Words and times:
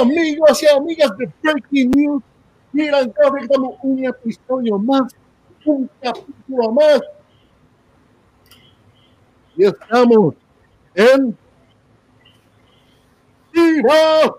Amigos 0.00 0.62
y 0.62 0.66
amigas 0.68 1.16
de 1.16 1.32
Breaking 1.42 1.90
News. 1.90 2.22
Miran 2.72 3.12
con 3.12 3.76
un 3.82 4.04
episodio 4.04 4.78
más, 4.78 5.14
un 5.64 5.88
capítulo 6.00 6.72
más. 6.72 7.00
Y 9.56 9.64
estamos 9.64 10.34
en 10.94 11.36
¡Viva! 13.52 14.36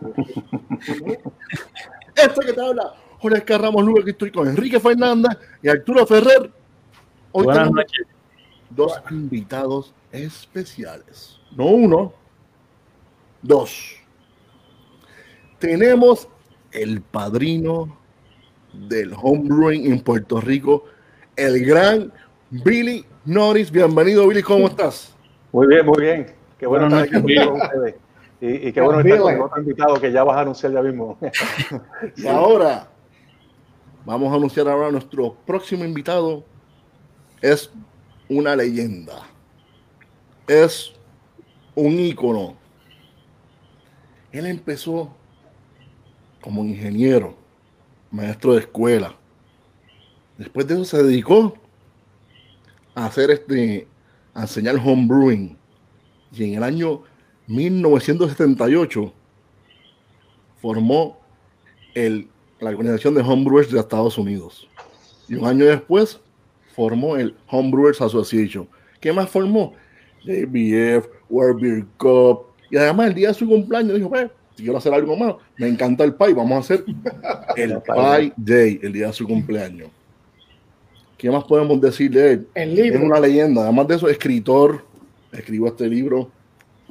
Esto 2.16 2.40
que 2.40 2.52
te 2.52 2.60
habla 2.60 2.94
Jorge 3.20 3.44
Carramos 3.44 3.84
Lugo, 3.84 4.02
que 4.02 4.10
estoy 4.10 4.32
con 4.32 4.48
Enrique 4.48 4.80
Fernández 4.80 5.38
y 5.62 5.68
Arturo 5.68 6.06
Ferrer. 6.06 6.50
Hoy 7.32 7.44
Buenas 7.44 7.68
tenemos 7.68 7.84
noches. 7.84 8.06
dos 8.70 9.00
invitados 9.10 9.94
especiales. 10.10 11.38
No 11.52 11.66
uno, 11.66 12.12
dos. 13.42 13.99
Tenemos 15.60 16.26
el 16.72 17.02
padrino 17.02 17.94
del 18.72 19.12
homebrewing 19.12 19.92
en 19.92 20.00
Puerto 20.00 20.40
Rico, 20.40 20.86
el 21.36 21.62
gran 21.66 22.10
Billy 22.48 23.04
Norris. 23.26 23.70
Bienvenido, 23.70 24.26
Billy, 24.26 24.42
¿cómo 24.42 24.68
estás? 24.68 25.14
Muy 25.52 25.66
bien, 25.66 25.84
muy 25.84 26.00
bien. 26.00 26.34
Qué 26.58 26.66
bueno 26.66 26.86
estar 26.86 27.02
aquí 27.02 27.36
con 27.36 27.60
ustedes. 27.60 27.94
Y, 28.40 28.68
y 28.68 28.72
qué 28.72 28.80
bueno 28.80 29.00
estar 29.00 29.18
con 29.18 29.40
otro 29.42 29.60
invitado 29.60 30.00
que 30.00 30.10
ya 30.10 30.24
vas 30.24 30.38
a 30.38 30.40
anunciar 30.40 30.72
ya 30.72 30.80
mismo. 30.80 31.18
Y 32.16 32.26
ahora 32.26 32.88
vamos 34.06 34.32
a 34.32 34.36
anunciar 34.36 34.66
ahora 34.66 34.90
nuestro 34.90 35.34
próximo 35.44 35.84
invitado. 35.84 36.42
Es 37.42 37.70
una 38.30 38.56
leyenda. 38.56 39.26
Es 40.48 40.94
un 41.74 42.00
ícono. 42.00 42.56
Él 44.32 44.46
empezó 44.46 45.19
como 46.40 46.64
ingeniero, 46.64 47.36
maestro 48.10 48.54
de 48.54 48.60
escuela. 48.60 49.14
Después 50.38 50.66
de 50.66 50.74
eso 50.74 50.84
se 50.84 51.02
dedicó 51.02 51.54
a 52.94 53.06
hacer 53.06 53.30
este, 53.30 53.86
a 54.34 54.42
enseñar 54.42 54.76
homebrewing. 54.76 55.56
Y 56.32 56.44
en 56.44 56.54
el 56.54 56.62
año 56.62 57.02
1978 57.46 59.12
formó 60.60 61.18
el, 61.94 62.28
la 62.60 62.70
organización 62.70 63.14
de 63.14 63.22
homebrewers 63.22 63.70
de 63.70 63.80
Estados 63.80 64.16
Unidos. 64.16 64.68
Y 65.28 65.34
un 65.34 65.46
año 65.46 65.64
después 65.64 66.20
formó 66.74 67.16
el 67.16 67.36
Homebrewers 67.48 68.00
Association. 68.00 68.68
¿Qué 69.00 69.12
más 69.12 69.28
formó? 69.28 69.74
JBF, 70.24 71.08
World 71.28 71.60
Beer 71.60 71.86
Cup. 71.96 72.46
Y 72.70 72.76
además 72.76 73.08
el 73.08 73.14
día 73.14 73.28
de 73.28 73.34
su 73.34 73.46
cumpleaños 73.46 73.96
dijo, 73.96 74.10
quiero 74.60 74.78
hacer 74.78 74.92
algo 74.94 75.16
más, 75.16 75.34
me 75.56 75.68
encanta 75.68 76.04
el 76.04 76.14
pie, 76.14 76.34
vamos 76.34 76.52
a 76.52 76.58
hacer 76.58 76.84
el 77.56 77.80
Pie 77.82 78.32
Day, 78.36 78.80
el 78.82 78.92
día 78.92 79.06
de 79.08 79.12
su 79.12 79.26
cumpleaños. 79.26 79.88
¿Qué 81.16 81.30
más 81.30 81.44
podemos 81.44 81.80
decir 81.80 82.10
de 82.10 82.32
él? 82.32 82.48
El 82.54 82.78
Es 82.78 82.84
libro. 82.84 83.04
una 83.04 83.20
leyenda. 83.20 83.62
Además 83.62 83.86
de 83.88 83.96
eso, 83.96 84.08
escritor, 84.08 84.84
escribió 85.32 85.66
este 85.66 85.86
libro, 85.86 86.30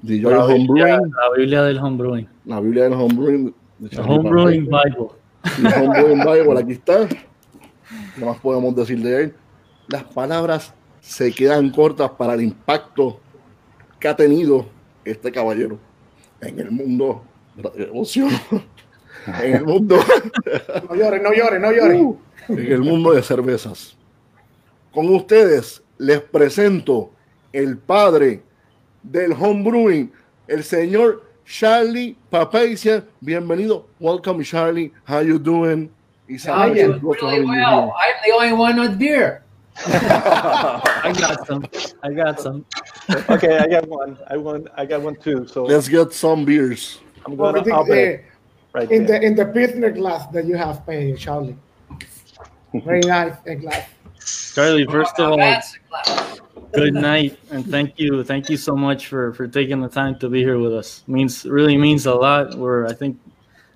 The 0.06 0.20
Joy 0.22 0.34
La 0.34 0.46
Biblia, 0.46 0.96
Homebrewing, 0.98 1.12
la 1.12 1.30
Biblia 1.38 1.62
del 1.64 1.78
homebrewing. 1.80 2.28
la 2.46 2.60
Biblia 2.62 2.84
del 2.84 2.94
Homebrewing. 2.94 3.54
de 3.80 3.98
Homebrewing. 4.02 4.66
Bible. 4.66 5.08
Homebrewing 5.76 6.20
Bible, 6.20 6.60
aquí 6.62 6.72
está. 6.74 7.08
¿Qué 7.08 8.24
más 8.26 8.38
podemos 8.40 8.76
decir 8.76 9.00
de 9.02 9.24
él? 9.24 9.34
Las 9.88 10.04
palabras 10.04 10.74
se 11.02 11.32
quedan 11.32 11.72
cortas 11.72 12.12
para 12.12 12.36
el 12.36 12.42
impacto 12.42 13.20
que 14.00 14.08
ha 14.08 14.16
tenido 14.16 14.68
este 15.06 15.32
caballero 15.32 15.80
en 16.42 16.60
el 16.60 16.70
mundo 16.72 17.24
devoción, 17.76 18.30
en 19.44 19.56
el 19.56 19.66
mundo, 19.66 19.98
No 20.90 20.96
llores, 20.96 21.22
no 21.22 21.34
llores, 21.34 21.62
no 21.62 21.72
llores. 21.72 22.02
uh, 22.02 22.18
en 22.50 22.72
el 22.72 22.82
mundo 22.82 23.12
de 23.14 23.22
cervezas. 23.22 23.96
Con 24.92 25.14
ustedes 25.14 25.84
les 25.98 26.22
presento 26.22 27.12
el 27.54 27.78
padre 27.78 28.42
del 29.04 29.34
homebrewing, 29.34 30.12
el 30.48 30.64
señor 30.64 31.24
Charlie 31.46 32.16
Papacia. 32.30 33.04
Bienvenido. 33.20 33.88
Welcome, 34.00 34.44
Charlie. 34.44 34.92
How 35.08 35.22
you 35.22 35.40
doing? 35.40 35.90
I'm 36.48 36.74
doing 36.76 37.00
really 37.02 37.44
well. 37.44 37.94
I'm 37.98 38.16
the 38.24 38.32
only 38.34 38.54
one 38.54 38.80
with 38.80 39.00
beer. 39.00 39.44
I 39.88 41.14
got 41.18 41.48
some. 41.48 41.66
I 42.04 42.12
got 42.14 42.40
some. 42.40 42.66
okay, 43.30 43.58
I 43.58 43.68
got 43.68 43.88
one. 43.88 44.18
I 44.30 44.38
want. 44.38 44.68
I 44.76 44.86
got 44.86 45.02
one 45.02 45.16
too. 45.16 45.48
So. 45.48 45.64
Let's 45.64 45.88
get 45.88 46.14
some 46.14 46.46
beers. 46.46 47.00
I'm 47.26 47.38
Well, 47.38 47.52
gonna 47.54 47.64
we 47.64 47.72
think, 47.72 47.78
open 47.78 47.98
uh, 47.98 48.78
right 48.80 48.92
in 48.92 49.06
there. 49.06 49.20
the 49.20 49.26
in 49.26 49.36
the 49.36 49.46
Pilsner 49.46 49.92
glass 49.92 50.28
that 50.28 50.46
you 50.46 50.56
have, 50.56 50.88
uh, 50.88 51.16
Charlie. 51.18 51.56
Very 52.74 53.00
nice 53.06 53.34
uh, 53.50 53.54
glass. 53.56 53.90
Charlie, 54.54 54.86
first 54.86 55.20
of 55.20 55.32
all, 55.32 55.38
that's 55.38 55.76
a 55.76 55.80
class. 55.90 56.40
good 56.74 56.94
night 56.94 57.40
and 57.52 57.66
thank 57.66 57.98
you. 58.00 58.24
Thank 58.24 58.50
you 58.50 58.58
so 58.58 58.76
much 58.76 59.08
for 59.08 59.34
for 59.34 59.48
taking 59.48 59.82
the 59.82 59.90
time 59.90 60.20
to 60.20 60.30
be 60.30 60.40
here 60.44 60.60
with 60.60 60.74
us. 60.74 61.04
Means 61.08 61.46
really 61.46 61.78
means 61.78 62.06
a 62.06 62.14
lot. 62.14 62.56
We're 62.56 62.86
I 62.88 62.94
think 62.94 63.18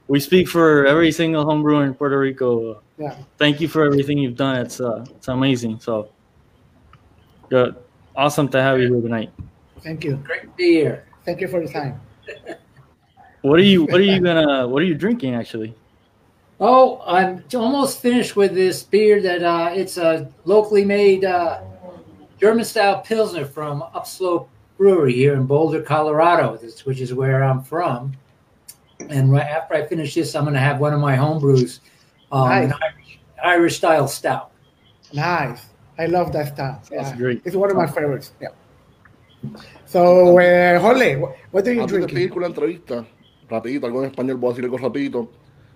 we 0.08 0.20
speak 0.20 0.48
for 0.48 0.86
every 0.86 1.12
single 1.12 1.46
homebrewer 1.46 1.86
in 1.88 1.94
Puerto 1.96 2.20
Rico. 2.20 2.82
Yeah. 2.98 3.16
Thank 3.38 3.62
you 3.62 3.68
for 3.68 3.84
everything 3.86 4.18
you've 4.18 4.36
done. 4.38 4.58
It's 4.58 4.80
uh 4.80 5.06
it's 5.16 5.28
amazing. 5.28 5.80
So 5.80 6.10
good. 7.50 7.76
Awesome 8.16 8.48
to 8.50 8.62
have 8.62 8.80
you 8.80 8.94
here 8.94 9.02
tonight. 9.02 9.32
Thank 9.82 10.04
you. 10.04 10.18
Great 10.18 10.56
beer. 10.56 11.06
Thank 11.26 11.42
you 11.42 11.48
for 11.48 11.66
the 11.66 11.72
time. 11.72 12.00
What 13.44 13.60
are 13.60 13.64
you 13.64 13.84
what 13.84 13.96
are 14.00 14.02
you 14.02 14.22
gonna 14.22 14.68
what 14.68 14.82
are 14.82 14.86
you 14.86 14.96
drinking 14.96 15.36
actually? 15.36 15.76
Oh, 16.62 17.02
I'm 17.06 17.44
almost 17.54 18.00
finished 18.02 18.38
with 18.38 18.54
this 18.56 18.84
beer 18.84 19.22
that 19.22 19.44
uh, 19.44 19.72
it's 19.74 19.98
a 19.98 20.32
locally 20.46 20.86
made 20.86 21.26
uh, 21.26 21.60
German 22.40 22.64
style 22.64 23.02
Pilsner 23.02 23.44
from 23.44 23.84
Upslope 23.94 24.48
Brewery 24.78 25.14
here 25.14 25.34
in 25.34 25.46
Boulder, 25.46 25.82
Colorado, 25.82 26.58
which 26.86 27.02
is 27.02 27.14
where 27.14 27.44
I'm 27.44 27.62
from. 27.64 28.14
And 29.10 29.30
right 29.30 29.46
after 29.46 29.74
I 29.74 29.86
finish 29.86 30.14
this, 30.16 30.36
I'm 30.36 30.44
going 30.46 30.54
to 30.54 30.60
have 30.62 30.80
one 30.80 30.94
of 30.94 31.02
my 31.02 31.16
home 31.16 31.40
brews, 31.40 31.82
um, 32.32 32.50
an 32.50 32.72
Irish, 32.82 33.20
Irish 33.44 33.78
style 33.78 34.08
stout. 34.08 34.52
Nice. 35.12 35.66
I 36.00 36.06
love 36.06 36.32
that 36.32 36.54
stuff. 36.54 36.90
That's 36.90 37.10
Yeah. 37.12 37.18
great. 37.18 37.42
It's 37.44 37.56
one 37.58 37.70
of 37.72 37.76
my 37.76 37.88
favorites. 37.88 38.32
Yeah. 38.40 38.50
So, 39.86 40.40
uh, 40.40 40.80
Jorge, 40.80 41.18
what, 41.18 41.36
what 41.52 41.68
are 41.68 41.74
you 41.74 41.82
Antes 41.82 41.92
de 41.92 42.08
drinking? 42.08 42.16
pedir 42.16 42.30
con 42.30 42.42
la 42.44 42.48
entrevista, 42.48 43.06
rapidito, 43.50 43.86
algo 43.86 44.04
en 44.04 44.10
español, 44.10 44.38
voy 44.38 44.50
a 44.50 44.52
decir 44.52 44.66
algo 44.66 44.78
rapidito. 44.78 45.30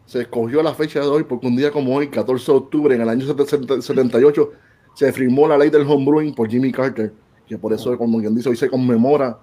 Se 0.06 0.22
escogió 0.22 0.64
la 0.64 0.74
fecha 0.74 1.02
de 1.02 1.08
hoy 1.08 1.24
porque 1.24 1.48
un 1.48 1.56
día 1.56 1.72
como 1.72 1.96
hoy, 1.96 2.08
14 2.08 2.52
de 2.52 2.58
octubre, 2.58 2.96
en 2.96 3.02
el 3.02 3.10
año 3.10 3.26
78, 3.26 4.52
se 4.94 5.12
firmó 5.12 5.48
la 5.48 5.58
ley 5.58 5.70
del 5.70 5.82
homebrewing 5.84 6.34
por 6.34 6.50
Jimmy 6.50 6.72
Carter, 6.72 7.14
que 7.48 7.58
por 7.58 7.74
eso, 7.74 7.98
como 7.98 8.20
quien 8.20 8.34
dice, 8.34 8.50
hoy 8.50 8.56
se 8.56 8.70
conmemora 8.70 9.38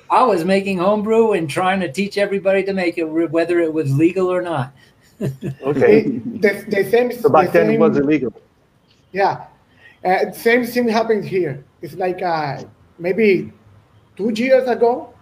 I 0.08 0.22
was 0.22 0.44
making 0.44 0.78
homebrew 0.78 1.32
and 1.32 1.50
trying 1.50 1.80
to 1.80 1.90
teach 1.90 2.16
everybody 2.16 2.62
to 2.62 2.72
make 2.72 2.96
it, 2.96 3.02
whether 3.04 3.58
it 3.58 3.72
was 3.72 3.92
legal 3.96 4.28
or 4.28 4.40
not. 4.40 4.72
Okay. 5.20 6.02
The, 6.44 6.64
the 6.68 6.88
same, 6.88 7.10
So 7.10 7.28
back 7.28 7.46
the 7.46 7.52
then 7.58 7.70
it 7.70 7.80
was 7.80 7.96
illegal. 7.96 8.32
Yeah. 9.10 9.46
Uh, 10.04 10.30
same 10.30 10.64
thing 10.64 10.86
happened 10.86 11.24
here. 11.24 11.64
It's 11.82 11.94
like 11.94 12.22
uh, 12.22 12.62
maybe 12.98 13.52
two 14.16 14.30
years 14.30 14.68
ago. 14.68 15.12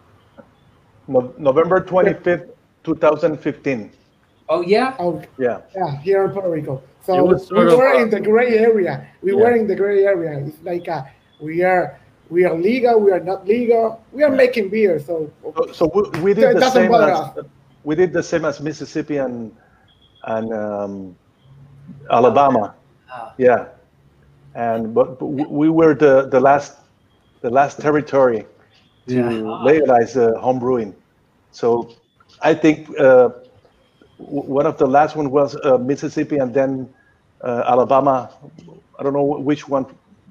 No, 1.09 1.35
November 1.39 1.81
25th, 1.81 2.49
2015. 2.85 3.91
Oh 4.49 4.61
yeah, 4.61 4.95
Oh, 4.99 5.23
Yeah. 5.39 5.61
yeah, 5.75 5.97
here 6.03 6.25
in 6.25 6.31
Puerto 6.33 6.51
Rico. 6.51 6.83
So 7.03 7.25
we 7.25 7.39
sort 7.39 7.69
of, 7.69 7.79
were 7.79 7.95
in 8.01 8.11
the 8.11 8.21
gray 8.21 8.59
area. 8.59 9.07
We 9.23 9.33
Yeah. 9.33 9.43
were 9.43 9.53
in 9.57 9.67
the 9.67 9.75
gray 9.77 10.05
area. 10.05 10.39
It's 10.47 10.63
like 10.63 10.89
uh, 10.89 11.03
we 11.41 11.63
are 11.63 11.99
we 12.31 12.45
are 12.45 12.55
legal. 12.55 13.01
We 13.01 13.13
are 13.13 13.21
not 13.21 13.47
legal. 13.47 14.01
We 14.13 14.23
are 14.23 14.31
making 14.31 14.69
beer. 14.71 14.99
So 14.99 15.31
So, 15.43 15.73
so 15.73 15.85
we, 15.95 16.21
we 16.21 16.31
It 16.33 16.35
did 16.35 16.57
the 16.57 16.61
doesn't 16.61 16.83
same 16.83 16.91
bother 16.91 17.11
as 17.13 17.21
us. 17.21 17.47
we 17.85 17.95
did 17.95 18.13
the 18.13 18.23
same 18.23 18.45
as 18.45 18.61
Mississippi 18.61 19.17
and 19.19 19.53
and 20.25 20.53
um, 20.53 21.17
Alabama. 22.11 22.75
Ah. 23.11 23.33
Yeah. 23.39 23.69
And 24.55 24.95
but, 24.95 25.19
but 25.19 25.27
we 25.27 25.69
were 25.69 25.95
the, 25.95 26.29
the 26.29 26.41
last 26.41 26.79
the 27.41 27.51
last 27.51 27.81
territory 27.81 28.47
to 29.09 29.15
Yeah. 29.15 29.59
legalize 29.63 30.17
uh, 30.17 30.33
home 30.41 30.59
brewing. 30.59 30.95
So 31.51 31.91
I 32.43 32.55
think 32.55 32.89
uh, 32.99 33.29
w- 34.19 34.49
one 34.59 34.67
of 34.67 34.77
the 34.79 34.87
last 34.87 35.17
one 35.17 35.31
was 35.31 35.57
uh, 35.65 35.79
Mississippi 35.79 36.39
and 36.39 36.53
then 36.55 36.89
uh, 37.43 37.63
Alabama. 37.67 38.31
I 38.99 39.03
don't 39.03 39.13
know 39.13 39.25
which 39.25 39.69
one 39.69 39.87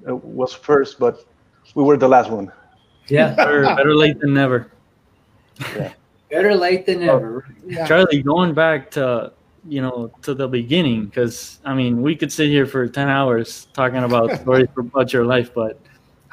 uh, 0.08 0.16
was 0.16 0.52
first, 0.52 0.98
but 0.98 1.16
we 1.74 1.82
were 1.84 1.96
the 1.96 2.08
last 2.08 2.30
one. 2.30 2.50
Yeah, 3.08 3.34
better, 3.36 3.66
better 3.76 3.94
late 3.94 4.18
than 4.20 4.34
never. 4.34 4.70
better 6.30 6.54
late 6.54 6.86
than 6.86 7.00
never. 7.00 7.44
Yeah. 7.66 7.86
Charlie, 7.86 8.22
going 8.22 8.54
back 8.54 8.90
to 8.92 9.32
you 9.66 9.80
know 9.82 10.10
to 10.22 10.34
the 10.34 10.48
beginning, 10.48 11.06
because 11.06 11.58
I 11.64 11.74
mean 11.74 12.02
we 12.02 12.16
could 12.16 12.32
sit 12.32 12.48
here 12.48 12.66
for 12.66 12.86
ten 12.88 13.08
hours 13.08 13.66
talking 13.74 14.02
about 14.02 14.34
stories 14.40 14.68
about 14.76 15.12
your 15.12 15.24
life, 15.24 15.50
but 15.54 15.80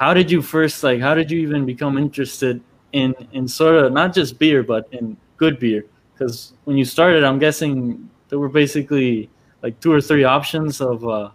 how 0.01 0.15
did 0.15 0.31
you 0.31 0.42
first 0.42 0.83
like? 0.83 1.00
How 1.00 1.13
did 1.13 1.30
you 1.30 1.39
even 1.42 1.63
become 1.63 1.95
interested 1.95 2.59
in 2.92 3.13
in 3.33 3.48
sort 3.48 3.75
of 3.75 3.94
not 3.94 4.15
just 4.15 4.39
beer, 4.39 4.63
but 4.63 4.89
in 4.92 5.15
good 5.38 5.59
beer? 5.59 5.86
Because 6.13 6.53
when 6.65 6.75
you 6.75 6.86
started, 6.86 7.24
I'm 7.24 7.38
guessing 7.38 8.09
there 8.30 8.39
were 8.39 8.50
basically 8.50 9.30
like 9.62 9.80
two 9.80 9.94
or 9.94 10.01
three 10.01 10.24
options 10.24 10.81
of 10.81 11.07
uh, 11.07 11.30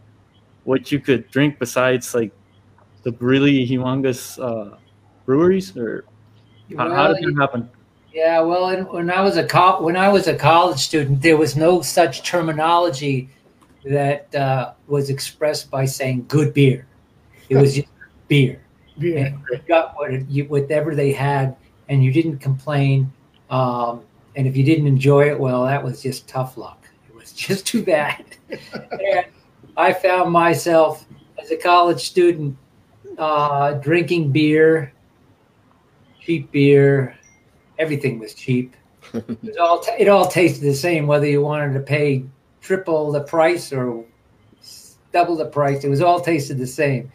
what 0.65 0.91
you 0.91 0.99
could 0.99 1.31
drink 1.31 1.61
besides 1.61 2.13
like 2.13 2.33
the 3.05 3.13
really 3.21 3.65
humongous 3.65 4.35
uh, 4.43 4.79
breweries, 5.25 5.77
or 5.77 6.05
how, 6.77 6.91
how 6.91 7.07
did 7.15 7.23
Well, 7.23 7.35
that 7.35 7.41
happen? 7.41 7.71
Yeah, 8.13 8.41
well, 8.41 8.71
and 8.71 8.89
when 8.89 9.11
I 9.11 9.21
was 9.21 9.37
a 9.37 9.47
co- 9.47 9.81
when 9.81 9.97
I 9.97 10.09
was 10.09 10.27
a 10.27 10.35
college 10.35 10.81
student, 10.81 11.23
there 11.23 11.37
was 11.37 11.55
no 11.55 11.83
such 11.83 12.29
terminology 12.29 13.29
that 13.85 14.35
uh, 14.35 14.73
was 14.89 15.09
expressed 15.09 15.71
by 15.71 15.85
saying 15.87 16.25
"good 16.27 16.53
beer." 16.53 16.89
It 17.49 17.59
was 17.59 17.77
just 17.77 17.87
beer. 18.29 18.61
Beer. 18.99 19.27
And 19.27 19.39
you 19.51 19.61
got 19.69 19.95
what 19.97 20.29
you, 20.31 20.45
whatever 20.45 20.95
they 20.95 21.13
had, 21.13 21.57
and 21.89 22.03
you 22.03 22.13
didn't 22.13 22.39
complain. 22.39 23.13
Um, 23.51 24.03
and 24.35 24.47
if 24.47 24.57
you 24.57 24.65
didn't 24.65 24.87
enjoy 24.87 25.29
it, 25.29 25.39
well, 25.39 25.65
that 25.65 25.83
was 25.83 26.03
just 26.03 26.29
tough 26.29 26.57
luck. 26.57 26.89
It 27.09 27.15
was 27.15 27.33
just 27.47 27.67
too 27.67 27.83
bad. 27.83 28.25
and 28.51 29.27
I 29.77 29.93
found 29.93 30.33
myself 30.33 31.07
as 31.39 31.51
a 31.51 31.57
college 31.57 32.07
student 32.07 32.57
uh, 33.19 33.73
drinking 33.75 34.33
beer, 34.33 34.93
cheap 36.21 36.51
beer. 36.53 37.17
Everything 37.79 38.19
was 38.19 38.35
cheap. 38.35 38.75
it, 39.15 39.43
was 39.43 39.57
all 39.59 39.79
t- 39.81 39.93
it 39.99 40.09
all 40.09 40.27
tasted 40.27 40.63
the 40.63 40.75
same, 40.75 41.07
whether 41.07 41.27
you 41.27 41.43
wanted 41.43 41.75
to 41.75 41.81
pay 41.81 42.25
triple 42.61 43.13
the 43.13 43.21
price 43.21 43.73
or 43.73 44.05
double 45.13 45.37
the 45.37 45.47
price. 45.47 45.85
It 45.85 45.89
was 45.89 46.01
all 46.01 46.21
tasted 46.21 46.59
the 46.59 46.67
same. 46.67 47.13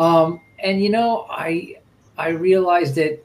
Um, 0.00 0.40
and 0.58 0.82
you 0.82 0.88
know, 0.88 1.26
I 1.28 1.76
I 2.16 2.30
realized 2.30 2.94
that 2.94 3.22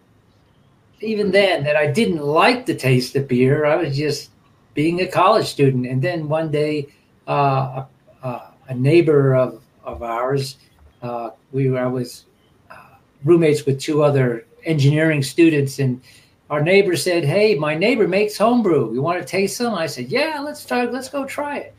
even 0.99 1.31
then 1.31 1.63
that 1.63 1.77
I 1.77 1.87
didn't 1.87 2.21
like 2.21 2.65
the 2.65 2.75
taste 2.75 3.15
of 3.15 3.29
beer. 3.29 3.65
I 3.65 3.77
was 3.77 3.95
just 3.95 4.31
being 4.73 4.99
a 4.99 5.07
college 5.07 5.47
student. 5.47 5.87
And 5.87 6.01
then 6.01 6.27
one 6.27 6.51
day, 6.51 6.87
uh, 7.27 7.85
a, 8.21 8.41
a 8.67 8.75
neighbor 8.75 9.35
of 9.35 9.63
of 9.85 10.03
ours, 10.03 10.57
uh, 11.01 11.29
we 11.53 11.69
were 11.69 11.79
I 11.79 11.87
was 11.87 12.25
uh, 12.69 12.95
roommates 13.23 13.65
with 13.65 13.79
two 13.79 14.03
other 14.03 14.45
engineering 14.65 15.23
students, 15.23 15.79
and 15.79 16.01
our 16.49 16.61
neighbor 16.61 16.97
said, 16.97 17.23
"Hey, 17.23 17.55
my 17.55 17.73
neighbor 17.75 18.05
makes 18.05 18.37
homebrew. 18.37 18.93
You 18.93 19.01
want 19.01 19.21
to 19.21 19.25
taste 19.25 19.55
some?" 19.55 19.73
I 19.75 19.87
said, 19.87 20.09
"Yeah, 20.09 20.41
let's 20.43 20.65
try. 20.65 20.83
Let's 20.83 21.07
go 21.07 21.25
try 21.25 21.59
it." 21.59 21.73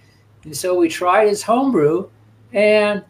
And 0.45 0.57
so 0.57 0.75
we 0.75 0.89
tried 0.89 1.29
his 1.29 1.43
homebrew, 1.43 2.09
and 2.55 3.05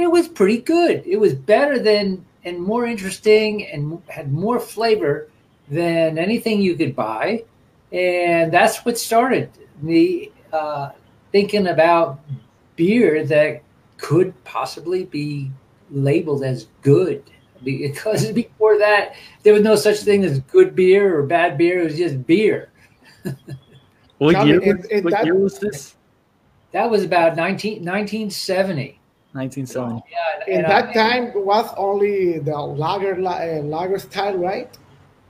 it 0.00 0.10
was 0.10 0.28
pretty 0.28 0.58
good. 0.58 1.02
It 1.06 1.16
was 1.18 1.34
better 1.34 1.78
than 1.78 2.24
and 2.44 2.58
more 2.60 2.86
interesting 2.86 3.66
and 3.66 4.00
had 4.08 4.32
more 4.32 4.58
flavor 4.60 5.28
than 5.68 6.18
anything 6.18 6.60
you 6.62 6.76
could 6.76 6.94
buy. 6.96 7.44
And 7.92 8.52
that's 8.52 8.84
what 8.84 8.98
started 8.98 9.50
me 9.82 10.30
uh, 10.52 10.90
thinking 11.32 11.66
about 11.68 12.20
beer 12.76 13.24
that 13.26 13.62
could 13.98 14.32
possibly 14.44 15.04
be 15.04 15.50
labeled 15.90 16.42
as 16.44 16.68
good. 16.82 17.22
Because 17.64 18.30
before 18.32 18.78
that, 18.78 19.14
there 19.42 19.52
was 19.52 19.62
no 19.62 19.74
such 19.74 19.98
thing 19.98 20.24
as 20.24 20.38
good 20.40 20.74
beer 20.76 21.18
or 21.18 21.22
bad 21.24 21.58
beer. 21.58 21.80
It 21.80 21.84
was 21.84 21.96
just 21.98 22.26
beer. 22.26 22.70
What 24.18 24.46
year? 24.46 24.60
in- 24.60 24.76
was- 24.78 24.86
in 24.86 25.04
what 25.04 25.12
that- 25.12 25.24
year 25.24 25.34
was 25.34 25.58
this? 25.58 25.94
That 26.72 26.90
was 26.90 27.02
about 27.02 27.34
19, 27.34 27.82
1970. 27.84 28.97
1970. 29.32 30.02
Yeah, 30.10 30.52
In 30.54 30.64
and 30.64 30.70
that 30.70 30.88
I- 30.88 30.92
time 30.92 31.32
was 31.34 31.72
only 31.76 32.38
the 32.38 32.56
lager 32.56 33.16
la- 33.16 33.38
uh, 33.42 33.60
lager 33.62 33.98
style, 33.98 34.36
right? 34.36 34.76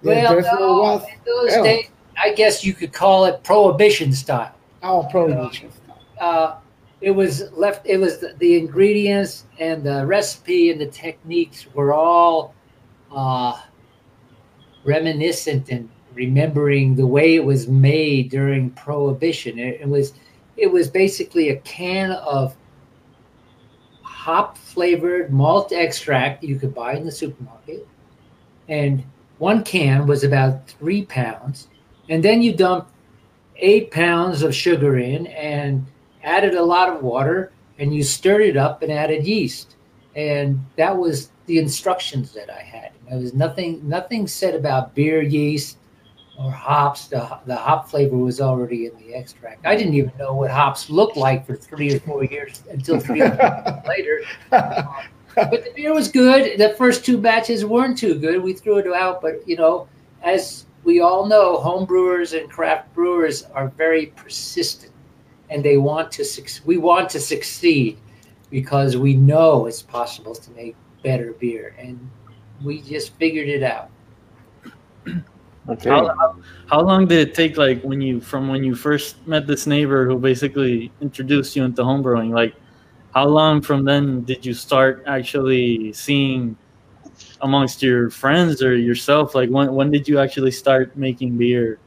Well, 0.03 0.33
There's 0.33 0.45
no, 0.47 0.79
was 0.81 1.03
in 1.03 1.19
those 1.27 1.53
ale. 1.55 1.65
days, 1.65 1.89
I 2.17 2.33
guess 2.35 2.65
you 2.65 2.73
could 2.73 2.93
call 2.93 3.25
it 3.27 3.43
prohibition 3.43 4.13
style. 4.13 4.53
our 4.83 5.03
prohibition 5.11 5.71
style. 5.73 5.99
Uh, 6.21 6.55
it 7.01 7.11
was 7.11 7.51
left. 7.53 7.85
It 7.87 7.97
was 7.99 8.19
the, 8.19 8.35
the 8.39 8.57
ingredients 8.57 9.45
and 9.59 9.83
the 9.85 10.07
recipe 10.07 10.71
and 10.71 10.81
the 10.81 10.87
techniques 10.87 11.67
were 11.75 11.93
all 11.93 12.55
uh, 13.13 13.61
reminiscent 14.85 15.69
and 15.71 15.89
remembering 16.15 16.95
the 16.95 17.07
way 17.07 17.35
it 17.35 17.45
was 17.45 17.69
made 17.69 18.31
during 18.31 18.71
prohibition. 18.71 19.59
It, 19.59 19.81
it 19.83 19.89
was 19.89 20.13
it 20.57 20.71
was 20.71 20.89
basically 20.89 21.51
a 21.51 21.57
can 21.61 22.13
of 22.13 22.57
hop 24.19 24.59
flavored 24.59 25.33
malt 25.33 25.71
extract 25.71 26.43
you 26.43 26.59
could 26.59 26.75
buy 26.75 26.95
in 26.95 27.05
the 27.05 27.13
supermarket, 27.13 27.87
and 28.69 29.05
one 29.39 29.63
can 29.63 30.07
was 30.07 30.25
about 30.25 30.67
three 30.67 31.05
pounds, 31.05 31.69
and 32.09 32.23
then 32.23 32.43
you 32.43 32.53
dump 32.53 32.89
eight 33.59 33.93
pounds 33.93 34.43
of 34.43 34.53
sugar 34.53 34.99
in 34.99 35.29
and 35.29 35.87
added 36.25 36.55
a 36.55 36.63
lot 36.63 36.89
of 36.89 37.03
water 37.03 37.53
and 37.79 37.95
you 37.95 38.03
stirred 38.03 38.43
it 38.43 38.57
up 38.57 38.83
and 38.83 38.91
added 38.91 39.27
yeast. 39.27 39.77
And 40.17 40.65
that 40.77 40.97
was 40.97 41.31
the 41.47 41.59
instructions 41.59 42.33
that 42.33 42.51
i 42.51 42.61
had. 42.61 42.91
There 43.09 43.19
was 43.19 43.35
nothing 43.35 43.89
nothing 43.89 44.27
said 44.27 44.55
about 44.55 44.95
beer 44.95 45.23
yeast 45.23 45.78
or 46.39 46.51
hops 46.51 47.09
the, 47.09 47.39
the 47.47 47.57
hop 47.57 47.91
flavor 47.91 48.17
was 48.17 48.41
already 48.41 48.87
in 48.87 48.97
the 48.99 49.15
extract 49.15 49.67
i 49.67 49.75
didn't 49.77 49.95
even 49.95 50.13
know 50.19 50.35
what 50.35 50.51
hops 50.51 50.89
looked 50.89 51.17
like 51.17 51.45
for 51.47 51.57
three 51.57 51.95
or 51.95 52.01
four 52.01 52.25
years 52.25 52.63
until 52.71 53.01
three 53.01 53.19
years 53.19 53.39
later 53.87 54.21
um, 54.53 54.89
but 55.35 55.65
the 55.65 55.73
beer 55.75 55.95
was 55.95 56.09
good. 56.09 56.59
The 56.59 56.71
first 56.71 57.05
two 57.05 57.19
batches 57.19 57.65
weren't 57.65 57.97
too 57.97 58.15
good. 58.15 58.43
We 58.43 58.55
threw 58.55 58.79
it 58.79 58.87
out, 58.93 59.21
but 59.21 59.47
you 59.47 59.57
know, 59.57 59.89
as 60.23 60.67
we 60.85 61.01
all 61.01 61.27
know, 61.27 61.59
home 61.59 61.85
brewers 61.85 62.33
and 62.33 62.51
craft 62.51 62.93
brewers 62.95 63.45
are 63.55 63.69
very 63.69 64.07
persistent, 64.07 64.93
and 65.51 65.65
they 65.65 65.77
want 65.77 66.11
to. 66.13 66.25
Suc- 66.25 66.67
we 66.67 66.77
want 66.77 67.09
to 67.11 67.21
succeed 67.21 67.99
because 68.51 68.97
we 68.97 69.15
know 69.15 69.67
it's 69.67 69.83
possible 69.83 70.35
to 70.35 70.51
make 70.53 70.75
better 71.03 71.33
beer, 71.35 71.75
and 71.79 72.11
we 72.65 72.81
just 72.81 73.15
figured 73.15 73.49
it 73.49 73.63
out. 73.63 73.91
Okay. 75.69 75.91
How, 75.91 76.07
how, 76.09 76.37
how 76.67 76.81
long 76.81 77.07
did 77.07 77.29
it 77.29 77.35
take, 77.35 77.57
like, 77.59 77.83
when 77.83 78.01
you 78.01 78.21
from 78.21 78.49
when 78.49 78.65
you 78.65 78.75
first 78.75 79.27
met 79.27 79.47
this 79.47 79.67
neighbor 79.67 80.07
who 80.07 80.19
basically 80.19 80.91
introduced 81.01 81.55
you 81.57 81.65
into 81.65 81.83
homebrewing? 81.83 82.31
Like, 82.33 82.55
how 83.15 83.27
long 83.27 83.61
from 83.61 83.85
then 83.85 84.23
did 84.25 84.47
you 84.47 84.55
start 84.55 85.05
actually 85.07 85.93
seeing 85.93 86.57
amongst 87.43 87.83
your 87.83 88.11
friends 88.11 88.63
or 88.63 88.77
yourself? 88.77 89.35
Like, 89.35 89.51
when 89.51 89.75
when 89.75 89.91
did 89.91 90.09
you 90.09 90.19
actually 90.19 90.53
start 90.53 90.97
making 90.97 91.37
beer? 91.37 91.79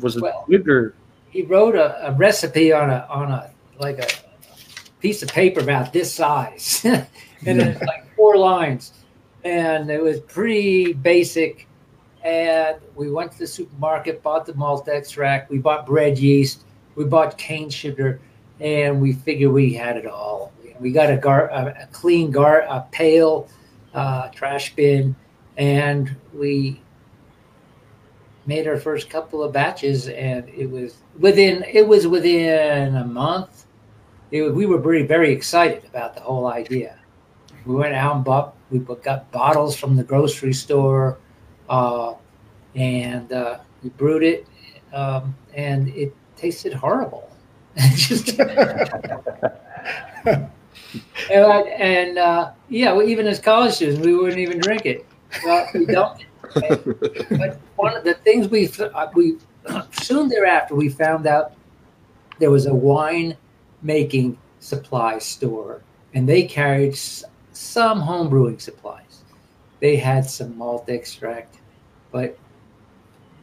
Was 0.00 0.16
it 0.16 0.22
Well- 0.22 0.42
quick 0.44 0.68
or 0.68 0.94
He 1.30 1.42
wrote 1.42 1.74
a, 1.74 2.08
a 2.08 2.12
recipe 2.12 2.72
on 2.72 2.90
a 2.90 3.06
on 3.08 3.30
a 3.30 3.50
like 3.78 3.98
a 3.98 4.08
piece 5.00 5.22
of 5.22 5.28
paper 5.28 5.60
about 5.60 5.92
this 5.92 6.12
size, 6.12 6.80
and 7.46 7.60
it's 7.60 7.80
like 7.80 8.14
four 8.16 8.36
lines, 8.36 8.92
and 9.44 9.90
it 9.90 10.02
was 10.02 10.20
pretty 10.20 10.92
basic. 10.92 11.65
And 12.26 12.78
we 12.96 13.08
went 13.08 13.30
to 13.32 13.38
the 13.38 13.46
supermarket, 13.46 14.20
bought 14.20 14.46
the 14.46 14.54
malt 14.54 14.88
extract, 14.88 15.48
we 15.48 15.58
bought 15.58 15.86
bread 15.86 16.18
yeast, 16.18 16.64
we 16.96 17.04
bought 17.04 17.38
cane 17.38 17.70
sugar, 17.70 18.20
and 18.58 19.00
we 19.00 19.12
figured 19.12 19.52
we 19.52 19.72
had 19.72 19.96
it 19.96 20.06
all. 20.06 20.52
We 20.80 20.90
got 20.90 21.08
a 21.08 21.16
gar, 21.16 21.48
a, 21.50 21.88
clean 21.92 22.32
gar, 22.32 22.62
a 22.62 22.84
pail, 22.90 23.48
uh, 23.94 24.28
trash 24.30 24.74
bin, 24.74 25.14
and 25.56 26.16
we 26.34 26.82
made 28.44 28.66
our 28.66 28.76
first 28.76 29.08
couple 29.08 29.40
of 29.40 29.52
batches, 29.52 30.08
and 30.08 30.48
it 30.48 30.68
was 30.68 30.96
within 31.20 31.64
it 31.72 31.86
was 31.86 32.08
within 32.08 32.96
a 32.96 33.04
month. 33.04 33.66
We 34.32 34.66
were 34.66 34.78
very 34.78 35.06
very 35.06 35.30
excited 35.30 35.84
about 35.84 36.14
the 36.14 36.22
whole 36.22 36.48
idea. 36.48 36.98
We 37.64 37.76
went 37.76 37.94
out 37.94 38.16
and 38.16 38.24
bought 38.24 38.56
we 38.70 38.80
got 38.80 39.30
bottles 39.30 39.76
from 39.76 39.94
the 39.94 40.02
grocery 40.02 40.52
store, 40.52 41.18
uh, 41.68 42.14
and 42.74 43.32
uh, 43.32 43.58
we 43.82 43.90
brewed 43.90 44.22
it, 44.22 44.46
um, 44.92 45.34
and 45.54 45.88
it 45.88 46.14
tasted 46.36 46.72
horrible. 46.72 47.30
Just 47.94 48.38
and, 48.38 48.50
I- 51.30 51.74
and 51.78 52.18
uh, 52.18 52.50
yeah, 52.68 52.92
well, 52.92 53.06
even 53.06 53.26
as 53.26 53.38
college 53.38 53.74
students, 53.74 54.04
we 54.04 54.14
wouldn't 54.14 54.38
even 54.38 54.58
drink 54.58 54.86
it. 54.86 55.06
Well, 55.44 55.68
we 55.74 55.86
dumped 55.86 56.24
it. 56.56 57.28
but 57.38 57.58
one 57.76 57.96
of 57.96 58.04
the 58.04 58.14
things 58.14 58.48
we 58.48 58.68
uh, 58.78 59.08
we 59.14 59.36
soon 59.92 60.28
thereafter 60.28 60.74
we 60.74 60.88
found 60.88 61.26
out 61.26 61.52
there 62.38 62.50
was 62.50 62.66
a 62.66 62.74
wine 62.74 63.36
making 63.82 64.38
supply 64.60 65.18
store, 65.18 65.82
and 66.14 66.28
they 66.28 66.44
carried 66.44 66.96
some 67.52 68.00
home 68.00 68.28
brewing 68.28 68.58
supplies. 68.58 69.22
They 69.80 69.96
had 69.96 70.28
some 70.28 70.56
malt 70.56 70.88
extract, 70.88 71.55
but 72.16 72.38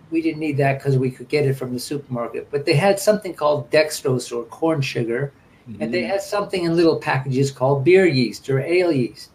we 0.09 0.19
didn't 0.19 0.39
need 0.39 0.57
that 0.57 0.79
because 0.79 0.97
we 0.97 1.11
could 1.11 1.29
get 1.29 1.45
it 1.45 1.53
from 1.53 1.73
the 1.73 1.79
supermarket. 1.79 2.49
But 2.49 2.65
they 2.65 2.73
had 2.73 2.99
something 2.99 3.35
called 3.35 3.69
dextrose 3.69 4.35
or 4.35 4.45
corn 4.45 4.81
sugar, 4.81 5.31
and 5.79 5.93
they 5.93 6.01
had 6.01 6.23
something 6.23 6.63
in 6.63 6.75
little 6.75 6.97
packages 6.97 7.51
called 7.51 7.83
beer 7.83 8.07
yeast 8.07 8.49
or 8.49 8.59
ale 8.59 8.91
yeast, 8.91 9.29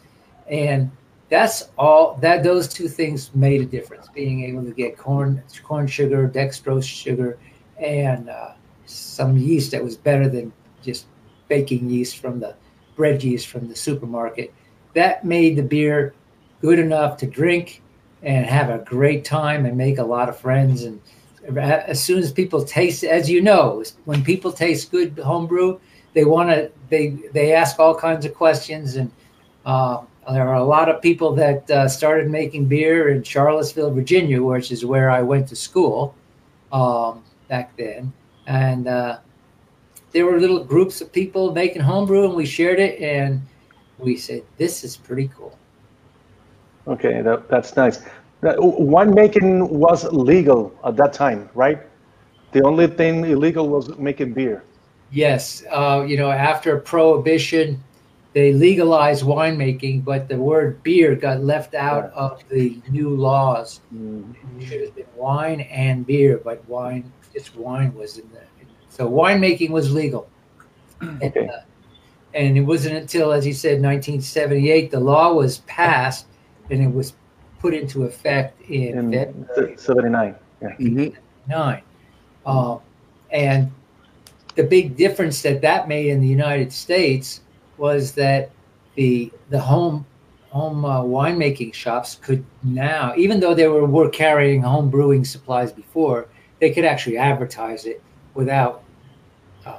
and 0.48 0.90
that's 1.28 1.70
all 1.78 2.16
that 2.16 2.42
those 2.42 2.66
two 2.66 2.88
things 2.88 3.32
made 3.32 3.60
a 3.60 3.64
difference. 3.64 4.08
Being 4.08 4.42
able 4.42 4.64
to 4.64 4.72
get 4.72 4.98
corn 4.98 5.40
corn 5.62 5.86
sugar, 5.86 6.28
dextrose 6.28 6.82
sugar, 6.82 7.38
and 7.78 8.28
uh, 8.28 8.54
some 8.86 9.38
yeast 9.38 9.70
that 9.70 9.84
was 9.84 9.96
better 9.96 10.28
than 10.28 10.52
just 10.82 11.06
baking 11.46 11.88
yeast 11.88 12.18
from 12.18 12.40
the 12.40 12.56
bread 12.96 13.22
yeast 13.22 13.46
from 13.46 13.68
the 13.68 13.76
supermarket. 13.76 14.52
That 14.94 15.24
made 15.24 15.54
the 15.54 15.62
beer 15.62 16.12
good 16.60 16.80
enough 16.80 17.16
to 17.18 17.26
drink 17.26 17.82
and 18.22 18.46
have 18.46 18.70
a 18.70 18.78
great 18.84 19.24
time 19.24 19.64
and 19.66 19.76
make 19.76 19.98
a 19.98 20.04
lot 20.04 20.28
of 20.28 20.38
friends. 20.38 20.84
And 20.84 21.00
as 21.56 22.02
soon 22.02 22.18
as 22.18 22.32
people 22.32 22.64
taste, 22.64 23.04
as 23.04 23.30
you 23.30 23.40
know, 23.40 23.84
when 24.04 24.24
people 24.24 24.52
taste 24.52 24.90
good 24.90 25.18
homebrew, 25.18 25.78
they 26.14 26.24
want 26.24 26.50
to 26.50 26.70
they 26.88 27.10
they 27.32 27.52
ask 27.52 27.78
all 27.78 27.94
kinds 27.94 28.24
of 28.26 28.34
questions 28.34 28.96
and. 28.96 29.10
Uh, 29.64 30.02
there 30.32 30.46
are 30.46 30.56
a 30.56 30.64
lot 30.64 30.88
of 30.88 31.00
people 31.00 31.34
that 31.34 31.70
uh, 31.70 31.88
started 31.88 32.30
making 32.30 32.66
beer 32.66 33.08
in 33.08 33.22
Charlottesville, 33.22 33.90
Virginia, 33.90 34.42
which 34.42 34.70
is 34.70 34.84
where 34.84 35.10
I 35.10 35.22
went 35.22 35.48
to 35.48 35.56
school 35.56 36.14
um, 36.70 37.22
back 37.48 37.76
then. 37.76 38.12
And 38.46 38.88
uh, 38.88 39.18
there 40.12 40.26
were 40.26 40.38
little 40.40 40.62
groups 40.62 41.00
of 41.00 41.12
people 41.12 41.52
making 41.52 41.82
homebrew, 41.82 42.24
and 42.24 42.34
we 42.34 42.46
shared 42.46 42.78
it. 42.78 43.00
And 43.00 43.42
we 43.98 44.16
said, 44.16 44.42
"This 44.56 44.84
is 44.84 44.96
pretty 44.96 45.30
cool." 45.36 45.57
Okay, 46.88 47.22
that, 47.22 47.48
that's 47.48 47.76
nice. 47.76 48.00
Winemaking 48.42 49.68
was 49.70 50.04
legal 50.12 50.72
at 50.84 50.96
that 50.96 51.12
time, 51.12 51.48
right? 51.54 51.80
The 52.52 52.62
only 52.62 52.86
thing 52.86 53.24
illegal 53.24 53.68
was 53.68 53.96
making 53.98 54.32
beer. 54.32 54.64
Yes, 55.10 55.64
uh, 55.70 56.04
you 56.06 56.16
know, 56.16 56.30
after 56.30 56.78
Prohibition, 56.78 57.82
they 58.34 58.52
legalized 58.52 59.24
winemaking, 59.24 60.04
but 60.04 60.28
the 60.28 60.36
word 60.36 60.82
beer 60.82 61.14
got 61.16 61.42
left 61.42 61.74
out 61.74 62.10
of 62.12 62.42
the 62.48 62.80
new 62.90 63.10
laws. 63.10 63.80
It 63.92 64.64
should 64.64 64.82
have 64.82 64.94
been 64.94 65.06
wine 65.14 65.60
and 65.62 66.06
beer, 66.06 66.40
but 66.44 66.66
wine, 66.68 67.12
just 67.32 67.56
wine 67.56 67.94
was 67.94 68.18
in 68.18 68.28
the. 68.30 68.40
So 68.88 69.08
winemaking 69.10 69.70
was 69.70 69.92
legal. 69.92 70.30
And, 71.20 71.34
Okay. 71.36 71.48
uh, 71.48 71.60
and 72.34 72.56
it 72.56 72.62
wasn't 72.62 72.96
until, 72.96 73.32
as 73.32 73.46
you 73.46 73.52
said, 73.54 73.80
1978, 73.82 74.90
the 74.90 75.00
law 75.00 75.32
was 75.32 75.58
passed 75.60 76.26
and 76.70 76.82
it 76.82 76.92
was 76.92 77.14
put 77.60 77.74
into 77.74 78.04
effect 78.04 78.60
in, 78.70 79.12
In 79.12 79.46
February 79.54 79.76
'79. 79.76 80.34
Yeah. 80.62 80.68
Mhm. 80.78 81.14
nine. 81.48 81.82
Um, 82.46 82.80
and 83.30 83.70
the 84.54 84.64
big 84.64 84.96
difference 84.96 85.42
that 85.42 85.60
that 85.62 85.88
made 85.88 86.08
in 86.08 86.20
the 86.20 86.26
United 86.28 86.72
States 86.72 87.40
was 87.76 88.12
that 88.12 88.50
the 88.96 89.30
the 89.50 89.60
home 89.60 90.04
home 90.50 90.84
uh, 90.84 91.02
winemaking 91.02 91.74
shops 91.74 92.14
could 92.16 92.42
now, 92.64 93.12
even 93.16 93.38
though 93.38 93.54
they 93.54 93.68
were, 93.68 93.84
were 93.84 94.08
carrying 94.08 94.62
home 94.62 94.88
brewing 94.90 95.24
supplies 95.24 95.70
before, 95.72 96.26
they 96.58 96.70
could 96.72 96.84
actually 96.86 97.18
advertise 97.18 97.84
it 97.84 98.02
without 98.34 98.82
uh, 99.66 99.76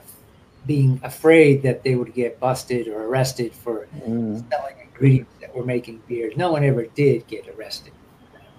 being 0.68 1.00
afraid 1.04 1.64
that 1.64 1.84
they 1.84 1.96
would 1.96 2.14
get 2.14 2.40
busted 2.40 2.88
or 2.88 3.06
arrested 3.06 3.52
for 3.54 3.88
Mm. 4.08 4.48
selling 4.52 4.76
ingredients 4.84 5.34
that 5.50 5.58
were 5.58 5.66
making 5.66 6.02
beer. 6.08 6.32
No 6.36 6.52
one 6.52 6.64
ever 6.64 6.86
did 6.86 7.26
get 7.28 7.48
arrested. 7.50 7.94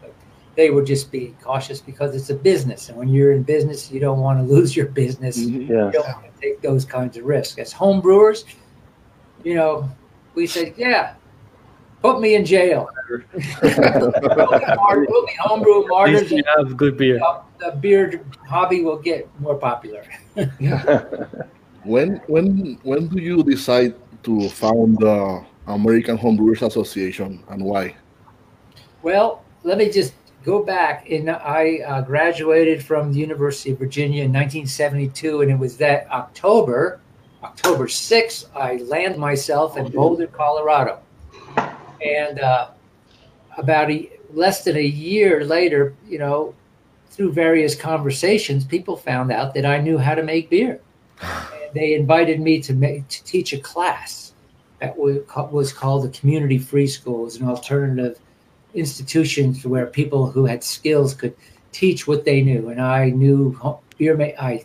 But 0.00 0.12
they 0.56 0.70
were 0.70 0.82
just 0.82 1.10
being 1.10 1.36
cautious 1.42 1.80
because 1.80 2.14
it's 2.14 2.30
a 2.30 2.34
business. 2.34 2.88
And 2.88 2.98
when 2.98 3.08
you're 3.08 3.32
in 3.32 3.42
business, 3.42 3.90
you 3.90 4.00
don't 4.00 4.20
want 4.20 4.38
to 4.40 4.44
lose 4.54 4.76
your 4.76 4.86
business. 4.86 5.38
Mhm. 5.38 5.68
Yeah. 5.68 5.86
You 5.86 5.92
don't 5.92 6.08
want 6.08 6.34
to 6.34 6.40
take 6.40 6.60
those 6.60 6.84
kinds 6.84 7.16
of 7.16 7.24
risks. 7.24 7.58
As 7.58 7.72
home 7.72 8.00
brewers, 8.00 8.44
you 9.44 9.54
know, 9.54 9.88
we 10.34 10.46
said, 10.46 10.74
yeah, 10.76 11.14
put 12.02 12.20
me 12.20 12.34
in 12.34 12.44
jail. 12.44 12.88
we'll, 13.08 13.20
be 13.30 14.66
mar- 14.76 15.06
we'll 15.08 15.26
be 15.26 15.34
homebrew 15.40 15.86
martyrs 15.86 16.30
least 16.30 16.32
you 16.32 16.44
have 16.56 16.76
good 16.76 16.96
beer. 16.96 17.18
the 17.58 17.72
beer 17.80 18.22
hobby 18.46 18.82
will 18.82 18.98
get 18.98 19.28
more 19.40 19.56
popular. 19.56 20.04
When 21.82 22.20
when 22.26 22.78
when 22.82 23.08
do 23.08 23.18
you 23.22 23.42
decide 23.42 23.94
to 24.24 24.50
found 24.50 24.98
the 24.98 25.42
American 25.74 26.18
Homebrewers 26.18 26.62
Association 26.62 27.42
and 27.48 27.62
why? 27.62 27.94
Well, 29.02 29.44
let 29.62 29.78
me 29.78 29.90
just 29.90 30.14
go 30.44 30.62
back. 30.62 31.10
And 31.10 31.30
I 31.30 31.78
uh, 31.86 32.02
graduated 32.02 32.82
from 32.84 33.12
the 33.12 33.18
University 33.18 33.72
of 33.72 33.78
Virginia 33.78 34.24
in 34.24 34.32
1972, 34.32 35.42
and 35.42 35.50
it 35.50 35.58
was 35.58 35.76
that 35.78 36.10
October, 36.10 37.00
October 37.42 37.86
6th, 37.86 38.46
I 38.54 38.76
land 38.76 39.16
myself 39.16 39.76
in 39.76 39.90
Boulder, 39.90 40.26
Colorado. 40.26 41.00
And 42.02 42.40
uh, 42.40 42.68
about 43.56 43.90
a, 43.90 44.10
less 44.32 44.64
than 44.64 44.76
a 44.76 44.82
year 44.82 45.44
later, 45.44 45.94
you 46.08 46.18
know, 46.18 46.54
through 47.10 47.32
various 47.32 47.74
conversations, 47.74 48.64
people 48.64 48.96
found 48.96 49.30
out 49.32 49.52
that 49.54 49.66
I 49.66 49.78
knew 49.78 49.98
how 49.98 50.14
to 50.14 50.22
make 50.22 50.50
beer. 50.50 50.80
And 51.60 51.74
they 51.74 51.94
invited 51.94 52.40
me 52.40 52.60
to 52.62 52.72
make 52.72 53.06
to 53.08 53.22
teach 53.22 53.52
a 53.52 53.58
class 53.58 54.29
that 54.80 54.96
was, 54.96 55.18
was 55.50 55.72
called 55.72 56.04
the 56.04 56.18
Community 56.18 56.58
Free 56.58 56.86
School. 56.86 57.22
It 57.22 57.24
was 57.24 57.36
an 57.36 57.48
alternative 57.48 58.18
institutions 58.74 59.64
where 59.66 59.86
people 59.86 60.30
who 60.30 60.46
had 60.46 60.64
skills 60.64 61.14
could 61.14 61.34
teach 61.72 62.06
what 62.06 62.24
they 62.24 62.42
knew. 62.42 62.68
And 62.68 62.80
I 62.80 63.10
knew 63.10 63.56
beer. 63.98 64.16
Ma- 64.16 64.40
I 64.40 64.64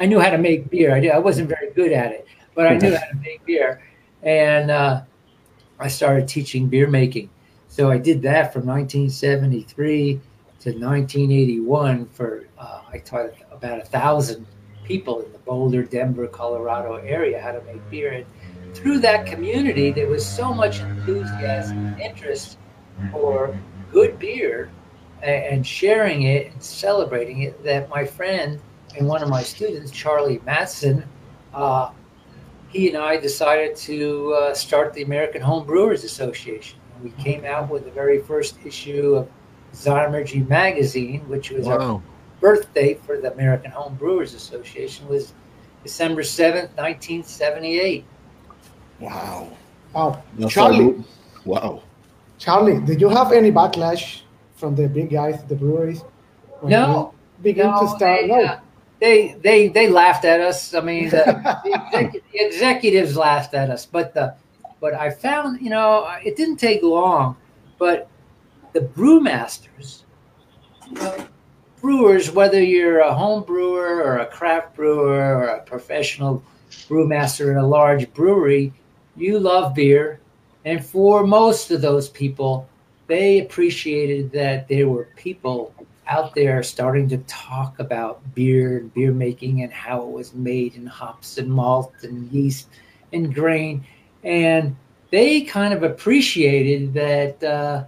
I 0.00 0.06
knew 0.06 0.18
how 0.18 0.30
to 0.30 0.38
make 0.38 0.68
beer. 0.68 0.94
I 0.94 1.00
did, 1.00 1.12
I 1.12 1.18
wasn't 1.18 1.48
very 1.48 1.70
good 1.70 1.92
at 1.92 2.10
it, 2.10 2.26
but 2.56 2.66
I 2.66 2.76
knew 2.76 2.92
how 2.96 3.06
to 3.06 3.16
make 3.16 3.44
beer. 3.44 3.82
And 4.22 4.70
uh, 4.70 5.02
I 5.78 5.88
started 5.88 6.26
teaching 6.26 6.66
beer 6.68 6.88
making. 6.88 7.30
So 7.68 7.90
I 7.90 7.98
did 7.98 8.20
that 8.22 8.52
from 8.52 8.66
1973 8.66 10.20
to 10.60 10.70
1981 10.70 12.06
for 12.06 12.46
uh, 12.58 12.82
I 12.92 12.98
taught 12.98 13.30
about 13.50 13.78
a 13.78 13.84
thousand 13.84 14.46
people 14.84 15.20
in 15.20 15.32
the 15.32 15.38
Boulder, 15.38 15.82
Denver, 15.82 16.26
Colorado 16.26 16.96
area 16.96 17.40
how 17.40 17.52
to 17.52 17.62
make 17.62 17.88
beer. 17.90 18.12
And 18.12 18.26
through 18.74 18.98
that 19.00 19.26
community, 19.26 19.90
there 19.90 20.08
was 20.08 20.24
so 20.24 20.52
much 20.52 20.80
enthusiasm 20.80 21.86
and 21.86 22.00
interest 22.00 22.58
for 23.10 23.56
good 23.90 24.18
beer 24.18 24.70
and 25.22 25.66
sharing 25.66 26.22
it 26.22 26.52
and 26.52 26.62
celebrating 26.62 27.42
it 27.42 27.62
that 27.62 27.88
my 27.88 28.04
friend 28.04 28.60
and 28.96 29.06
one 29.06 29.22
of 29.22 29.28
my 29.28 29.42
students, 29.42 29.90
Charlie 29.90 30.38
Matzen, 30.40 31.04
uh, 31.54 31.90
he 32.68 32.88
and 32.88 32.96
I 32.96 33.18
decided 33.18 33.76
to 33.76 34.32
uh, 34.32 34.54
start 34.54 34.94
the 34.94 35.02
American 35.02 35.42
Home 35.42 35.66
Brewers 35.66 36.04
Association. 36.04 36.78
We 37.02 37.10
came 37.10 37.44
out 37.44 37.68
with 37.68 37.84
the 37.84 37.90
very 37.90 38.20
first 38.20 38.56
issue 38.64 39.14
of 39.16 39.28
Zymurgy 39.74 40.46
magazine, 40.48 41.28
which 41.28 41.50
was 41.50 41.66
our 41.66 41.78
Wow. 41.78 42.02
birth 42.40 42.72
date 42.74 43.02
for 43.04 43.18
the 43.18 43.32
American 43.32 43.70
Home 43.70 43.94
Brewers 43.94 44.34
Association 44.34 45.06
was 45.08 45.34
December 45.82 46.22
7th, 46.22 46.74
1978. 46.76 48.04
Wow. 49.02 49.48
Wow. 49.94 50.22
That's 50.38 50.52
Charlie, 50.54 50.90
a- 50.90 51.48
Wow. 51.48 51.82
Charlie, 52.38 52.80
did 52.80 53.00
you 53.00 53.08
have 53.08 53.32
any 53.32 53.50
backlash 53.50 54.22
from 54.54 54.74
the 54.76 54.88
big 54.88 55.10
guys, 55.10 55.42
the 55.44 55.54
breweries? 55.56 56.02
when 56.60 56.70
No. 56.70 57.12
you 57.38 57.42
Begin 57.42 57.66
to 57.72 57.88
start. 57.88 58.20
they, 58.22 58.26
No. 58.28 58.44
uh, 58.44 58.60
they, 59.00 59.32
they, 59.42 59.68
they 59.68 59.88
laughed 59.88 60.24
at 60.24 60.40
us. 60.40 60.74
I 60.74 60.80
mean, 60.80 61.08
the, 61.08 61.24
the, 61.64 61.70
execu- 61.70 62.22
the 62.32 62.46
executives 62.46 63.16
laughed 63.16 63.54
at 63.54 63.68
us, 63.70 63.84
but 63.84 64.14
the, 64.14 64.34
but 64.80 64.94
I 64.94 65.10
found, 65.10 65.60
you 65.60 65.70
know, 65.70 66.08
it 66.24 66.36
didn't 66.36 66.56
take 66.58 66.82
long, 66.84 67.36
but 67.78 68.08
the 68.72 68.80
brewmasters, 68.80 70.02
you 70.88 70.94
know, 70.94 71.26
brewers, 71.80 72.30
whether 72.30 72.62
you're 72.62 73.00
a 73.00 73.12
home 73.12 73.42
brewer 73.42 74.04
or 74.04 74.18
a 74.18 74.26
craft 74.26 74.76
brewer 74.76 75.18
or 75.38 75.44
a 75.46 75.62
professional 75.62 76.42
brewmaster 76.88 77.50
in 77.50 77.56
a 77.58 77.66
large 77.66 78.12
brewery, 78.14 78.72
you 79.16 79.38
love 79.38 79.74
beer. 79.74 80.20
And 80.64 80.84
for 80.84 81.26
most 81.26 81.70
of 81.70 81.80
those 81.80 82.08
people, 82.08 82.68
they 83.06 83.40
appreciated 83.40 84.30
that 84.32 84.68
there 84.68 84.88
were 84.88 85.08
people 85.16 85.74
out 86.06 86.34
there 86.34 86.62
starting 86.62 87.08
to 87.08 87.18
talk 87.18 87.78
about 87.78 88.20
beer 88.34 88.78
and 88.78 88.92
beer 88.94 89.12
making 89.12 89.62
and 89.62 89.72
how 89.72 90.02
it 90.02 90.08
was 90.08 90.34
made 90.34 90.74
in 90.74 90.86
hops 90.86 91.38
and 91.38 91.48
malt 91.48 91.92
and 92.02 92.30
yeast 92.30 92.68
and 93.12 93.34
grain. 93.34 93.84
And 94.24 94.76
they 95.10 95.42
kind 95.42 95.74
of 95.74 95.82
appreciated 95.82 96.94
that 96.94 97.42
uh, 97.44 97.84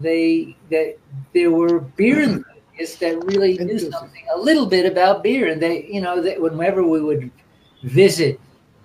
they 0.00 0.56
that 0.70 0.96
there 1.34 1.50
were 1.50 1.80
beer 1.80 2.22
enthusiasts 2.22 2.96
that 3.00 3.22
really 3.24 3.58
knew 3.58 3.78
something 3.78 4.24
a 4.34 4.38
little 4.38 4.66
bit 4.66 4.90
about 4.90 5.22
beer, 5.22 5.48
and 5.48 5.60
they 5.60 5.86
you 5.86 6.00
know 6.00 6.22
that 6.22 6.40
whenever 6.40 6.82
we 6.82 7.00
would 7.00 7.30
visit 7.82 8.40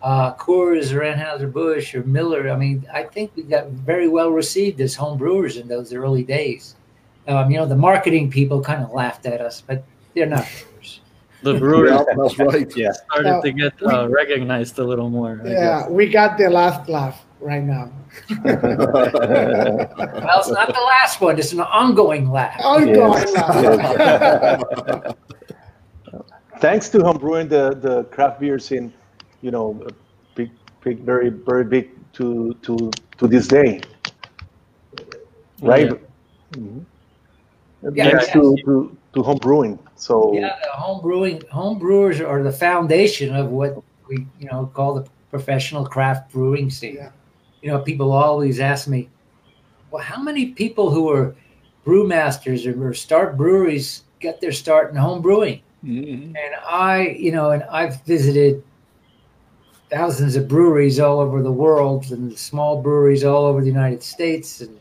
uh, 0.06 0.36
Coors 0.36 0.94
or 0.94 1.00
Anheuser 1.02 1.52
Busch 1.52 1.96
or 1.96 2.04
Miller, 2.04 2.52
I 2.52 2.56
mean, 2.56 2.86
I 2.94 3.02
think 3.04 3.32
we 3.36 3.42
got 3.42 3.70
very 3.70 4.08
well 4.08 4.30
received 4.30 4.80
as 4.80 4.94
home 4.94 5.18
brewers 5.18 5.58
in 5.58 5.68
those 5.68 5.92
early 5.94 6.24
days. 6.24 6.76
Um, 7.28 7.50
you 7.50 7.58
know, 7.58 7.66
the 7.66 7.76
marketing 7.76 8.30
people 8.30 8.62
kind 8.62 8.84
of 8.84 8.94
laughed 8.94 9.26
at 9.26 9.42
us, 9.42 9.64
but 9.66 9.84
they're 10.14 10.28
not 10.28 10.46
brewers. 10.46 11.02
The 11.42 11.56
brewers 11.56 11.90
Yeah, 11.90 12.04
that's 12.18 12.38
right. 12.38 12.72
Yeah. 12.78 12.92
started 12.92 13.30
Uh, 13.32 13.42
to 13.42 13.52
get 13.52 13.74
uh, 13.82 14.08
recognized 14.08 14.78
a 14.78 14.84
little 14.84 15.10
more. 15.10 15.42
Yeah, 15.44 15.90
we 15.90 16.08
got 16.08 16.38
the 16.38 16.52
last 16.52 16.88
laugh 16.88 17.26
right 17.40 17.64
now. 17.64 17.92
Well, 18.46 20.40
it's 20.40 20.50
not 20.50 20.68
the 20.68 20.86
last 20.88 21.20
one; 21.20 21.38
it's 21.38 21.52
an 21.52 21.60
ongoing 21.62 22.30
laugh. 22.32 22.56
Yeah. 22.60 22.94
God, 22.96 23.30
laugh. 23.34 25.16
Thanks 26.60 26.90
to 26.90 27.00
homebrewing, 27.00 27.50
the 27.50 27.76
the 27.76 28.06
craft 28.06 28.40
beer 28.40 28.58
scene, 28.60 28.94
you 29.46 29.52
know, 29.52 29.78
big, 30.34 30.50
big, 30.84 31.00
very, 31.06 31.30
very 31.30 31.64
big 31.64 31.86
to 32.14 32.58
to 32.66 32.90
to 33.20 33.28
this 33.28 33.48
day, 33.48 33.80
right? 35.62 35.92
Yeah, 37.94 38.10
Thanks 38.10 38.28
yeah. 38.28 38.34
to 38.34 38.58
to 38.66 38.98
to 39.14 39.20
homebrewing. 39.22 39.78
So 39.96 40.34
Yeah, 40.34 40.56
home 40.74 41.02
brewing 41.02 41.42
home 41.52 41.78
brewers 41.78 42.20
are 42.22 42.42
the 42.42 42.52
foundation 42.52 43.36
of 43.36 43.52
what 43.52 43.78
we 44.10 44.26
you 44.40 44.48
know 44.52 44.66
call 44.74 44.96
the 44.96 45.06
professional 45.30 45.86
craft 45.86 46.32
brewing 46.34 46.70
scene. 46.72 46.96
Yeah. 46.96 47.12
You 47.62 47.70
know, 47.72 47.80
people 47.80 48.12
always 48.12 48.60
ask 48.60 48.88
me, 48.88 49.10
"Well, 49.92 50.04
how 50.04 50.22
many 50.22 50.48
people 50.48 50.90
who 50.90 51.10
are 51.10 51.36
brewmasters 51.86 52.66
or, 52.66 52.90
or 52.90 52.94
start 52.94 53.38
breweries 53.38 54.04
get 54.20 54.42
their 54.42 54.52
start 54.52 54.90
in 54.92 54.98
home 54.98 55.22
brewing?" 55.22 55.62
Mhm. 55.84 56.34
And 56.34 56.54
I, 56.68 57.16
you 57.20 57.32
know, 57.32 57.52
and 57.52 57.64
I've 57.70 58.02
visited 58.06 58.64
thousands 59.90 60.36
of 60.36 60.48
breweries 60.48 61.00
all 61.00 61.20
over 61.20 61.42
the 61.44 61.52
world 61.52 62.12
and 62.12 62.38
small 62.38 62.82
breweries 62.82 63.24
all 63.24 63.46
over 63.46 63.62
the 63.62 63.68
United 63.68 64.02
States. 64.04 64.62
And 64.62 64.80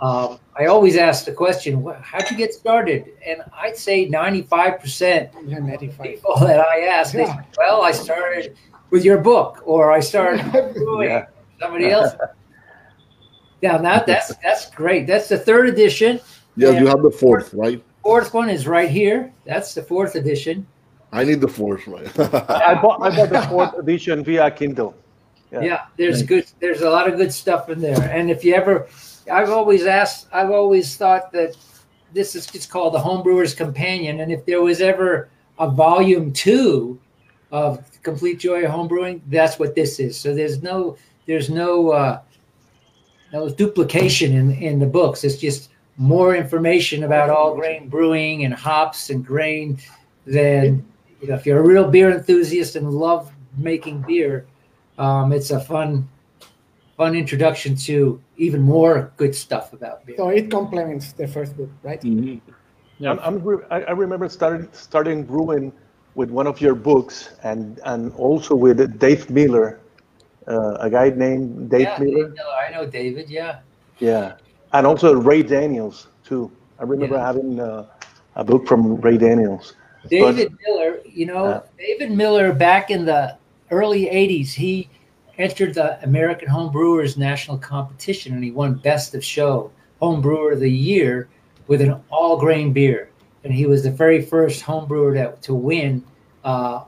um, 0.00 0.38
I 0.58 0.66
always 0.66 0.96
ask 0.96 1.24
the 1.24 1.32
question, 1.32 1.84
how'd 2.02 2.30
you 2.30 2.36
get 2.36 2.52
started? 2.52 3.12
And 3.24 3.42
I'd 3.56 3.76
say 3.76 4.08
95% 4.08 5.30
Yeah, 5.46 5.58
95. 5.58 6.00
people 6.06 6.36
that 6.40 6.60
I 6.60 6.80
ask, 6.80 7.12
they 7.12 7.24
say, 7.24 7.38
well, 7.56 7.82
I 7.82 7.92
started 7.92 8.56
with 8.90 9.04
your 9.04 9.18
book 9.18 9.62
or 9.64 9.92
I 9.92 10.00
started 10.00 10.50
brewing 10.74 11.08
Yeah. 11.10 11.26
somebody 11.60 11.90
else. 11.90 12.12
Yeah, 13.60 13.76
now 13.78 14.02
that's 14.02 14.34
that's 14.42 14.68
great. 14.72 15.06
That's 15.06 15.28
the 15.28 15.38
third 15.38 15.68
edition. 15.68 16.18
Yes, 16.56 16.80
you 16.80 16.86
have 16.88 17.00
the 17.02 17.12
fourth, 17.12 17.54
right? 17.54 17.80
Fourth 18.02 18.34
one 18.34 18.50
is 18.50 18.66
right 18.66 18.90
here. 18.90 19.32
That's 19.46 19.72
the 19.72 19.82
fourth 19.82 20.16
edition. 20.16 20.66
I 21.12 21.24
need 21.24 21.40
the 21.40 21.48
fourth, 21.48 21.86
one. 21.86 22.06
I 22.06 22.74
bought 22.80 23.02
I 23.02 23.14
bought 23.14 23.30
the 23.30 23.46
fourth 23.48 23.74
edition 23.78 24.24
via 24.24 24.50
Kindle. 24.50 24.94
Yeah, 25.52 25.60
Yeah. 25.60 25.80
there's 25.98 26.22
good. 26.22 26.46
There's 26.60 26.80
a 26.80 26.88
lot 26.90 27.06
of 27.08 27.16
good 27.18 27.32
stuff 27.32 27.68
in 27.68 27.80
there. 27.80 28.00
And 28.10 28.30
if 28.30 28.44
you 28.44 28.54
ever, 28.54 28.88
I've 29.30 29.50
always 29.50 29.84
asked. 29.84 30.26
I've 30.32 30.50
always 30.50 30.96
thought 30.96 31.30
that 31.32 31.54
this 32.14 32.34
is 32.34 32.46
just 32.46 32.70
called 32.70 32.94
the 32.94 32.98
Homebrewer's 32.98 33.54
Companion. 33.54 34.20
And 34.20 34.32
if 34.32 34.44
there 34.46 34.62
was 34.62 34.80
ever 34.80 35.28
a 35.58 35.70
volume 35.70 36.32
two 36.32 36.98
of 37.50 37.84
Complete 38.02 38.38
Joy 38.40 38.64
of 38.64 38.70
Homebrewing, 38.70 39.20
that's 39.28 39.58
what 39.58 39.74
this 39.74 40.00
is. 40.00 40.18
So 40.18 40.34
there's 40.34 40.62
no 40.62 40.96
there's 41.26 41.50
no 41.50 41.90
uh, 41.90 42.20
no 43.34 43.50
duplication 43.50 44.32
in 44.34 44.52
in 44.52 44.78
the 44.78 44.86
books. 44.86 45.24
It's 45.24 45.36
just 45.36 45.68
more 45.98 46.34
information 46.34 47.04
about 47.04 47.28
all 47.28 47.54
grain 47.54 47.90
brewing 47.90 48.46
and 48.46 48.54
hops 48.54 49.10
and 49.10 49.24
grain 49.24 49.78
than 50.24 50.82
you 51.22 51.28
know 51.28 51.34
if 51.34 51.46
you're 51.46 51.60
a 51.60 51.62
real 51.66 51.88
beer 51.88 52.10
enthusiast 52.10 52.76
and 52.76 52.90
love 52.90 53.30
making 53.56 54.02
beer 54.02 54.46
um, 54.98 55.32
it's 55.32 55.50
a 55.50 55.60
fun 55.60 56.08
fun 56.96 57.14
introduction 57.14 57.74
to 57.76 58.20
even 58.36 58.60
more 58.60 59.12
good 59.16 59.34
stuff 59.34 59.72
about 59.72 60.04
beer 60.04 60.16
So 60.16 60.28
it 60.28 60.50
complements 60.50 61.12
the 61.12 61.26
first 61.26 61.56
book, 61.56 61.70
right? 61.82 62.02
Mhm. 62.02 62.40
Yeah. 62.98 63.12
I'm, 63.12 63.18
I'm 63.20 63.42
re- 63.42 63.64
I, 63.70 63.82
I 63.82 63.90
remember 63.92 64.28
starting 64.28 64.68
starting 64.72 65.24
brewing 65.24 65.72
with 66.14 66.30
one 66.30 66.46
of 66.46 66.60
your 66.60 66.74
books 66.74 67.34
and 67.42 67.80
and 67.84 68.12
also 68.14 68.54
with 68.54 68.98
Dave 68.98 69.30
Miller, 69.30 69.80
uh, 70.46 70.74
a 70.80 70.90
guy 70.90 71.10
named 71.10 71.70
Dave 71.70 71.88
yeah, 71.88 71.98
Miller. 71.98 72.24
Dave 72.28 72.34
Miller, 72.36 72.56
i 72.68 72.70
know 72.70 72.86
david 72.86 73.30
yeah 73.30 73.60
Yeah, 73.98 74.34
and 74.72 74.86
also 74.86 75.14
Ray 75.14 75.42
Daniels 75.42 76.08
too. 76.24 76.50
I 76.78 76.84
remember 76.84 77.16
Yeah. 77.16 77.26
having 77.26 77.60
uh, 77.60 77.86
a 78.36 78.44
book 78.44 78.66
from 78.66 78.96
Ray 79.00 79.16
Daniels. 79.16 79.74
David 80.08 80.56
miller 80.66 81.00
you 81.04 81.26
know 81.26 81.48
Yeah. 81.48 81.60
david 81.86 82.10
miller 82.16 82.52
back 82.52 82.90
in 82.90 83.04
the 83.04 83.36
early 83.70 84.06
80s 84.06 84.52
he 84.52 84.88
entered 85.38 85.74
the 85.74 86.02
american 86.04 86.48
home 86.48 86.70
brewers 86.72 87.16
national 87.16 87.58
competition 87.58 88.34
and 88.34 88.42
he 88.44 88.50
won 88.50 88.74
best 88.74 89.14
of 89.14 89.24
show 89.24 89.70
home 90.00 90.20
brewer 90.20 90.52
of 90.52 90.60
the 90.60 90.70
year 90.70 91.28
with 91.68 91.80
an 91.80 91.94
all 92.10 92.36
grain 92.36 92.72
beer. 92.72 93.08
And 93.44 93.52
he 93.54 93.66
was 93.66 93.84
the 93.84 93.90
very 93.90 94.20
first 94.20 94.60
home 94.60 94.86
brewer 94.88 95.14
to, 95.14 95.36
to 95.42 95.54
win 95.54 96.04
uh, 96.42 96.82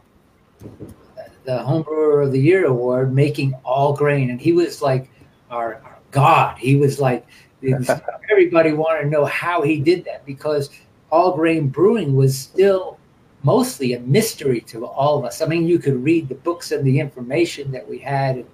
the 1.45 1.59
home 1.63 1.83
brewer 1.83 2.23
of 2.23 2.33
the 2.33 2.41
year 2.41 2.67
award 2.67 3.15
making 3.15 3.55
all 3.65 3.95
grain 3.95 4.31
and 4.31 4.41
he 4.41 4.51
was 4.53 4.83
like 4.83 5.11
our, 5.51 5.77
our 5.77 5.99
god. 6.11 6.59
He 6.59 6.75
was 6.75 7.01
like 7.01 7.25
was- 7.63 7.89
everybody 8.31 8.73
wanted 8.73 9.03
to 9.03 9.09
know 9.09 9.25
how 9.27 9.63
he 9.63 9.79
did 9.79 10.05
that 10.07 10.27
because 10.27 10.71
all 11.13 11.37
grain 11.37 11.69
brewing 11.69 12.17
was 12.17 12.37
still 12.37 12.99
mostly 13.45 13.93
a 13.93 14.01
mystery 14.01 14.61
to 14.63 14.85
all 14.87 15.19
of 15.19 15.25
us. 15.25 15.41
I 15.41 15.47
mean 15.47 15.69
you 15.69 15.79
could 15.79 16.03
read 16.03 16.29
the 16.29 16.35
books 16.35 16.73
and 16.73 16.85
the 16.85 16.99
information 16.99 17.71
that 17.71 17.89
we 17.89 17.99
had 17.99 18.45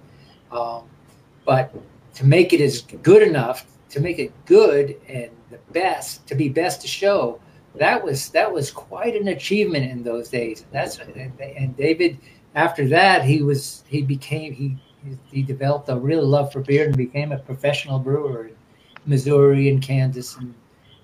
um, 0.51 0.83
but 1.45 1.73
to 2.15 2.25
make 2.25 2.53
it 2.53 2.61
as 2.61 2.81
good 2.81 3.23
enough 3.23 3.65
to 3.89 3.99
make 3.99 4.19
it 4.19 4.31
good 4.45 4.99
and 5.07 5.29
the 5.49 5.57
best 5.71 6.27
to 6.27 6.35
be 6.35 6.49
best 6.49 6.81
to 6.81 6.87
show 6.87 7.39
that 7.75 8.03
was 8.03 8.29
that 8.29 8.51
was 8.51 8.69
quite 8.69 9.15
an 9.15 9.29
achievement 9.29 9.89
in 9.89 10.03
those 10.03 10.29
days. 10.29 10.65
That's 10.71 10.99
and, 10.99 11.39
and 11.39 11.75
david 11.77 12.17
after 12.55 12.87
that 12.89 13.23
he 13.23 13.41
was 13.41 13.83
he 13.87 14.01
became 14.01 14.53
he 14.53 14.77
he 15.31 15.41
developed 15.41 15.89
a 15.89 15.97
real 15.97 16.25
love 16.25 16.51
for 16.51 16.59
beer 16.61 16.85
and 16.85 16.97
became 16.97 17.31
a 17.31 17.39
professional 17.39 17.97
brewer 17.97 18.47
in 18.47 18.55
missouri 19.05 19.69
and 19.69 19.81
kansas 19.81 20.37
and 20.37 20.53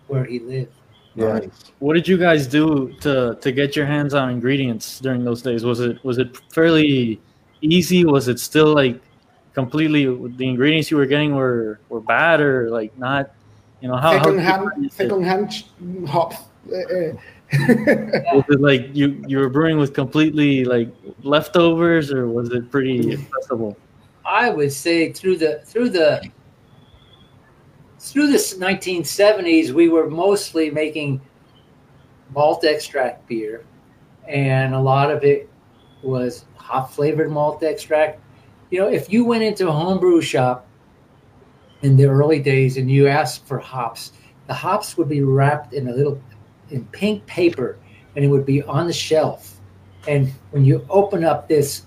where 0.08 0.26
he 0.26 0.40
lived 0.40 0.74
Yeah. 1.18 1.40
Nice. 1.40 1.50
What 1.80 1.96
did 1.96 2.08
you 2.08 2.16
guys 2.18 2.46
do 2.46 2.94
to 3.02 3.36
to 3.42 3.52
get 3.52 3.76
your 3.76 3.88
hands 3.88 4.14
on 4.14 4.30
ingredients 4.30 5.00
during 5.00 5.24
those 5.24 5.42
days? 5.42 5.66
Was 5.66 5.80
it 5.80 6.04
was 6.06 6.20
it 6.20 6.38
fairly 6.54 7.20
easy? 7.62 8.06
Was 8.06 8.28
it 8.28 8.40
still 8.40 8.74
like 8.76 9.02
completely 9.54 10.06
the 10.06 10.48
ingredients 10.48 10.92
you 10.92 10.98
were 10.98 11.08
getting 11.08 11.36
were 11.36 11.80
were 11.90 12.02
bad 12.02 12.40
or 12.40 12.70
like 12.70 12.96
not? 13.00 13.32
You 13.82 13.88
know 13.88 13.98
how 13.98 14.12
how 14.20 14.26
second 14.26 14.40
hand, 14.40 14.92
second 14.92 15.24
hand 15.24 15.64
hops. 16.08 16.38
Uh, 16.72 16.76
uh, 16.76 18.44
it 18.50 18.62
like 18.62 18.90
you 18.94 19.24
you 19.28 19.40
were 19.40 19.50
brewing 19.50 19.80
with 19.80 19.96
completely 19.96 20.66
like 20.66 20.94
leftovers 21.24 22.12
or 22.12 22.28
was 22.28 22.52
it 22.52 22.70
pretty 22.70 23.14
accessible? 23.14 23.76
I 24.24 24.52
would 24.52 24.72
say 24.72 25.12
through 25.14 25.38
the 25.38 25.62
through 25.66 25.90
the 25.90 26.30
through 28.12 28.28
the 28.28 28.38
1970s, 28.38 29.72
we 29.72 29.90
were 29.90 30.10
mostly 30.10 30.70
making 30.70 31.22
malt 32.34 32.64
extract 32.64 33.28
beer, 33.28 33.66
and 34.28 34.74
a 34.74 34.80
lot 34.80 35.10
of 35.10 35.24
it 35.24 35.50
was 36.04 36.46
hop 36.56 36.92
flavored 36.92 37.32
malt 37.32 37.64
extract. 37.64 38.20
You 38.70 38.82
know, 38.82 38.88
if 38.90 39.10
you 39.10 39.26
went 39.26 39.44
into 39.44 39.70
a 39.70 39.72
homebrew 39.72 40.22
shop 40.22 40.68
in 41.82 41.96
the 41.96 42.06
early 42.06 42.40
days 42.40 42.78
and 42.78 42.92
you 42.92 43.08
asked 43.08 43.46
for 43.46 43.58
hops, 43.58 44.12
the 44.48 44.54
hops 44.54 44.98
would 44.98 45.10
be 45.10 45.22
wrapped 45.22 45.74
in 45.74 45.88
a 45.88 45.94
little 45.94 46.22
in 46.70 46.86
pink 46.88 47.26
paper, 47.26 47.80
and 48.16 48.24
it 48.24 48.28
would 48.28 48.46
be 48.46 48.62
on 48.64 48.88
the 48.88 48.94
shelf. 48.94 49.60
And 50.08 50.32
when 50.52 50.64
you 50.66 50.86
open 50.90 51.24
up 51.24 51.48
this 51.48 51.87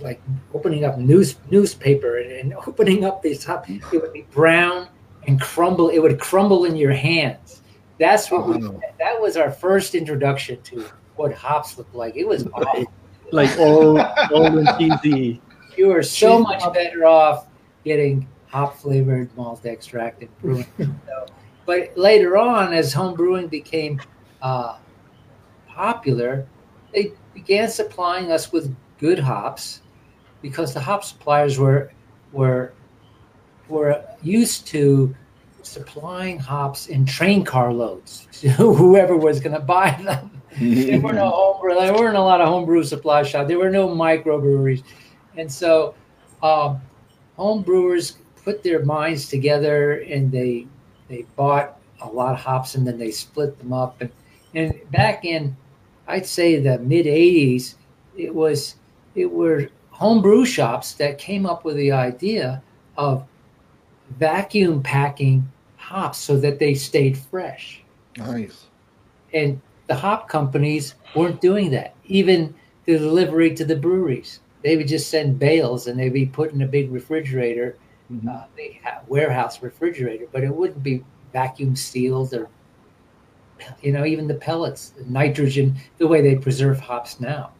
like 0.00 0.20
opening 0.52 0.84
up 0.84 0.98
news 0.98 1.36
newspaper 1.50 2.18
and, 2.18 2.32
and 2.32 2.54
opening 2.66 3.04
up 3.04 3.22
these 3.22 3.44
top 3.44 3.68
it 3.68 3.82
would 3.92 4.12
be 4.12 4.26
brown 4.30 4.88
and 5.26 5.40
crumble 5.40 5.88
it 5.88 5.98
would 5.98 6.18
crumble 6.20 6.64
in 6.64 6.76
your 6.76 6.92
hands. 6.92 7.62
That's 7.98 8.30
what 8.30 8.46
we 8.46 8.58
that 8.98 9.20
was 9.20 9.36
our 9.36 9.50
first 9.50 9.94
introduction 9.94 10.60
to 10.62 10.84
what 11.16 11.32
hops 11.32 11.78
looked 11.78 11.94
like. 11.94 12.16
It 12.16 12.26
was 12.26 12.46
awful. 12.52 12.86
Like 13.32 13.56
old 13.58 14.00
old 14.30 14.54
and 14.54 14.68
cheesy. 14.78 15.40
you 15.76 15.88
were 15.88 16.02
so 16.02 16.38
much 16.38 16.62
better 16.72 17.06
off 17.06 17.46
getting 17.84 18.28
hop 18.46 18.76
flavored 18.78 19.34
malt 19.36 19.64
extract 19.66 20.22
and 20.22 20.38
brewing. 20.40 20.66
So, 21.06 21.26
but 21.66 21.96
later 21.96 22.36
on 22.36 22.74
as 22.74 22.92
home 22.92 23.14
brewing 23.14 23.48
became 23.48 24.00
uh, 24.42 24.76
popular 25.66 26.46
they 26.94 27.12
began 27.34 27.68
supplying 27.68 28.30
us 28.30 28.52
with 28.52 28.74
good 28.98 29.18
hops 29.18 29.82
because 30.42 30.74
the 30.74 30.80
hop 30.80 31.04
suppliers 31.04 31.58
were 31.58 31.90
were 32.32 32.72
were 33.68 34.04
used 34.22 34.66
to 34.68 35.14
supplying 35.62 36.38
hops 36.38 36.88
in 36.88 37.06
train 37.06 37.44
car 37.44 37.72
loads 37.72 38.28
to 38.32 38.50
whoever 38.50 39.16
was 39.16 39.40
going 39.40 39.54
to 39.54 39.60
buy 39.60 39.90
them. 40.02 40.30
there 40.60 41.00
were 41.00 41.12
no 41.12 41.30
homebrew. 41.30 41.74
There 41.74 41.94
weren't 41.94 42.16
a 42.16 42.20
lot 42.20 42.40
of 42.40 42.48
homebrew 42.48 42.84
supply 42.84 43.22
shops. 43.24 43.48
There 43.48 43.58
were 43.58 43.70
no 43.70 43.88
microbreweries, 43.88 44.84
and 45.36 45.50
so 45.50 45.94
um, 46.42 46.80
home 47.36 47.62
brewers 47.62 48.18
put 48.44 48.62
their 48.62 48.84
minds 48.84 49.28
together 49.28 50.00
and 50.02 50.30
they 50.30 50.66
they 51.08 51.22
bought 51.34 51.80
a 52.02 52.08
lot 52.08 52.34
of 52.34 52.40
hops 52.40 52.74
and 52.74 52.86
then 52.86 52.98
they 52.98 53.10
split 53.10 53.58
them 53.58 53.72
up. 53.72 54.00
And, 54.00 54.10
and 54.54 54.90
back 54.90 55.24
in, 55.24 55.56
I'd 56.06 56.26
say 56.26 56.60
the 56.60 56.78
mid 56.78 57.06
'80s, 57.06 57.74
it 58.16 58.32
was 58.32 58.76
it 59.14 59.30
were 59.30 59.68
homebrew 59.90 60.44
shops 60.44 60.94
that 60.94 61.18
came 61.18 61.46
up 61.46 61.64
with 61.64 61.76
the 61.76 61.92
idea 61.92 62.62
of 62.96 63.24
vacuum 64.18 64.82
packing 64.82 65.46
hops 65.76 66.18
so 66.18 66.36
that 66.38 66.58
they 66.58 66.74
stayed 66.74 67.16
fresh. 67.16 67.82
Nice. 68.16 68.66
And 69.32 69.60
the 69.86 69.94
hop 69.94 70.28
companies 70.28 70.94
weren't 71.14 71.40
doing 71.40 71.70
that. 71.72 71.94
Even 72.06 72.54
the 72.86 72.98
delivery 72.98 73.54
to 73.54 73.64
the 73.64 73.76
breweries, 73.76 74.40
they 74.62 74.76
would 74.76 74.88
just 74.88 75.10
send 75.10 75.38
bales 75.38 75.86
and 75.86 75.98
they'd 75.98 76.12
be 76.12 76.26
put 76.26 76.52
in 76.52 76.62
a 76.62 76.66
big 76.66 76.90
refrigerator, 76.90 77.76
Mhm. 78.10 78.28
uh, 78.28 78.46
have 78.82 79.02
warehouse 79.08 79.62
refrigerator, 79.62 80.26
but 80.32 80.44
it 80.44 80.54
wouldn't 80.54 80.82
be 80.82 81.02
vacuum 81.32 81.76
sealed 81.76 82.32
or, 82.34 82.48
you 83.82 83.92
know, 83.92 84.04
even 84.04 84.26
the 84.26 84.34
pellets, 84.34 84.90
the 84.90 85.04
nitrogen, 85.04 85.76
the 85.98 86.06
way 86.06 86.20
they 86.20 86.36
preserve 86.36 86.80
hops 86.80 87.20
now. 87.20 87.50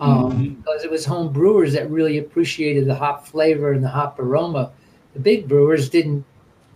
Um, 0.00 0.54
Because 0.54 0.82
it 0.84 0.90
was 0.90 1.04
home 1.04 1.32
brewers 1.32 1.72
that 1.74 1.90
really 1.90 2.18
appreciated 2.18 2.86
the 2.86 2.94
hop 2.94 3.26
flavor 3.26 3.72
and 3.72 3.84
the 3.84 3.88
hop 3.88 4.18
aroma. 4.18 4.72
The 5.14 5.20
big 5.20 5.48
brewers 5.48 5.90
didn't, 5.90 6.24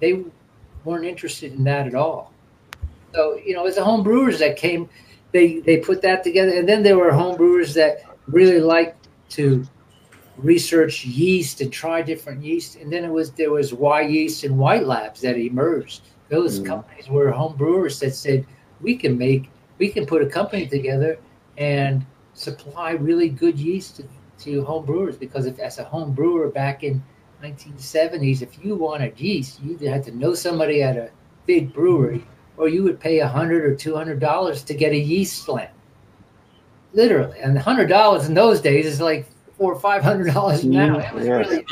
they 0.01 0.25
weren't 0.85 1.05
interested 1.05 1.53
in 1.53 1.65
that 1.65 1.87
at 1.87 1.95
all. 1.95 2.33
So, 3.15 3.39
you 3.45 3.55
know, 3.55 3.61
it 3.61 3.65
was 3.65 3.77
the 3.77 3.85
home 3.85 4.03
brewers 4.03 4.39
that 4.41 4.57
came, 4.57 4.89
they, 5.33 5.61
they 5.61 5.79
put 5.79 6.03
that 6.03 6.23
together. 6.25 6.53
And 6.53 6.69
then 6.69 6.83
there 6.83 6.99
were 6.99 7.13
home 7.13 7.37
brewers 7.37 7.73
that 7.75 7.99
really 8.27 8.61
liked 8.61 9.09
to 9.31 9.67
research 10.37 11.05
yeast 11.05 11.61
and 11.61 11.73
try 11.73 12.03
different 12.03 12.45
yeast. 12.45 12.77
And 12.77 12.93
then 12.93 13.05
it 13.05 13.11
was, 13.11 13.31
there 13.31 13.53
was 13.53 13.73
Wyeast 13.73 14.45
and 14.45 14.59
White 14.59 14.85
Labs 14.85 15.21
that 15.21 15.37
emerged. 15.37 16.03
Those 16.29 16.59
Mm. 16.61 16.67
companies 16.67 17.09
were 17.09 17.31
home 17.31 17.57
brewers 17.57 18.01
that 18.01 18.15
said, 18.15 18.45
we 18.81 18.97
can 18.97 19.17
make, 19.17 19.49
we 19.79 19.89
can 19.89 20.05
put 20.07 20.21
a 20.23 20.27
company 20.27 20.67
together 20.67 21.19
and 21.57 22.05
supply 22.35 22.93
really 22.93 23.29
good 23.29 23.59
yeast 23.59 23.97
to, 23.97 24.05
to 24.39 24.65
home 24.65 24.85
brewers 24.85 25.17
because 25.17 25.47
if 25.47 25.59
as 25.59 25.79
a 25.79 25.85
home 25.85 26.13
brewer 26.13 26.49
back 26.49 26.83
in 26.85 27.03
1970s 27.43 28.43
if 28.43 28.65
you 28.65 28.75
wanted 28.75 29.19
yeast 29.19 29.61
you 29.63 29.77
had 29.89 30.03
to 30.03 30.11
know 30.17 30.35
somebody 30.35 30.83
at 30.83 30.97
a 30.97 31.11
big 31.47 31.73
brewery 31.73 32.27
or 32.57 32.69
you 32.69 32.83
would 32.83 32.99
pay 33.01 33.21
a 33.21 33.29
hundred 33.29 33.65
or 33.65 33.75
two 33.75 33.95
hundred 33.95 34.19
dollars 34.21 34.63
to 34.63 34.75
get 34.75 34.93
a 34.93 34.99
yeast 34.99 35.45
plant 35.45 35.71
literally. 36.95 37.39
And 37.41 37.59
hundred 37.59 37.89
dollars 37.89 38.27
in 38.27 38.35
those 38.35 38.61
days 38.61 38.87
is 38.87 39.01
like 39.01 39.27
four 39.59 39.73
or 39.73 39.81
five 39.81 40.03
hundred 40.03 40.33
dollars 40.33 40.65
now 40.65 40.99
it 40.99 41.15
was 41.15 41.27
Yes. 41.27 41.47
really 41.47 41.65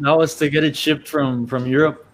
That 0.00 0.16
was, 0.16 0.34
to 0.36 0.48
get 0.48 0.64
it 0.64 0.76
shipped 0.76 1.08
from 1.08 1.46
from 1.46 1.66
Europe. 1.66 2.06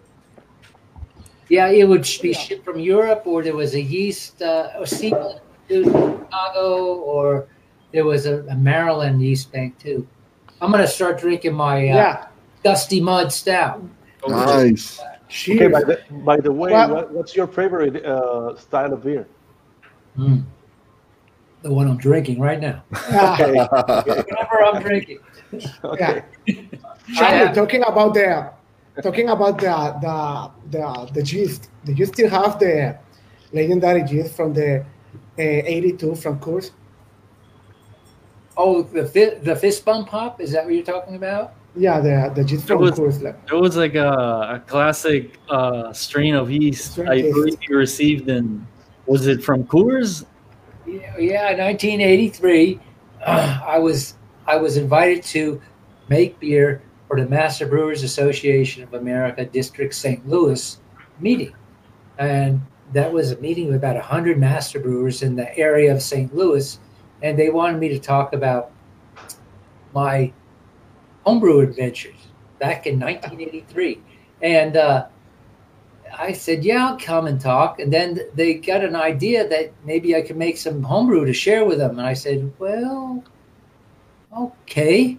Yeah, 1.49 1.67
it 1.67 1.87
would 1.87 2.07
be 2.21 2.33
shipped 2.33 2.65
from 2.65 2.79
Europe, 2.79 3.23
or 3.25 3.43
there 3.43 3.55
was 3.55 3.75
a 3.75 3.81
yeast 3.81 4.41
uh, 4.41 4.71
or 4.79 4.85
seafood 4.85 5.39
to 5.69 5.83
Chicago, 5.83 6.95
or 6.95 7.47
there 7.93 8.03
was 8.05 8.25
a, 8.25 8.43
a 8.49 8.55
Maryland 8.55 9.21
East 9.21 9.51
bank 9.51 9.77
too. 9.79 10.05
I'm 10.61 10.71
gonna 10.71 10.87
start 10.87 11.19
drinking 11.19 11.53
my 11.53 11.77
uh, 11.89 11.95
Yeah. 11.95 12.27
Dusty 12.63 12.99
Mud 12.99 13.31
Stout. 13.31 13.81
Nice. 14.27 14.99
Okay, 14.99 15.07
Cheers. 15.29 15.71
by 15.71 15.83
the, 15.83 15.99
by 16.25 16.37
the 16.37 16.51
way, 16.51 16.71
Well- 16.71 16.93
what, 16.95 17.11
what's 17.13 17.35
your 17.35 17.47
favorite 17.47 18.03
uh, 18.05 18.55
style 18.57 18.93
of 18.93 19.03
beer? 19.03 19.27
Mm. 20.17 20.43
The 21.61 21.71
one 21.73 21.87
I'm 21.87 21.97
drinking 21.97 22.39
right 22.39 22.59
now. 22.59 22.83
Ah, 22.93 23.37
Whenever 24.05 24.63
I'm 24.65 24.81
drinking. 24.81 25.19
Okay. 25.83 26.23
Charlie, 27.15 27.37
have- 27.37 27.55
talking 27.55 27.83
about 27.85 28.13
the 28.15 28.49
talking 29.01 29.29
about 29.29 29.59
the 29.59 29.75
the 30.01 30.15
the 30.71 31.11
the 31.13 31.23
gist. 31.23 31.69
Do 31.85 31.93
you 31.93 32.05
still 32.05 32.29
have 32.29 32.57
the 32.59 32.97
legendary 33.51 34.03
gist 34.03 34.35
from 34.35 34.53
the 34.53 34.79
uh, 34.81 34.85
'82 35.37 36.15
from 36.15 36.39
Coors? 36.39 36.71
Oh, 38.55 38.83
the 38.83 39.05
fi- 39.05 39.35
the 39.35 39.55
fist 39.55 39.83
bump 39.85 40.09
hop. 40.09 40.39
Is 40.41 40.51
that 40.51 40.65
what 40.65 40.73
you're 40.73 40.83
talking 40.83 41.15
about? 41.15 41.53
Yeah, 41.75 41.99
the 41.99 42.31
the 42.35 42.43
gist 42.43 42.67
from 42.67 42.81
was- 42.81 42.91
Coors. 42.99 43.21
Like, 43.21 43.37
It 43.51 43.55
was 43.55 43.75
like 43.75 43.95
a, 43.95 44.09
a 44.09 44.63
classic 44.67 45.39
uh, 45.49 45.91
strain 45.93 46.35
of 46.35 46.51
yeast. 46.51 46.91
Strain 46.91 47.07
I 47.09 47.13
yeast. 47.15 47.33
believe 47.33 47.57
you 47.67 47.77
received 47.77 48.29
in. 48.29 48.65
Was 49.07 49.27
it 49.27 49.43
from 49.43 49.63
Coors? 49.65 50.25
Yeah, 50.85 51.17
yeah, 51.17 51.57
1983, 51.57 52.79
uh, 53.25 53.59
I 53.65 53.79
was 53.79 54.15
I 54.45 54.57
was 54.57 54.77
invited 54.77 55.23
to 55.35 55.59
make 56.09 56.39
beer 56.39 56.81
for 57.07 57.19
the 57.19 57.25
Master 57.27 57.65
Brewers 57.65 58.03
Association 58.03 58.83
of 58.83 58.93
America 58.93 59.45
District 59.45 59.93
St. 59.95 60.27
Louis 60.27 60.77
meeting, 61.19 61.53
and 62.19 62.61
that 62.91 63.11
was 63.11 63.31
a 63.31 63.37
meeting 63.37 63.67
with 63.67 63.77
about 63.77 63.95
100 63.95 64.37
master 64.37 64.79
brewers 64.79 65.23
in 65.23 65.35
the 65.35 65.57
area 65.57 65.91
of 65.93 66.01
St. 66.01 66.35
Louis, 66.35 66.77
and 67.23 67.39
they 67.39 67.49
wanted 67.49 67.79
me 67.79 67.89
to 67.89 67.99
talk 67.99 68.33
about 68.33 68.71
my 69.93 70.31
homebrew 71.25 71.61
adventures 71.61 72.27
back 72.59 72.85
in 72.85 72.99
1983, 72.99 73.99
and. 74.41 74.77
Uh, 74.77 75.07
I 76.17 76.33
said, 76.33 76.63
"Yeah, 76.63 76.89
I'll 76.89 76.99
come 76.99 77.27
and 77.27 77.39
talk." 77.39 77.79
And 77.79 77.91
then 77.91 78.19
they 78.35 78.55
got 78.55 78.83
an 78.83 78.95
idea 78.95 79.47
that 79.47 79.73
maybe 79.83 80.15
I 80.15 80.21
could 80.21 80.37
make 80.37 80.57
some 80.57 80.83
homebrew 80.83 81.25
to 81.25 81.33
share 81.33 81.65
with 81.65 81.79
them. 81.79 81.97
And 81.97 82.07
I 82.07 82.13
said, 82.13 82.51
"Well, 82.59 83.23
okay." 84.37 85.17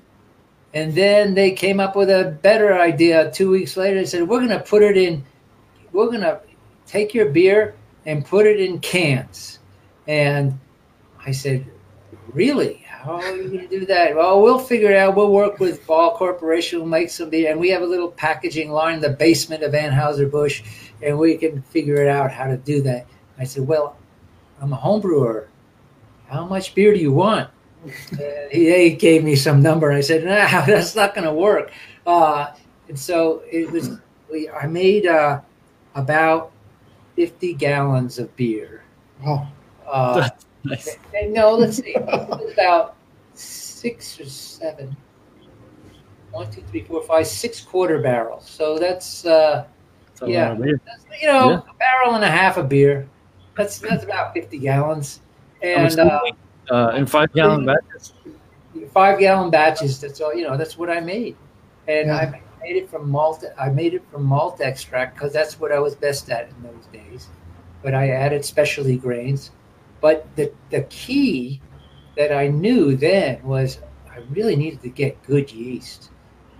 And 0.72 0.94
then 0.94 1.34
they 1.34 1.52
came 1.52 1.80
up 1.80 1.94
with 1.96 2.10
a 2.10 2.38
better 2.42 2.78
idea. 2.78 3.30
Two 3.30 3.50
weeks 3.50 3.76
later, 3.76 3.96
they 3.96 4.06
said, 4.06 4.28
"We're 4.28 4.38
going 4.38 4.50
to 4.50 4.60
put 4.60 4.82
it 4.82 4.96
in. 4.96 5.24
We're 5.92 6.06
going 6.06 6.20
to 6.20 6.40
take 6.86 7.14
your 7.14 7.26
beer 7.26 7.74
and 8.06 8.24
put 8.24 8.46
it 8.46 8.60
in 8.60 8.78
cans." 8.80 9.58
And 10.06 10.58
I 11.26 11.32
said, 11.32 11.66
"Really? 12.34 12.84
How 12.88 13.12
are 13.12 13.36
you 13.36 13.48
going 13.48 13.68
to 13.68 13.68
do 13.68 13.86
that?" 13.86 14.14
Well, 14.14 14.42
we'll 14.42 14.58
figure 14.58 14.90
it 14.90 14.96
out. 14.96 15.16
We'll 15.16 15.32
work 15.32 15.60
with 15.60 15.86
Ball 15.86 16.16
Corporation. 16.16 16.80
We'll 16.80 16.88
make 16.88 17.10
some 17.10 17.30
beer, 17.30 17.50
and 17.50 17.58
we 17.60 17.70
have 17.70 17.82
a 17.82 17.86
little 17.86 18.10
packaging 18.10 18.70
line 18.70 18.96
in 18.96 19.00
the 19.00 19.10
basement 19.10 19.62
of 19.62 19.72
Anheuser 19.72 20.30
Busch 20.30 20.62
and 21.04 21.18
we 21.18 21.36
can 21.36 21.62
figure 21.62 21.96
it 21.96 22.08
out 22.08 22.30
how 22.30 22.46
to 22.46 22.56
do 22.56 22.80
that. 22.82 23.06
I 23.38 23.44
said, 23.44 23.66
Well, 23.66 23.96
I'm 24.60 24.72
a 24.72 24.76
home 24.76 25.00
brewer. 25.00 25.48
How 26.28 26.46
much 26.46 26.74
beer 26.74 26.92
do 26.94 26.98
you 26.98 27.12
want? 27.12 27.50
he, 28.50 28.72
he 28.72 28.90
gave 28.90 29.22
me 29.22 29.36
some 29.36 29.60
number. 29.60 29.92
I 29.92 30.00
said, 30.00 30.24
Nah, 30.24 30.64
that's 30.66 30.96
not 30.96 31.14
going 31.14 31.26
to 31.26 31.32
work. 31.32 31.70
Uh, 32.06 32.52
and 32.88 32.98
so 32.98 33.42
it 33.50 33.70
was, 33.70 33.98
we, 34.30 34.48
I 34.48 34.66
made 34.66 35.06
uh, 35.06 35.40
about 35.94 36.52
50 37.16 37.54
gallons 37.54 38.18
of 38.18 38.34
beer. 38.36 38.82
oh, 39.26 39.46
Uh, 39.86 40.28
Nice. 40.64 40.96
no, 41.28 41.54
let's 41.54 41.76
see. 41.76 41.94
About 41.94 42.96
six 43.34 44.18
or 44.20 44.24
seven. 44.24 44.96
One, 46.32 46.50
two, 46.50 46.62
three, 46.62 46.82
four, 46.84 47.02
five, 47.02 47.26
six 47.26 47.60
quarter 47.60 48.00
barrels. 48.00 48.48
So 48.48 48.78
that's 48.78 49.24
uh, 49.24 49.66
That's 50.20 50.30
Yeah. 50.30 50.48
lot 50.48 50.52
of 50.58 50.62
beer. 50.62 50.80
that's, 50.86 51.04
you 51.20 51.28
know, 51.28 51.50
Yeah. 51.50 51.56
a 51.58 51.74
barrel 51.78 52.14
and 52.14 52.24
a 52.24 52.30
half 52.30 52.56
of 52.56 52.68
beer. 52.68 53.08
That's 53.56 53.78
that's 53.78 54.04
about 54.04 54.32
fifty 54.34 54.58
gallons, 54.58 55.20
and 55.62 55.98
uh, 56.00 56.20
Uh, 56.70 56.92
in 56.96 57.06
five 57.06 57.30
gallon 57.34 57.64
batches. 57.66 58.12
five 58.92 59.18
gallon 59.20 59.50
batches. 59.50 60.00
That's 60.00 60.20
all. 60.20 60.34
You 60.34 60.44
know, 60.48 60.56
that's 60.56 60.76
what 60.76 60.90
I 60.90 60.98
made, 61.00 61.36
and 61.86 62.08
Yeah. 62.08 62.16
I 62.16 62.40
made 62.62 62.76
it 62.76 62.90
from 62.90 63.08
malt. 63.10 63.44
I 63.58 63.68
made 63.68 63.94
it 63.94 64.02
from 64.10 64.24
malt 64.24 64.60
extract 64.60 65.14
because 65.14 65.32
that's 65.32 65.60
what 65.60 65.70
I 65.70 65.78
was 65.78 65.94
best 65.94 66.30
at 66.30 66.48
in 66.48 66.62
those 66.64 66.86
days. 66.92 67.28
But 67.82 67.94
I 67.94 68.08
added 68.08 68.44
specialty 68.44 68.96
grains. 68.96 69.50
But 70.04 70.36
the 70.36 70.52
the 70.68 70.82
key 70.90 71.62
that 72.18 72.30
I 72.30 72.48
knew 72.48 72.94
then 72.94 73.42
was 73.42 73.78
I 74.12 74.18
really 74.28 74.54
needed 74.54 74.82
to 74.82 74.90
get 74.90 75.22
good 75.22 75.50
yeast, 75.50 76.10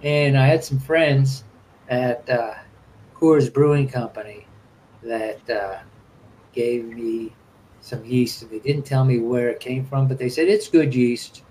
and 0.02 0.38
I 0.38 0.46
had 0.46 0.64
some 0.64 0.78
friends 0.78 1.44
at 1.90 2.26
uh, 2.30 2.54
Coors 3.14 3.52
Brewing 3.52 3.86
Company 3.86 4.46
that 5.02 5.50
uh, 5.50 5.80
gave 6.54 6.86
me 6.86 7.34
some 7.82 8.02
yeast, 8.06 8.40
and 8.40 8.50
they 8.50 8.60
didn't 8.60 8.86
tell 8.86 9.04
me 9.04 9.18
where 9.18 9.50
it 9.50 9.60
came 9.60 9.84
from, 9.84 10.08
but 10.08 10.16
they 10.16 10.30
said 10.30 10.48
it's 10.48 10.68
good 10.68 10.94
yeast. 10.94 11.42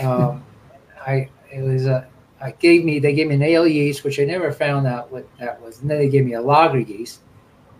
Um, 0.00 0.44
I 1.06 1.30
it 1.52 1.62
was 1.62 1.86
a 1.86 2.08
I 2.40 2.50
gave 2.50 2.84
me 2.84 2.98
they 2.98 3.12
gave 3.12 3.28
me 3.28 3.36
an 3.36 3.42
ale 3.44 3.68
yeast, 3.68 4.02
which 4.02 4.18
I 4.18 4.24
never 4.24 4.50
found 4.50 4.88
out 4.88 5.12
what 5.12 5.24
that 5.38 5.62
was, 5.62 5.82
and 5.82 5.88
then 5.88 5.98
they 5.98 6.08
gave 6.08 6.24
me 6.24 6.32
a 6.32 6.42
lager 6.42 6.80
yeast, 6.80 7.20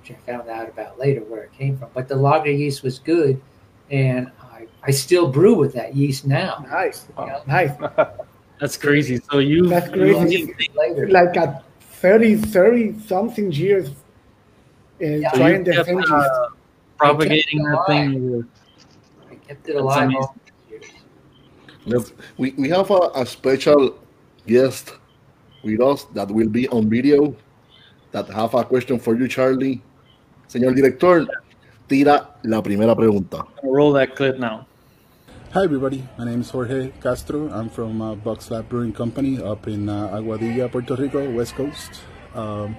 which 0.08 0.16
I 0.18 0.20
found 0.32 0.48
out 0.48 0.68
about 0.68 0.98
later 0.98 1.20
where 1.20 1.42
it 1.42 1.52
came 1.52 1.76
from. 1.76 1.88
But 1.94 2.08
the 2.08 2.16
lager 2.16 2.50
yeast 2.50 2.82
was 2.82 2.98
good, 2.98 3.40
and 3.90 4.30
I 4.40 4.66
I 4.82 4.90
still 4.90 5.28
brew 5.30 5.54
with 5.54 5.72
that 5.74 5.94
yeast 5.94 6.26
now. 6.26 6.64
nice, 6.70 7.06
You 7.18 7.26
know, 7.26 7.42
nice. 7.46 7.72
That's 8.60 8.76
crazy. 8.76 9.20
So 9.30 9.38
you, 9.38 9.68
That's 9.68 9.88
crazy. 9.90 10.54
only- 10.74 11.08
Like 11.10 11.36
at 11.36 11.62
30, 12.00 12.36
30 12.36 12.98
something 13.06 13.52
years 13.52 13.88
uh, 13.90 13.94
So 15.00 15.36
trying 15.36 15.58
you 15.58 15.64
the 15.64 15.74
kept, 15.74 15.86
same 15.86 16.00
gist. 16.00 16.12
uh, 16.12 16.48
propagating 16.98 17.62
that 17.62 17.86
thing. 17.86 18.48
I 19.30 19.34
kept 19.36 19.68
it 19.68 19.76
alive. 19.76 20.12
all 20.14 20.34
years. 20.68 20.84
Yes, 21.84 22.12
we, 22.36 22.50
we 22.58 22.68
have 22.70 22.90
a, 22.90 23.10
a 23.14 23.24
special 23.24 23.98
guest 24.46 24.94
with 25.62 25.80
us 25.80 26.04
that 26.14 26.28
will 26.30 26.48
be 26.48 26.68
on 26.68 26.88
video 26.90 27.36
that 28.10 28.28
have 28.28 28.54
a 28.54 28.64
question 28.64 28.98
for 28.98 29.14
you, 29.16 29.28
Charlie. 29.28 29.82
Señor 30.48 30.74
director, 30.74 31.28
tira 31.86 32.36
la 32.42 32.62
primera 32.62 32.96
pregunta. 32.96 33.44
Roll 33.62 33.92
that 33.92 34.14
clip 34.14 34.38
now. 34.38 34.66
Hi, 35.52 35.64
everybody. 35.64 36.08
My 36.16 36.24
name 36.24 36.40
is 36.40 36.48
Jorge 36.48 36.90
Castro. 37.02 37.50
I'm 37.50 37.68
from 37.68 38.00
uh, 38.00 38.14
Bucks 38.14 38.50
Lab 38.50 38.66
Brewing 38.66 38.94
Company 38.94 39.42
up 39.42 39.68
in 39.68 39.90
uh, 39.90 40.08
Aguadilla, 40.08 40.72
Puerto 40.72 40.96
Rico, 40.96 41.30
West 41.32 41.54
Coast. 41.54 42.00
Um, 42.34 42.76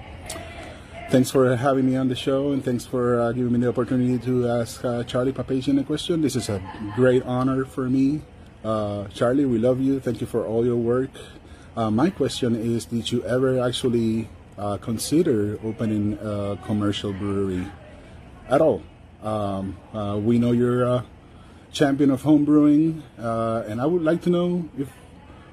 thanks 1.10 1.30
for 1.30 1.54
having 1.54 1.86
me 1.86 1.94
on 1.94 2.08
the 2.08 2.16
show, 2.16 2.50
and 2.50 2.64
thanks 2.64 2.86
for 2.86 3.20
uh, 3.20 3.30
giving 3.30 3.52
me 3.52 3.60
the 3.60 3.68
opportunity 3.68 4.18
to 4.18 4.48
ask 4.48 4.84
uh, 4.84 5.04
Charlie 5.04 5.32
Papazian 5.32 5.78
a 5.80 5.84
question. 5.84 6.22
This 6.22 6.34
is 6.34 6.48
a 6.48 6.60
great 6.96 7.22
honor 7.22 7.64
for 7.64 7.88
me. 7.88 8.22
Uh, 8.64 9.06
Charlie, 9.14 9.44
we 9.44 9.58
love 9.58 9.80
you. 9.80 10.00
Thank 10.00 10.20
you 10.20 10.26
for 10.26 10.44
all 10.44 10.66
your 10.66 10.76
work. 10.76 11.10
Uh, 11.76 11.88
my 11.88 12.10
question 12.10 12.56
is 12.56 12.86
Did 12.86 13.12
you 13.12 13.22
ever 13.22 13.60
actually 13.60 14.28
uh, 14.60 14.76
consider 14.76 15.58
opening 15.64 16.18
a 16.20 16.58
commercial 16.64 17.12
brewery 17.12 17.66
at 18.48 18.60
all? 18.60 18.82
Um, 19.22 19.76
uh, 19.92 20.20
we 20.22 20.38
know 20.38 20.52
you're 20.52 20.84
a 20.84 21.04
champion 21.72 22.10
of 22.10 22.22
home 22.22 22.44
brewing, 22.44 23.02
uh, 23.18 23.64
and 23.66 23.80
I 23.80 23.86
would 23.86 24.02
like 24.02 24.22
to 24.22 24.30
know 24.30 24.68
if 24.78 24.88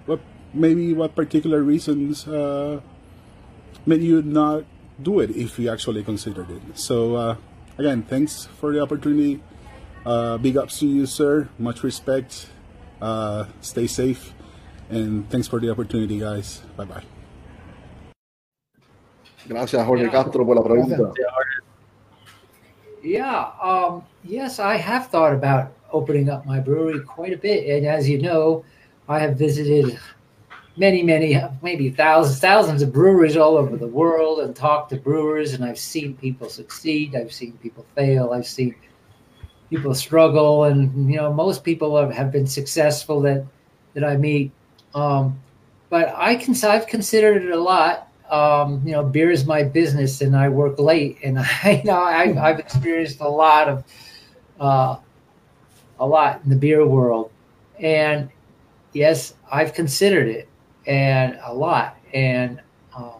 what 0.06 0.20
maybe 0.54 0.94
what 0.94 1.16
particular 1.16 1.64
reasons 1.64 2.28
uh, 2.28 2.82
made 3.86 4.02
you 4.02 4.22
not 4.22 4.66
do 5.02 5.20
it 5.20 5.32
if 5.32 5.58
you 5.60 5.70
actually 5.70 6.04
considered 6.04 6.50
it. 6.50 6.62
So 6.76 7.16
uh, 7.16 7.36
again, 7.78 8.04
thanks 8.04 8.48
for 8.60 8.74
the 8.74 8.82
opportunity. 8.82 9.42
Uh, 10.06 10.38
big 10.38 10.58
ups 10.58 10.80
to 10.80 10.88
you, 10.88 11.06
sir. 11.06 11.50
Much 11.60 11.84
respect. 11.84 12.48
Stay 13.62 13.88
safe, 13.88 14.34
and 14.90 15.30
thanks 15.30 15.48
for 15.48 15.60
the 15.60 15.70
opportunity, 15.70 16.20
guys. 16.20 16.62
Bye 16.76 16.86
bye. 16.86 17.17
Gracias, 19.48 19.86
Jorge 19.86 20.10
Castro, 20.10 20.46
por 20.46 20.56
la 20.56 20.64
pregunta. 20.64 21.14
Yeah, 23.04 23.52
um, 23.62 24.04
yes, 24.24 24.60
I 24.60 24.76
have 24.76 25.08
thought 25.08 25.34
about 25.34 25.72
opening 25.92 26.30
up 26.30 26.46
my 26.46 26.60
brewery 26.60 27.00
quite 27.00 27.34
a 27.34 27.38
bit. 27.38 27.70
And 27.70 27.86
as 27.86 28.10
you 28.10 28.22
know, 28.22 28.66
I 29.08 29.20
have 29.20 29.38
visited 29.38 29.98
many, 30.76 31.02
many, 31.04 31.42
maybe 31.62 31.90
thousands, 31.90 32.40
thousands 32.40 32.82
of 32.82 32.92
breweries 32.92 33.38
all 33.38 33.56
over 33.58 33.78
the 33.78 33.88
world 33.88 34.40
and 34.40 34.56
talked 34.56 34.90
to 34.90 34.98
brewers. 34.98 35.54
And 35.54 35.64
I've 35.64 35.80
seen 35.80 36.16
people 36.18 36.50
succeed. 36.50 37.16
I've 37.16 37.32
seen 37.32 37.54
people 37.64 37.86
fail. 37.96 38.34
I've 38.34 38.48
seen 38.48 38.76
people 39.70 39.94
struggle. 39.96 40.66
And, 40.66 41.10
you 41.10 41.18
know, 41.18 41.32
most 41.32 41.64
people 41.64 41.96
have, 41.98 42.12
have 42.12 42.32
been 42.32 42.48
successful 42.48 43.22
that, 43.22 43.46
that 43.94 44.04
I 44.04 44.18
meet. 44.18 44.52
Um, 44.94 45.40
but 45.90 46.14
I 46.18 46.36
can, 46.36 46.54
I've 46.66 46.88
considered 46.88 47.44
it 47.44 47.52
a 47.52 47.60
lot 47.60 48.07
um, 48.30 48.82
you 48.86 48.92
know, 48.92 49.04
beer 49.04 49.32
is 49.32 49.46
my 49.46 49.64
business, 49.64 50.22
and 50.22 50.36
I 50.36 50.50
work 50.50 50.80
late, 50.80 51.18
and 51.24 51.40
I, 51.64 51.82
you 51.84 51.84
know, 51.84 52.00
I've, 52.00 52.38
I've 52.38 52.60
experienced 52.60 53.22
a 53.22 53.28
lot 53.28 53.68
of, 53.70 53.84
uh, 54.60 54.98
a 56.00 56.06
lot 56.06 56.42
in 56.44 56.50
the 56.50 56.56
beer 56.56 56.86
world, 56.86 57.32
and 57.80 58.30
yes, 58.94 59.34
I've 59.52 59.74
considered 59.74 60.28
it, 60.28 60.50
and 60.86 61.40
a 61.44 61.54
lot, 61.54 61.98
and 62.14 62.62
um, 62.96 63.20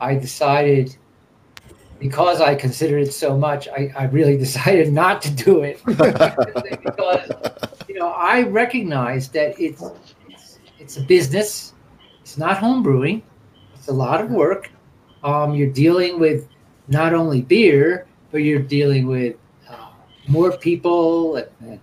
I 0.00 0.14
decided 0.14 0.96
because 2.00 2.40
I 2.40 2.54
considered 2.54 3.02
it 3.02 3.12
so 3.12 3.36
much, 3.36 3.68
I, 3.68 3.92
I 3.94 4.04
really 4.04 4.36
decided 4.46 4.92
not 4.92 5.22
to 5.22 5.30
do 5.30 5.62
it. 5.62 5.80
Because 6.80 7.30
you 7.88 7.94
know 7.98 8.08
I 8.08 8.42
recognize 8.42 9.28
that 9.30 9.60
it's 9.60 9.82
it's, 10.28 10.58
it's 10.78 10.96
a 10.96 11.02
business 11.02 11.74
it's 12.30 12.38
not 12.38 12.58
home 12.58 12.80
brewing. 12.80 13.24
It's 13.74 13.88
a 13.88 13.92
lot 13.92 14.20
of 14.20 14.30
work. 14.30 14.70
Um, 15.24 15.52
you're 15.52 15.72
dealing 15.72 16.20
with 16.20 16.46
not 16.86 17.12
only 17.12 17.42
beer, 17.42 18.06
but 18.30 18.38
you're 18.38 18.62
dealing 18.62 19.08
with 19.08 19.34
uh, 19.68 19.88
more 20.28 20.56
people 20.56 21.34
and, 21.34 21.48
and 21.60 21.80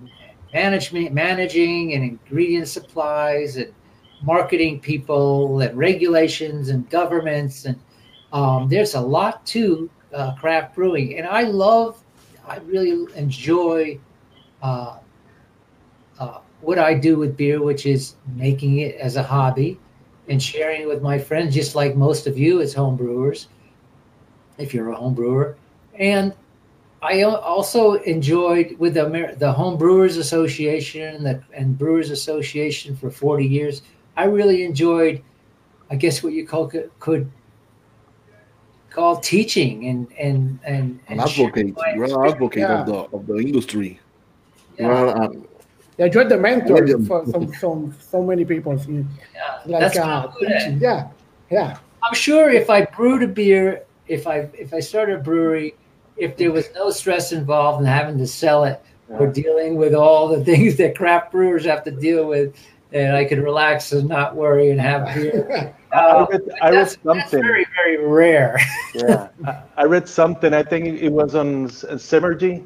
management, 0.54 1.12
managing 1.12 1.96
and 1.96 2.04
ingredient 2.06 2.70
supplies 2.70 3.58
and 3.58 3.74
marketing 4.22 4.80
people 4.80 5.60
and 5.60 5.78
regulations 5.78 6.70
and 6.70 6.90
governments 6.90 7.66
and 7.66 7.78
um, 8.32 8.70
there's 8.70 8.96
a 8.96 9.02
lot 9.02 9.46
to 9.48 9.90
uh, 10.14 10.34
craft 10.36 10.76
brewing. 10.76 11.18
And 11.18 11.28
I 11.28 11.44
love, 11.44 12.02
I 12.48 12.60
really 12.60 13.06
enjoy 13.18 14.00
uh, 14.62 15.00
uh, 16.20 16.40
what 16.62 16.80
I 16.80 16.94
do 16.94 17.18
with 17.18 17.36
beer, 17.36 17.62
which 17.62 17.86
is 17.86 18.16
making 18.34 18.78
it 18.78 18.96
as 18.96 19.18
a 19.18 19.24
hobby 19.24 19.78
and 20.30 20.42
sharing 20.42 20.82
it 20.82 20.88
with 20.88 21.02
my 21.02 21.18
friends, 21.18 21.54
just 21.56 21.76
like 21.76 21.96
most 21.96 22.28
of 22.28 22.38
you 22.38 22.62
as 22.62 22.74
home 22.74 22.96
brewers, 22.96 23.48
if 24.58 24.74
you're 24.74 24.90
a 24.90 24.96
home 24.96 25.14
brewer. 25.14 25.56
And 25.96 26.34
I 27.02 27.22
also 27.24 27.94
enjoyed 27.94 28.76
with 28.80 28.96
the, 28.96 29.06
Amer- 29.06 29.36
the 29.36 29.52
Home 29.52 29.78
Brewers 29.78 30.18
Association 30.18 31.16
and 31.16 31.26
the 31.26 31.42
and 31.54 31.78
Brewers 31.78 32.10
Association 32.10 32.96
for 32.96 33.10
40 33.12 33.46
years. 33.46 33.84
I 34.18 34.26
really 34.26 34.64
enjoyed, 34.64 35.22
I 35.92 35.96
guess, 35.96 36.24
what 36.24 36.34
you 36.34 36.46
call 36.46 36.72
could 37.00 37.32
call 38.90 39.18
teaching 39.18 39.88
and 39.88 40.08
and 40.20 40.60
and, 40.66 40.84
An 40.90 41.00
and 41.08 41.22
advocate. 41.22 41.54
sharing 41.56 41.74
my 41.76 41.94
You're 41.96 42.06
an 42.26 42.34
advocate 42.34 42.60
Yeah. 42.62 42.80
of 42.82 42.86
the 42.88 42.94
of 43.16 43.28
the 43.28 43.36
industry. 43.38 44.00
Yeah. 44.80 44.88
You're 44.88 45.10
um, 45.24 45.32
an- 45.32 45.47
Yeah, 45.98 46.06
you're 46.14 46.26
the 46.26 46.38
mentor 46.38 46.86
for 47.08 47.26
some, 47.26 47.52
some 47.56 47.96
so 48.00 48.22
many 48.22 48.46
people. 48.46 48.78
You- 48.88 49.06
Yeah, 49.34 49.60
Like 49.66 49.80
that's 49.82 49.98
uh, 49.98 50.32
what 50.40 50.52
I'm 50.52 50.74
good 50.74 50.82
yeah, 50.82 51.08
yeah. 51.50 51.78
I'm 52.04 52.14
sure 52.14 52.50
if 52.50 52.70
I 52.70 52.86
brewed 52.86 53.24
a 53.24 53.28
beer, 53.28 53.84
if 54.08 54.28
I 54.28 54.48
if 54.54 54.74
I 54.74 54.80
started 54.80 55.16
a 55.20 55.22
brewery, 55.24 55.74
if 56.16 56.38
there 56.38 56.52
was 56.52 56.70
no 56.76 56.90
stress 56.92 57.32
involved 57.32 57.82
in 57.82 57.88
having 57.88 58.18
to 58.20 58.28
sell 58.28 58.64
it 58.64 58.80
or 59.10 59.26
dealing 59.28 59.76
with 59.78 59.94
all 59.94 60.28
the 60.28 60.44
things 60.52 60.76
that 60.78 60.96
craft 60.96 61.32
brewers 61.32 61.66
have 61.66 61.84
to 61.86 61.92
deal 61.92 62.28
with, 62.28 62.54
and 62.94 63.16
I 63.16 63.26
could 63.26 63.40
relax 63.40 63.92
and 63.92 64.08
not 64.08 64.36
worry 64.36 64.70
and 64.70 64.80
have 64.80 65.14
beer. 65.16 65.74
I 65.94 65.98
Uh, 65.98 66.26
read, 66.30 66.42
I 66.62 66.70
read 66.70 66.80
that's, 66.80 66.98
that's 67.04 67.32
something. 67.32 67.42
very 67.42 67.66
very 67.80 67.98
rare. 68.06 68.60
yeah, 68.94 69.30
I, 69.46 69.52
I 69.78 69.84
read 69.86 70.08
something. 70.08 70.54
I 70.54 70.62
think 70.62 71.02
it 71.02 71.10
was 71.10 71.34
on 71.34 71.66
S- 71.66 71.86
Zymurgy 72.08 72.64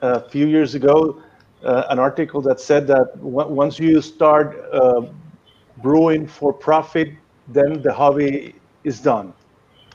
a 0.00 0.20
few 0.30 0.46
years 0.46 0.74
ago. 0.74 1.20
Uh, 1.64 1.84
an 1.90 1.98
article 1.98 2.40
that 2.42 2.58
said 2.60 2.86
that 2.88 3.14
w- 3.22 3.48
once 3.48 3.78
you 3.78 4.00
start 4.02 4.48
uh, 4.72 5.02
brewing 5.82 6.26
for 6.26 6.52
profit, 6.52 7.08
then 7.48 7.80
the 7.82 7.92
hobby 7.92 8.54
is 8.84 9.00
done. 9.00 9.32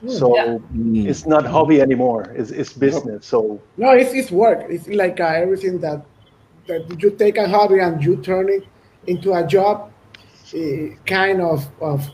So 0.07 0.35
Yeah. 0.35 0.57
Mm. 0.73 1.07
it's 1.09 1.25
not 1.25 1.45
hobby 1.45 1.81
anymore. 1.81 2.31
It's, 2.35 2.51
it's 2.51 2.71
business. 2.73 3.25
So 3.25 3.59
No, 3.77 3.91
it's, 3.91 4.13
it's 4.13 4.31
work. 4.31 4.65
It's 4.69 4.87
like 4.87 5.19
uh, 5.19 5.43
everything 5.43 5.79
that 5.81 6.05
that 6.67 6.81
you 7.01 7.09
take 7.11 7.37
a 7.37 7.47
hobby 7.47 7.79
and 7.79 8.03
you 8.03 8.17
turn 8.17 8.49
it 8.49 8.63
into 9.07 9.33
a 9.33 9.45
job. 9.45 9.91
kind 11.05 11.41
of 11.41 11.67
of 11.81 12.09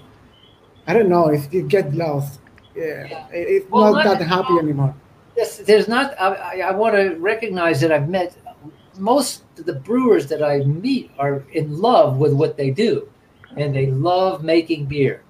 I 0.88 0.94
don't 0.94 1.10
know. 1.10 1.30
If 1.30 1.54
you 1.54 1.64
get 1.64 1.94
lost, 1.94 2.40
yeah, 2.76 3.06
Yeah. 3.10 3.28
it's 3.32 3.70
Well, 3.70 3.94
not 3.94 4.04
that 4.20 4.22
happy 4.22 4.58
anymore. 4.60 4.94
Yes, 5.38 5.58
there's 5.58 5.88
not. 5.88 6.14
I, 6.20 6.28
I, 6.36 6.54
I 6.70 6.72
want 6.72 6.96
to 6.96 7.16
recognize 7.20 7.82
that 7.82 7.92
I've 7.92 8.10
met 8.10 8.36
most 8.98 9.44
of 9.58 9.66
the 9.66 9.74
brewers 9.74 10.28
that 10.28 10.44
I 10.44 10.60
meet 10.60 11.12
are 11.18 11.44
in 11.54 11.80
love 11.80 12.18
with 12.18 12.34
what 12.34 12.58
they 12.58 12.72
do, 12.72 13.10
and 13.58 13.76
they 13.76 13.88
love 13.88 14.44
making 14.44 14.86
beer. 14.86 15.22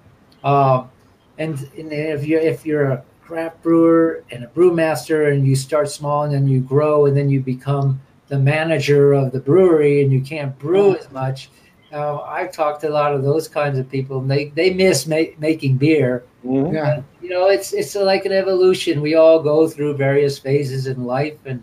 Um, 0.42 0.90
and, 1.38 1.58
and 1.76 1.92
if 1.92 2.24
you're 2.26 2.40
if 2.40 2.64
you're 2.66 2.92
a 2.92 3.02
craft 3.22 3.62
brewer 3.62 4.22
and 4.30 4.44
a 4.44 4.48
brewmaster, 4.48 5.32
and 5.32 5.46
you 5.46 5.56
start 5.56 5.90
small 5.90 6.24
and 6.24 6.32
then 6.32 6.46
you 6.46 6.60
grow, 6.60 7.06
and 7.06 7.16
then 7.16 7.28
you 7.30 7.40
become 7.40 8.00
the 8.28 8.38
manager 8.38 9.12
of 9.12 9.32
the 9.32 9.40
brewery, 9.40 10.02
and 10.02 10.12
you 10.12 10.20
can't 10.20 10.58
brew 10.58 10.96
as 10.96 11.10
much. 11.10 11.50
Uh, 11.92 12.20
I've 12.22 12.50
talked 12.50 12.80
to 12.80 12.88
a 12.88 12.90
lot 12.90 13.14
of 13.14 13.22
those 13.22 13.46
kinds 13.46 13.78
of 13.78 13.88
people, 13.90 14.18
and 14.18 14.30
they 14.30 14.46
they 14.46 14.72
miss 14.74 15.06
ma- 15.06 15.32
making 15.38 15.76
beer 15.76 16.24
mhm. 16.44 16.72
Yeah, 16.72 17.02
you 17.22 17.30
know 17.30 17.46
it's 17.48 17.72
it's 17.72 17.94
like 17.94 18.24
an 18.26 18.32
evolution 18.32 19.00
we 19.00 19.14
all 19.14 19.40
go 19.42 19.68
through 19.68 19.96
various 19.96 20.38
phases 20.38 20.86
in 20.86 21.04
life 21.04 21.38
and 21.46 21.62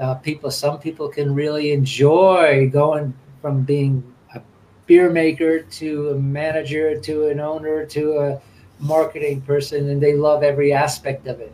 uh, 0.00 0.14
people 0.16 0.50
some 0.50 0.78
people 0.78 1.08
can 1.08 1.34
really 1.34 1.72
enjoy 1.72 2.68
going 2.70 3.14
from 3.40 3.62
being 3.62 4.02
a 4.34 4.40
beer 4.86 5.10
maker 5.10 5.62
to 5.62 6.10
a 6.10 6.14
manager 6.14 6.98
to 7.00 7.26
an 7.26 7.40
owner 7.40 7.84
to 7.86 8.18
a 8.18 8.40
marketing 8.78 9.40
person 9.42 9.90
and 9.90 10.02
they 10.02 10.14
love 10.14 10.42
every 10.42 10.72
aspect 10.72 11.26
of 11.26 11.40
it 11.40 11.52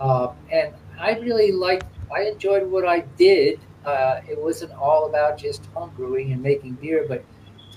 uh, 0.00 0.28
and 0.50 0.72
i 0.98 1.12
really 1.18 1.52
liked 1.52 1.86
i 2.14 2.22
enjoyed 2.22 2.68
what 2.70 2.86
i 2.86 3.00
did 3.16 3.60
uh, 3.84 4.20
it 4.28 4.38
wasn't 4.38 4.70
all 4.72 5.06
about 5.06 5.38
just 5.38 5.64
home 5.74 5.90
brewing 5.96 6.32
and 6.32 6.42
making 6.42 6.74
beer 6.74 7.04
but 7.08 7.24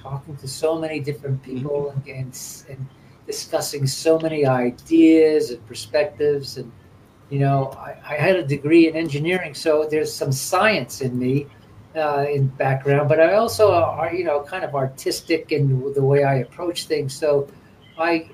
talking 0.03 0.35
to 0.37 0.47
so 0.47 0.77
many 0.77 0.99
different 0.99 1.41
people 1.41 1.89
and, 1.91 2.07
and, 2.07 2.65
and 2.69 2.87
discussing 3.25 3.87
so 3.87 4.19
many 4.19 4.45
ideas 4.45 5.51
and 5.51 5.65
perspectives. 5.65 6.57
And, 6.57 6.71
you 7.29 7.39
know, 7.39 7.71
I, 7.77 7.95
I 8.05 8.15
had 8.15 8.35
a 8.35 8.45
degree 8.45 8.87
in 8.87 8.95
engineering, 8.95 9.53
so 9.53 9.87
there's 9.89 10.13
some 10.13 10.31
science 10.31 11.01
in 11.01 11.17
me 11.17 11.47
uh, 11.95 12.25
in 12.29 12.47
background, 12.47 13.09
but 13.09 13.19
I 13.19 13.33
also 13.35 13.71
are, 13.71 14.13
you 14.13 14.23
know, 14.23 14.41
kind 14.41 14.63
of 14.63 14.75
artistic 14.75 15.51
in 15.51 15.93
the 15.93 16.03
way 16.03 16.23
I 16.23 16.35
approach 16.35 16.85
things. 16.87 17.13
So 17.13 17.47
I, 17.97 18.29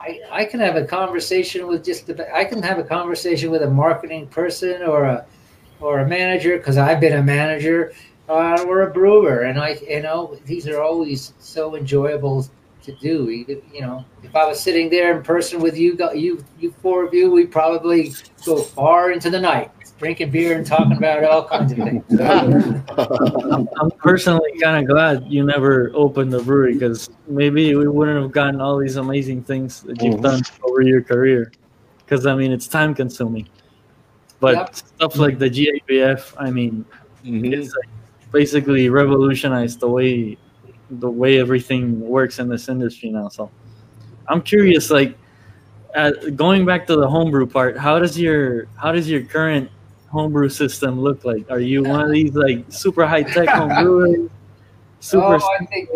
I, 0.00 0.20
I 0.30 0.44
can 0.44 0.60
have 0.60 0.76
a 0.76 0.84
conversation 0.84 1.66
with 1.66 1.84
just, 1.84 2.10
I 2.32 2.44
can 2.44 2.62
have 2.62 2.78
a 2.78 2.84
conversation 2.84 3.50
with 3.50 3.62
a 3.62 3.70
marketing 3.70 4.26
person 4.28 4.82
or 4.82 5.04
a, 5.04 5.26
or 5.80 6.00
a 6.00 6.08
manager 6.08 6.56
because 6.56 6.78
I've 6.78 7.00
been 7.00 7.16
a 7.16 7.22
manager 7.22 7.92
uh, 8.28 8.64
or 8.66 8.82
a 8.82 8.90
brewer, 8.90 9.42
and 9.42 9.58
I, 9.58 9.78
you 9.86 10.00
know, 10.00 10.38
these 10.46 10.66
are 10.66 10.80
always 10.80 11.34
so 11.38 11.76
enjoyable 11.76 12.46
to 12.84 12.92
do. 12.92 13.30
You 13.30 13.80
know, 13.80 14.04
if 14.22 14.34
I 14.34 14.46
was 14.46 14.60
sitting 14.60 14.90
there 14.90 15.16
in 15.16 15.22
person 15.22 15.60
with 15.60 15.76
you, 15.76 15.96
you, 16.14 16.44
you 16.58 16.74
four 16.82 17.04
of 17.04 17.14
you, 17.14 17.30
we 17.30 17.46
probably 17.46 18.12
go 18.44 18.62
far 18.62 19.12
into 19.12 19.30
the 19.30 19.40
night, 19.40 19.70
drinking 19.98 20.30
beer 20.30 20.56
and 20.56 20.66
talking 20.66 20.96
about 20.96 21.24
all 21.24 21.48
kinds 21.48 21.72
of 21.72 21.78
things. 21.78 22.20
I'm, 22.20 23.68
I'm 23.80 23.90
personally 23.92 24.58
kind 24.60 24.84
of 24.84 24.88
glad 24.88 25.24
you 25.26 25.44
never 25.44 25.90
opened 25.94 26.32
the 26.32 26.42
brewery 26.42 26.74
because 26.74 27.10
maybe 27.26 27.74
we 27.74 27.88
wouldn't 27.88 28.20
have 28.20 28.32
gotten 28.32 28.60
all 28.60 28.78
these 28.78 28.96
amazing 28.96 29.42
things 29.42 29.82
that 29.82 30.02
you've 30.02 30.20
done 30.20 30.42
over 30.62 30.82
your 30.82 31.02
career. 31.02 31.52
Because 31.98 32.26
I 32.26 32.34
mean, 32.34 32.52
it's 32.52 32.68
time 32.68 32.94
consuming. 32.94 33.48
But 34.40 34.54
yep. 34.54 34.74
stuff 34.74 35.16
like 35.16 35.38
the 35.38 35.48
GABF, 35.48 36.34
I 36.36 36.50
mean, 36.50 36.84
mm-hmm. 37.24 37.52
it's 37.52 37.74
like 37.74 37.88
basically 38.30 38.90
revolutionized 38.90 39.80
the 39.80 39.88
way 39.88 40.36
the 40.90 41.10
way 41.10 41.38
everything 41.38 42.00
works 42.00 42.38
in 42.38 42.48
this 42.48 42.68
industry 42.68 43.10
now. 43.10 43.28
So 43.28 43.50
I'm 44.28 44.42
curious, 44.42 44.90
like 44.90 45.16
uh, 45.94 46.12
going 46.34 46.64
back 46.64 46.86
to 46.88 46.96
the 46.96 47.08
homebrew 47.08 47.46
part, 47.46 47.78
how 47.78 47.98
does 47.98 48.18
your 48.18 48.66
how 48.76 48.92
does 48.92 49.08
your 49.08 49.22
current 49.22 49.70
homebrew 50.10 50.48
system 50.48 51.00
look 51.00 51.24
like? 51.24 51.50
Are 51.50 51.60
you 51.60 51.82
one 51.82 52.00
of 52.00 52.10
these 52.10 52.34
like 52.34 52.64
super 52.68 53.06
high 53.06 53.22
tech 53.22 53.48
homebrewers? 53.50 54.30
Super 55.00 55.38
oh, 55.40 55.56
I 55.60 55.64
think 55.66 55.90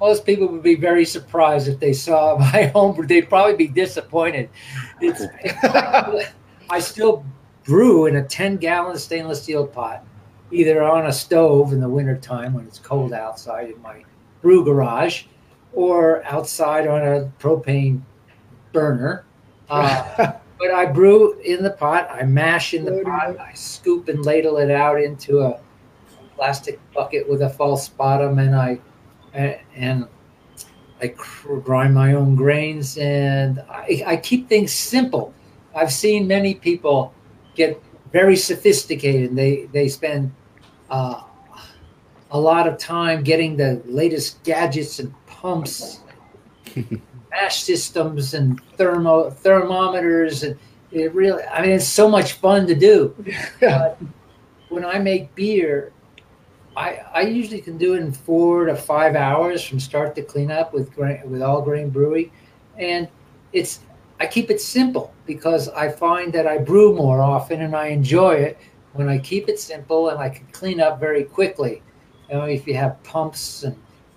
most 0.00 0.24
people 0.24 0.48
would 0.48 0.62
be 0.62 0.74
very 0.74 1.04
surprised 1.04 1.68
if 1.68 1.78
they 1.78 1.92
saw 1.92 2.36
my 2.52 2.64
homebrew. 2.74 3.06
They'd 3.06 3.28
probably 3.28 3.54
be 3.54 3.68
disappointed. 3.68 4.48
It's, 5.00 5.22
I 6.70 6.80
still 6.80 7.24
brew 7.64 8.06
in 8.06 8.16
a 8.16 8.22
10 8.22 8.56
gallon 8.56 8.96
stainless 8.98 9.42
steel 9.42 9.66
pot, 9.66 10.04
either 10.50 10.82
on 10.82 11.06
a 11.06 11.12
stove 11.12 11.72
in 11.72 11.80
the 11.80 11.88
wintertime 11.88 12.54
when 12.54 12.66
it's 12.66 12.78
cold 12.78 13.12
outside 13.12 13.70
in 13.70 13.80
my 13.82 14.02
brew 14.42 14.64
garage 14.64 15.24
or 15.72 16.24
outside 16.24 16.86
on 16.86 17.02
a 17.02 17.32
propane 17.38 18.02
burner. 18.72 19.24
Uh, 19.68 20.32
but 20.58 20.70
I 20.70 20.86
brew 20.86 21.38
in 21.40 21.62
the 21.62 21.70
pot, 21.70 22.08
I 22.10 22.24
mash 22.24 22.74
in 22.74 22.84
the 22.84 23.02
pot, 23.04 23.38
I 23.38 23.52
scoop 23.54 24.08
and 24.08 24.24
ladle 24.24 24.58
it 24.58 24.70
out 24.70 25.00
into 25.00 25.40
a 25.40 25.60
plastic 26.36 26.80
bucket 26.92 27.28
with 27.28 27.42
a 27.42 27.50
false 27.50 27.88
bottom, 27.88 28.38
and 28.38 28.54
I 28.54 28.80
and 29.74 30.06
I 31.00 31.14
grind 31.64 31.94
my 31.94 32.14
own 32.14 32.34
grains, 32.34 32.98
and 32.98 33.60
I, 33.70 34.02
I 34.06 34.16
keep 34.16 34.48
things 34.48 34.72
simple. 34.72 35.32
I've 35.74 35.92
seen 35.92 36.26
many 36.26 36.54
people 36.54 37.14
get 37.54 37.82
very 38.12 38.36
sophisticated. 38.36 39.34
They 39.36 39.66
they 39.72 39.88
spend 39.88 40.32
uh, 40.90 41.22
a 42.32 42.38
lot 42.40 42.68
of 42.68 42.78
time 42.78 43.22
getting 43.22 43.56
the 43.56 43.82
latest 43.86 44.42
gadgets 44.44 44.98
and 44.98 45.12
pumps, 45.26 46.00
mash 47.30 47.62
systems, 47.62 48.34
and 48.34 48.60
thermo 48.76 49.30
thermometers, 49.30 50.42
and 50.42 50.58
it 50.92 51.14
really. 51.14 51.42
I 51.44 51.62
mean, 51.62 51.72
it's 51.72 51.86
so 51.86 52.08
much 52.08 52.34
fun 52.34 52.66
to 52.66 52.74
do. 52.74 53.14
Yeah. 53.60 53.94
when 54.68 54.84
I 54.84 54.98
make 54.98 55.34
beer, 55.34 55.92
I 56.76 57.00
I 57.12 57.20
usually 57.22 57.60
can 57.60 57.76
do 57.78 57.94
it 57.94 58.00
in 58.00 58.12
four 58.12 58.66
to 58.66 58.76
five 58.76 59.16
hours 59.16 59.64
from 59.64 59.80
start 59.80 60.14
to 60.16 60.22
clean 60.22 60.50
up 60.50 60.72
with 60.72 60.96
with 60.96 61.42
all 61.42 61.62
grain 61.62 61.90
brewing, 61.90 62.30
and 62.78 63.08
it's 63.52 63.80
I 64.20 64.26
keep 64.26 64.50
it 64.50 64.60
simple 64.60 65.12
because 65.26 65.68
I 65.70 65.88
find 65.88 66.32
that 66.34 66.46
I 66.46 66.58
brew 66.58 66.94
more 66.94 67.22
often 67.22 67.62
and 67.62 67.74
I 67.74 67.86
enjoy 67.86 68.34
it 68.34 68.58
when 68.92 69.08
I 69.08 69.18
keep 69.18 69.48
it 69.48 69.58
simple 69.58 70.10
and 70.10 70.18
I 70.18 70.28
can 70.28 70.46
clean 70.48 70.78
up 70.80 71.00
very 71.00 71.24
quickly. 71.24 71.82
You 72.30 72.36
know, 72.36 72.44
if 72.44 72.66
you 72.66 72.74
have 72.74 73.02
pumps 73.02 73.64
and 73.64 73.76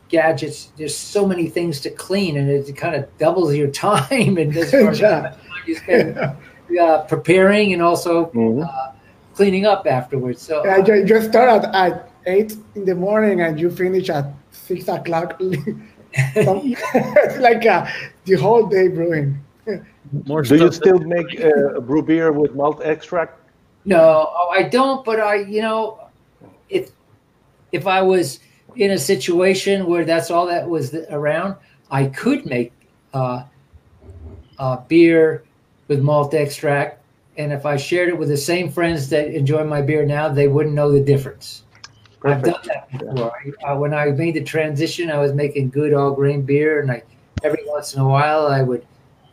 gadgets, 0.10 0.72
there's 0.78 0.96
so 0.96 1.26
many 1.26 1.48
things 1.50 1.80
to 1.82 1.90
clean, 1.90 2.38
and 2.38 2.48
it 2.50 2.76
kind 2.78 2.96
of 2.96 3.18
doubles 3.18 3.56
your 3.56 3.68
time 3.88 4.38
and 4.38 4.56
as 4.56 4.72
far 4.72 4.94
yeah. 4.94 5.36
you 5.66 5.76
spend 5.76 6.18
uh, 6.18 7.02
preparing 7.08 7.74
and 7.74 7.82
also 7.82 8.28
mm-hmm. 8.28 8.62
uh, 8.62 8.92
cleaning 9.34 9.66
up 9.66 9.88
afterwards. 9.88 10.42
So 10.42 10.64
yeah, 10.66 10.78
you 10.78 11.06
just 11.06 11.30
start 11.30 11.64
at, 11.64 11.76
at 11.76 12.12
eight 12.26 12.56
in 12.76 12.86
the 12.86 12.96
morning 12.96 13.42
and 13.42 13.60
you 13.60 13.70
finish 13.70 14.10
at 14.10 14.32
six 14.52 14.88
o'clock. 14.88 15.38
it's 16.14 17.40
like 17.40 17.66
uh, 17.66 17.88
the 18.26 18.36
whole 18.36 18.68
day 18.68 18.88
brewing. 18.88 19.44
More 20.26 20.44
Do 20.44 20.58
you 20.58 20.72
still 20.72 21.00
make 21.00 21.42
uh, 21.42 21.80
brew 21.80 22.04
beer 22.04 22.32
with 22.32 22.54
malt 22.54 22.82
extract? 22.84 23.40
No, 23.86 24.32
I 24.52 24.64
don't. 24.64 25.04
But 25.04 25.20
I, 25.20 25.36
you 25.36 25.62
know, 25.62 26.00
if 26.70 26.92
if 27.74 27.88
I 27.88 28.02
was 28.02 28.40
in 28.78 28.92
a 28.92 28.98
situation 28.98 29.88
where 29.88 30.06
that's 30.06 30.32
all 30.32 30.46
that 30.46 30.70
was 30.70 30.94
around, 31.10 31.56
I 31.92 32.06
could 32.06 32.46
make 32.46 32.72
uh, 33.14 33.44
uh, 34.58 34.78
beer 34.88 35.44
with 35.90 36.00
malt 36.00 36.34
extract. 36.34 37.04
And 37.36 37.52
if 37.52 37.66
I 37.66 37.76
shared 37.78 38.10
it 38.10 38.18
with 38.18 38.30
the 38.30 38.38
same 38.38 38.72
friends 38.72 39.10
that 39.10 39.28
enjoy 39.28 39.64
my 39.66 39.82
beer 39.82 40.06
now, 40.06 40.30
they 40.30 40.48
wouldn't 40.48 40.76
know 40.76 40.92
the 40.92 41.02
difference. 41.02 41.64
Perfect. 42.20 42.48
I've 42.48 42.54
done 42.54 42.62
that 42.68 42.92
before. 42.92 43.34
I, 43.66 43.72
uh, 43.72 43.78
when 43.78 43.94
I 43.94 44.06
made 44.12 44.36
the 44.36 44.44
transition, 44.44 45.10
I 45.10 45.18
was 45.18 45.34
making 45.34 45.72
good 45.72 45.94
all 45.94 46.12
grain 46.12 46.44
beer, 46.44 46.80
and 46.80 46.90
I 46.90 47.04
every 47.44 47.64
once 47.66 47.94
in 47.96 48.02
a 48.02 48.08
while 48.08 48.48
I 48.48 48.62
would 48.62 48.86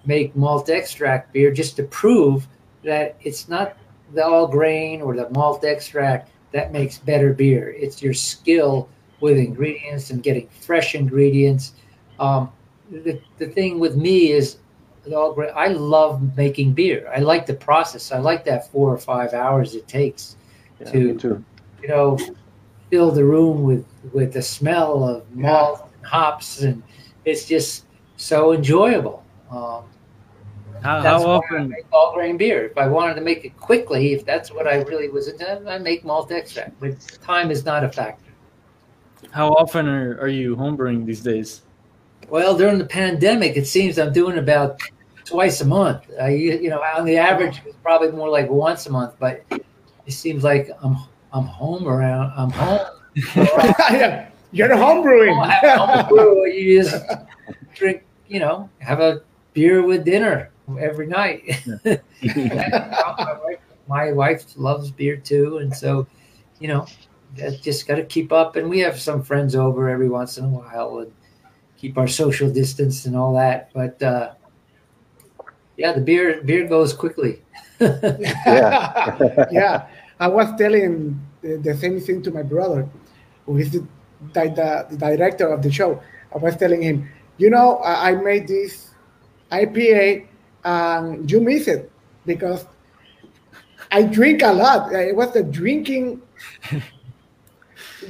make 0.06 0.34
malt 0.34 0.68
extract 0.70 1.32
beer 1.32 1.52
just 1.52 1.76
to 1.76 1.84
prove 1.84 2.48
that 2.82 3.16
it's 3.22 3.48
not 3.48 3.76
the 4.14 4.24
all 4.24 4.48
grain 4.48 5.02
or 5.02 5.14
the 5.14 5.28
malt 5.30 5.62
extract 5.62 6.30
that 6.52 6.72
makes 6.72 6.98
better 6.98 7.32
beer. 7.32 7.74
It's 7.76 8.02
your 8.02 8.14
skill 8.14 8.88
with 9.20 9.38
ingredients 9.38 10.10
and 10.10 10.22
getting 10.22 10.48
fresh 10.60 10.94
ingredients. 10.94 11.74
Um, 12.18 12.50
the, 12.90 13.20
the 13.38 13.46
thing 13.46 13.78
with 13.78 13.96
me 13.96 14.32
is. 14.32 14.56
I 15.10 15.68
love 15.68 16.36
making 16.36 16.74
beer. 16.74 17.10
I 17.16 17.20
like 17.20 17.46
the 17.46 17.54
process. 17.54 18.12
I 18.12 18.18
like 18.18 18.44
that 18.44 18.70
four 18.70 18.92
or 18.92 18.98
five 18.98 19.32
hours 19.32 19.74
it 19.74 19.88
takes 19.88 20.36
yeah, 20.78 20.92
to, 20.92 21.44
you 21.82 21.88
know, 21.88 22.18
fill 22.90 23.10
the 23.10 23.24
room 23.24 23.62
with 23.62 23.86
with 24.12 24.34
the 24.34 24.42
smell 24.42 25.02
of 25.02 25.24
malt 25.34 25.78
yeah. 25.80 25.86
and 25.96 26.06
hops, 26.06 26.60
and 26.60 26.82
it's 27.24 27.46
just 27.46 27.86
so 28.18 28.52
enjoyable. 28.52 29.24
Um, 29.50 29.84
how, 30.82 31.02
how 31.02 31.22
often? 31.24 31.56
I 31.56 31.66
make 31.66 31.86
all 31.92 32.14
grain 32.14 32.36
beer. 32.36 32.66
If 32.66 32.78
I 32.78 32.86
wanted 32.88 33.14
to 33.14 33.20
make 33.20 33.44
it 33.44 33.56
quickly, 33.56 34.12
if 34.12 34.24
that's 34.24 34.50
what 34.52 34.66
I 34.66 34.76
really 34.82 35.08
was 35.08 35.28
into, 35.28 35.62
I 35.68 35.78
make 35.78 36.04
malt 36.04 36.30
extract. 36.32 36.78
But 36.80 37.00
time 37.22 37.50
is 37.50 37.64
not 37.64 37.84
a 37.84 37.88
factor. 37.90 38.30
How 39.30 39.50
often 39.50 39.86
are, 39.88 40.18
are 40.20 40.28
you 40.28 40.56
homebrewing 40.56 41.04
these 41.04 41.20
days? 41.20 41.62
Well, 42.28 42.56
during 42.56 42.78
the 42.78 42.86
pandemic, 42.86 43.56
it 43.56 43.66
seems 43.66 43.98
I'm 43.98 44.12
doing 44.12 44.38
about 44.38 44.80
twice 45.24 45.60
a 45.60 45.64
month. 45.64 46.04
I, 46.20 46.30
you 46.30 46.70
know, 46.70 46.80
on 46.80 47.04
the 47.04 47.16
average, 47.16 47.60
it's 47.64 47.76
probably 47.82 48.10
more 48.12 48.28
like 48.28 48.48
once 48.48 48.86
a 48.86 48.90
month. 48.90 49.14
But 49.18 49.44
it 49.50 50.12
seems 50.12 50.44
like 50.44 50.70
I'm 50.82 50.96
I'm 51.32 51.44
home 51.44 51.86
around. 51.86 52.32
I'm 52.36 52.50
home. 52.50 52.80
You're 54.52 54.76
home 54.76 55.02
brewing. 55.02 55.34
home 55.34 56.08
brew. 56.08 56.46
You 56.46 56.82
just 56.82 57.04
drink. 57.74 58.02
You 58.28 58.40
know, 58.40 58.70
have 58.78 59.00
a 59.00 59.22
beer 59.52 59.82
with 59.82 60.04
dinner 60.04 60.50
every 60.78 61.06
night. 61.06 61.62
My, 61.84 63.38
wife, 63.42 63.58
my, 63.88 64.12
wife, 64.12 64.44
loves 64.56 64.90
beer 64.90 65.16
too, 65.16 65.58
and 65.58 65.74
so 65.74 66.06
you 66.60 66.68
know, 66.68 66.86
just 67.62 67.88
got 67.88 67.96
to 67.96 68.04
keep 68.04 68.32
up. 68.32 68.54
And 68.54 68.70
we 68.70 68.78
have 68.80 69.00
some 69.00 69.22
friends 69.22 69.56
over 69.56 69.88
every 69.88 70.08
once 70.08 70.38
in 70.38 70.44
a 70.44 70.48
while 70.48 70.98
and 70.98 71.12
keep 71.76 71.98
our 71.98 72.06
social 72.06 72.50
distance 72.50 73.06
and 73.06 73.16
all 73.16 73.34
that. 73.34 73.72
But 73.72 74.00
uh, 74.02 74.34
yeah, 75.76 75.92
the 75.92 76.00
beer 76.00 76.42
beer 76.44 76.68
goes 76.68 76.92
quickly. 76.92 77.42
yeah, 77.80 79.46
yeah. 79.50 79.86
I 80.20 80.28
was 80.28 80.54
telling 80.58 81.18
the, 81.40 81.56
the, 81.56 81.74
same 81.74 81.98
thing 81.98 82.22
to 82.22 82.30
my 82.30 82.42
brother, 82.42 82.86
who 83.46 83.56
is 83.56 83.72
the, 83.72 83.86
the, 84.34 84.86
the 84.90 84.96
director 84.98 85.48
of 85.48 85.62
the 85.62 85.72
show. 85.72 86.02
I 86.34 86.36
was 86.36 86.56
telling 86.56 86.82
him, 86.82 87.08
you 87.38 87.48
know, 87.48 87.78
I, 87.78 88.10
I 88.10 88.14
made 88.16 88.46
this 88.46 88.90
IPA 89.50 90.26
and 90.64 91.30
you 91.30 91.40
miss 91.40 91.68
it 91.68 91.90
because 92.26 92.66
I 93.90 94.02
drink 94.02 94.42
a 94.42 94.52
lot. 94.52 94.92
It 94.92 95.16
was 95.16 95.32
the 95.32 95.42
drinking 95.42 96.22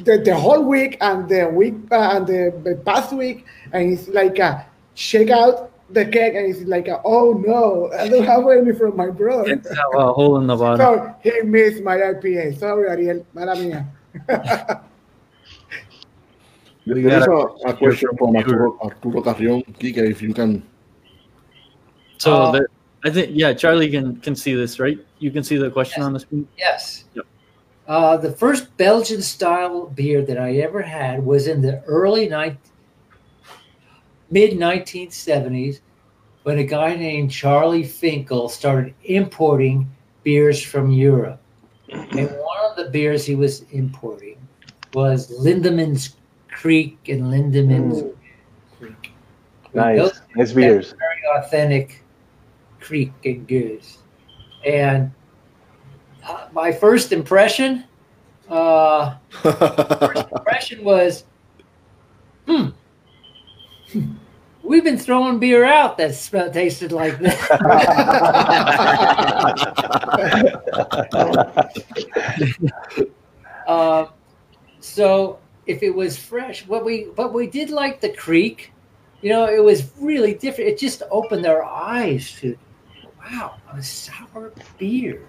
the, 0.04 0.18
the 0.18 0.34
whole 0.34 0.64
week 0.64 0.96
and 1.00 1.28
the 1.28 1.48
week 1.48 1.74
uh, 1.90 2.16
and 2.16 2.26
the, 2.26 2.54
the, 2.64 2.76
past 2.84 3.12
week, 3.12 3.46
and 3.72 3.92
it's 3.92 4.08
like 4.08 4.38
a 4.38 4.66
shake 4.94 5.30
out 5.30 5.70
the 5.90 6.04
keg 6.04 6.36
and 6.36 6.46
it's 6.46 6.62
like, 6.68 6.88
a, 6.88 7.00
oh 7.04 7.32
no, 7.32 7.90
I 7.92 8.08
don't 8.08 8.24
have 8.24 8.46
any 8.48 8.72
from 8.72 8.96
my 8.96 9.10
brother. 9.10 9.50
It's 9.50 9.68
have 9.68 9.94
a 9.94 10.12
hole 10.12 10.38
in 10.38 10.46
the 10.46 10.56
bottom. 10.62 10.78
So 10.78 11.14
he 11.22 11.42
missed 11.42 11.82
my 11.82 11.96
IPA. 11.96 12.58
Sorry, 12.58 12.88
Ariel. 12.88 13.26
Mala 13.34 13.56
mía. 13.56 13.86
There 16.86 16.96
is 16.96 17.26
a, 17.26 17.68
a 17.68 17.76
question 17.76 18.08
from 18.18 18.34
Arturo, 18.34 18.76
Arturo 18.82 19.22
Carrion, 19.22 19.62
Kike, 19.62 20.10
if 20.10 20.22
you 20.22 20.34
can. 20.34 20.62
So 22.20 22.34
Uh, 22.34 22.50
the, 22.52 22.66
I 23.04 23.10
think 23.10 23.30
yeah, 23.32 23.54
Charlie 23.54 23.88
can 23.90 24.16
can 24.20 24.36
see 24.36 24.54
this, 24.54 24.78
right? 24.78 24.98
You 25.20 25.30
can 25.30 25.42
see 25.42 25.56
the 25.56 25.70
question 25.70 26.00
Yes. 26.02 26.06
on 26.06 26.12
the 26.12 26.20
screen. 26.20 26.46
Yes. 26.58 27.04
Yep. 27.14 27.24
Uh, 27.88 28.16
the 28.18 28.30
first 28.32 28.76
Belgian 28.76 29.22
style 29.22 29.86
beer 29.86 30.20
that 30.22 30.36
I 30.38 30.56
ever 30.58 30.82
had 30.82 31.24
was 31.24 31.46
in 31.46 31.62
the 31.62 31.82
early 31.84 32.28
ni- 32.28 32.56
mid 34.30 34.52
1970s 34.52 35.80
when 36.44 36.58
a 36.58 36.64
guy 36.64 36.94
named 36.94 37.30
Charlie 37.30 37.84
Finkel 37.84 38.48
started 38.50 38.94
importing 39.04 39.88
beers 40.22 40.62
from 40.62 40.90
Europe. 40.90 41.40
And 41.90 42.28
one 42.30 42.60
of 42.70 42.76
the 42.76 42.90
beers 42.92 43.24
he 43.24 43.34
was 43.34 43.62
importing 43.72 44.36
was 44.92 45.30
Lindemans 45.40 46.16
Kriek 46.52 46.96
and 47.08 47.22
Lindemans 47.32 48.12
Kriek. 48.78 49.10
Nice, 49.74 49.98
Those- 49.98 50.20
nice 50.36 50.52
beers. 50.52 50.90
very 50.98 51.22
authentic 51.42 51.99
kriek 52.80 53.12
and 53.24 53.46
gueuze. 53.46 53.98
And 54.64 55.12
uh, 56.26 56.48
my 56.52 56.72
first 56.72 57.12
impression, 57.12 57.84
uh, 58.48 59.16
first 59.30 60.28
impression 60.32 60.84
was, 60.84 61.24
hmm, 62.46 62.68
we've 64.62 64.84
been 64.84 64.98
throwing 64.98 65.38
beer 65.38 65.64
out 65.64 65.98
that 65.98 66.14
smelled, 66.14 66.52
tasted 66.52 66.92
like 66.92 67.18
this. 67.18 67.50
uh, 73.66 74.06
so 74.80 75.38
if 75.66 75.82
it 75.82 75.94
was 75.94 76.18
fresh, 76.18 76.66
what 76.66 76.84
we 76.84 77.08
but 77.16 77.32
we 77.32 77.46
did 77.46 77.70
like 77.70 78.00
the 78.00 78.10
kriek, 78.10 78.66
you 79.22 79.30
know, 79.30 79.46
it 79.46 79.62
was 79.62 79.90
really 79.98 80.34
different. 80.34 80.70
It 80.70 80.78
just 80.78 81.02
opened 81.10 81.46
our 81.46 81.62
eyes 81.62 82.32
to, 82.40 82.56
wow, 83.24 83.56
a 83.72 83.82
sour 83.82 84.52
beer, 84.78 85.28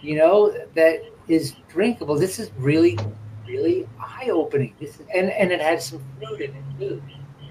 you 0.00 0.16
know, 0.16 0.54
that 0.74 1.02
is 1.28 1.54
drinkable. 1.68 2.16
This 2.16 2.38
is 2.38 2.50
really, 2.58 2.98
really 3.46 3.88
eye 4.00 4.30
opening. 4.30 4.74
This 4.80 5.00
is, 5.00 5.06
and 5.14 5.30
and 5.30 5.52
it 5.52 5.60
had 5.60 5.82
some 5.82 6.02
fruit 6.18 6.40
in 6.40 6.50
it 6.50 6.78
too. 6.78 7.02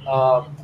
Um, 0.08 0.56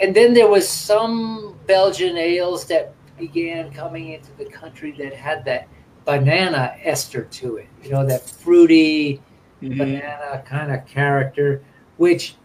and 0.00 0.14
then 0.14 0.34
there 0.34 0.48
was 0.48 0.68
some 0.68 1.58
Belgian 1.66 2.16
ales 2.16 2.64
that 2.66 2.94
began 3.18 3.70
coming 3.72 4.12
into 4.12 4.32
the 4.38 4.46
country 4.46 4.92
that 4.92 5.12
had 5.14 5.44
that 5.44 5.68
banana 6.04 6.74
ester 6.82 7.24
to 7.24 7.56
it. 7.56 7.68
You 7.82 7.90
know, 7.90 8.06
that 8.06 8.28
fruity 8.28 9.20
banana 9.60 10.42
kind 10.46 10.72
of 10.72 10.86
character, 10.86 11.62
which 11.98 12.36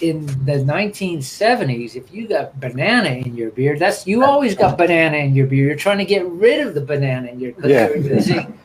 in 0.00 0.26
the 0.44 0.64
1970s, 0.64 1.96
if 1.96 2.12
you 2.12 2.28
got 2.28 2.58
banana 2.60 3.10
in 3.10 3.36
your 3.36 3.50
beer, 3.50 3.78
that's 3.78 4.06
you 4.06 4.24
always 4.24 4.54
got 4.54 4.78
banana 4.78 5.16
in 5.16 5.34
your 5.34 5.46
beer. 5.46 5.66
You're 5.66 5.76
trying 5.76 5.98
to 5.98 6.04
get 6.04 6.26
rid 6.26 6.66
of 6.66 6.74
the 6.74 6.80
banana 6.80 7.28
in 7.28 7.40
your 7.40 7.52
because 7.52 7.70
Yeah. 7.70 7.88
you're 7.88 8.14
using 8.14 8.58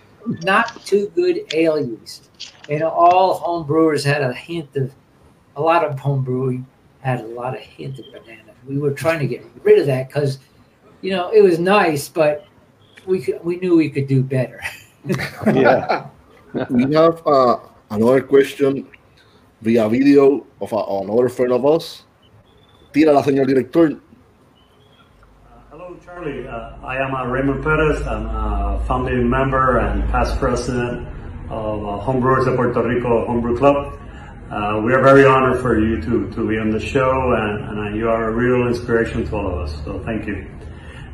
not 0.43 0.85
too 0.85 1.11
good 1.15 1.41
ale 1.53 1.79
yeast. 1.79 2.29
And 2.69 2.83
all 2.83 3.35
home 3.35 3.65
brewers 3.65 4.03
had 4.03 4.21
a 4.21 4.33
hint 4.33 4.75
of 4.75 4.93
a 5.55 5.61
lot 5.61 5.83
of 5.83 5.99
home 5.99 6.23
brewing 6.23 6.65
had 7.01 7.19
a 7.19 7.27
lot 7.27 7.53
of 7.53 7.61
hint 7.61 7.99
of 7.99 8.05
banana. 8.11 8.51
We 8.65 8.77
were 8.77 8.91
trying 8.91 9.19
to 9.19 9.27
get 9.27 9.45
rid 9.63 9.79
of 9.79 9.85
that 9.87 10.07
because 10.07 10.39
you 11.01 11.11
know 11.11 11.29
it 11.31 11.41
was 11.41 11.59
nice, 11.59 12.07
but 12.07 12.45
we 13.05 13.21
could 13.21 13.43
we 13.43 13.57
knew 13.57 13.75
we 13.75 13.89
could 13.89 14.07
do 14.07 14.23
better. 14.23 14.61
yeah. 15.47 16.07
we 16.69 16.93
have 16.93 17.25
uh, 17.27 17.57
another 17.89 18.21
question 18.21 18.87
via 19.63 19.87
video 19.87 20.45
of 20.59 20.73
a, 20.73 20.75
another 20.75 21.29
friend 21.29 21.53
of 21.53 21.65
us. 21.65 22.03
Tírala, 22.91 23.23
señor 23.23 23.47
director. 23.47 23.97
Hello, 25.71 25.95
Charlie. 26.03 26.45
Uh, 26.45 26.75
I 26.83 26.97
am 26.97 27.15
uh, 27.15 27.25
Raymond 27.25 27.63
Perez. 27.63 28.05
I'm 28.05 28.27
a 28.27 28.83
founding 28.85 29.27
member 29.29 29.79
and 29.79 30.03
past 30.11 30.37
president 30.37 31.07
of 31.49 31.79
uh, 31.79 32.03
Homebrewers 32.03 32.45
of 32.45 32.55
Puerto 32.55 32.83
Rico 32.83 33.25
Homebrew 33.25 33.57
Club. 33.57 33.97
Uh, 34.51 34.81
we 34.85 34.93
are 34.93 35.01
very 35.01 35.25
honored 35.25 35.59
for 35.61 35.79
you 35.79 35.99
to, 36.01 36.29
to 36.35 36.47
be 36.47 36.59
on 36.59 36.69
the 36.69 36.79
show, 36.79 37.09
and, 37.09 37.69
and 37.69 37.79
uh, 37.79 37.97
you 37.97 38.09
are 38.09 38.29
a 38.29 38.31
real 38.31 38.67
inspiration 38.67 39.25
to 39.25 39.35
all 39.35 39.47
of 39.47 39.57
us. 39.65 39.73
So 39.85 40.03
thank 40.05 40.27
you. 40.27 40.45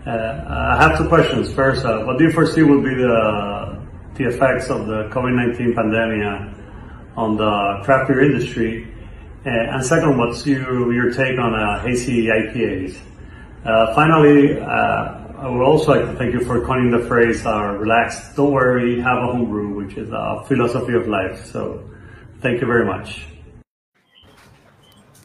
Uh, 0.06 0.76
I 0.76 0.89
have 0.89 0.97
two 0.97 1.08
questions. 1.08 1.54
First, 1.54 1.86
uh, 1.86 2.04
what 2.04 2.18
do 2.18 2.26
you 2.26 2.32
foresee 2.32 2.64
will 2.64 2.82
be 2.82 2.95
the 2.95 3.80
the 4.16 4.26
effects 4.28 4.70
of 4.70 4.86
the 4.88 5.08
COVID-19 5.16 5.74
pandemic 5.76 6.59
on 7.20 7.36
the 7.36 7.84
craft 7.84 8.08
beer 8.08 8.22
industry? 8.22 8.88
And 9.46 9.84
second, 9.86 10.18
what's 10.18 10.46
your, 10.46 10.94
your 10.94 11.12
take 11.12 11.40
on 11.40 11.54
uh, 11.54 11.82
hazy 11.82 12.28
IPAs? 12.28 12.98
Uh, 13.66 13.94
finally, 13.94 14.60
uh, 14.60 15.20
I 15.40 15.48
would 15.50 15.64
also 15.64 15.94
like 15.94 16.06
to 16.06 16.18
thank 16.18 16.34
you 16.34 16.42
for 16.42 16.66
coining 16.66 16.92
the 16.92 17.00
phrase 17.08 17.46
uh, 17.46 17.76
"relax, 17.80 18.36
don't 18.36 18.52
worry, 18.52 19.00
have 19.02 19.18
a 19.18 19.28
homebrew," 19.28 19.74
which 19.74 19.98
is 19.98 20.10
a 20.12 20.44
philosophy 20.48 20.94
of 20.94 21.08
life. 21.08 21.46
So, 21.46 21.90
thank 22.42 22.62
you 22.62 22.68
very 22.68 22.86
much. 22.86 23.26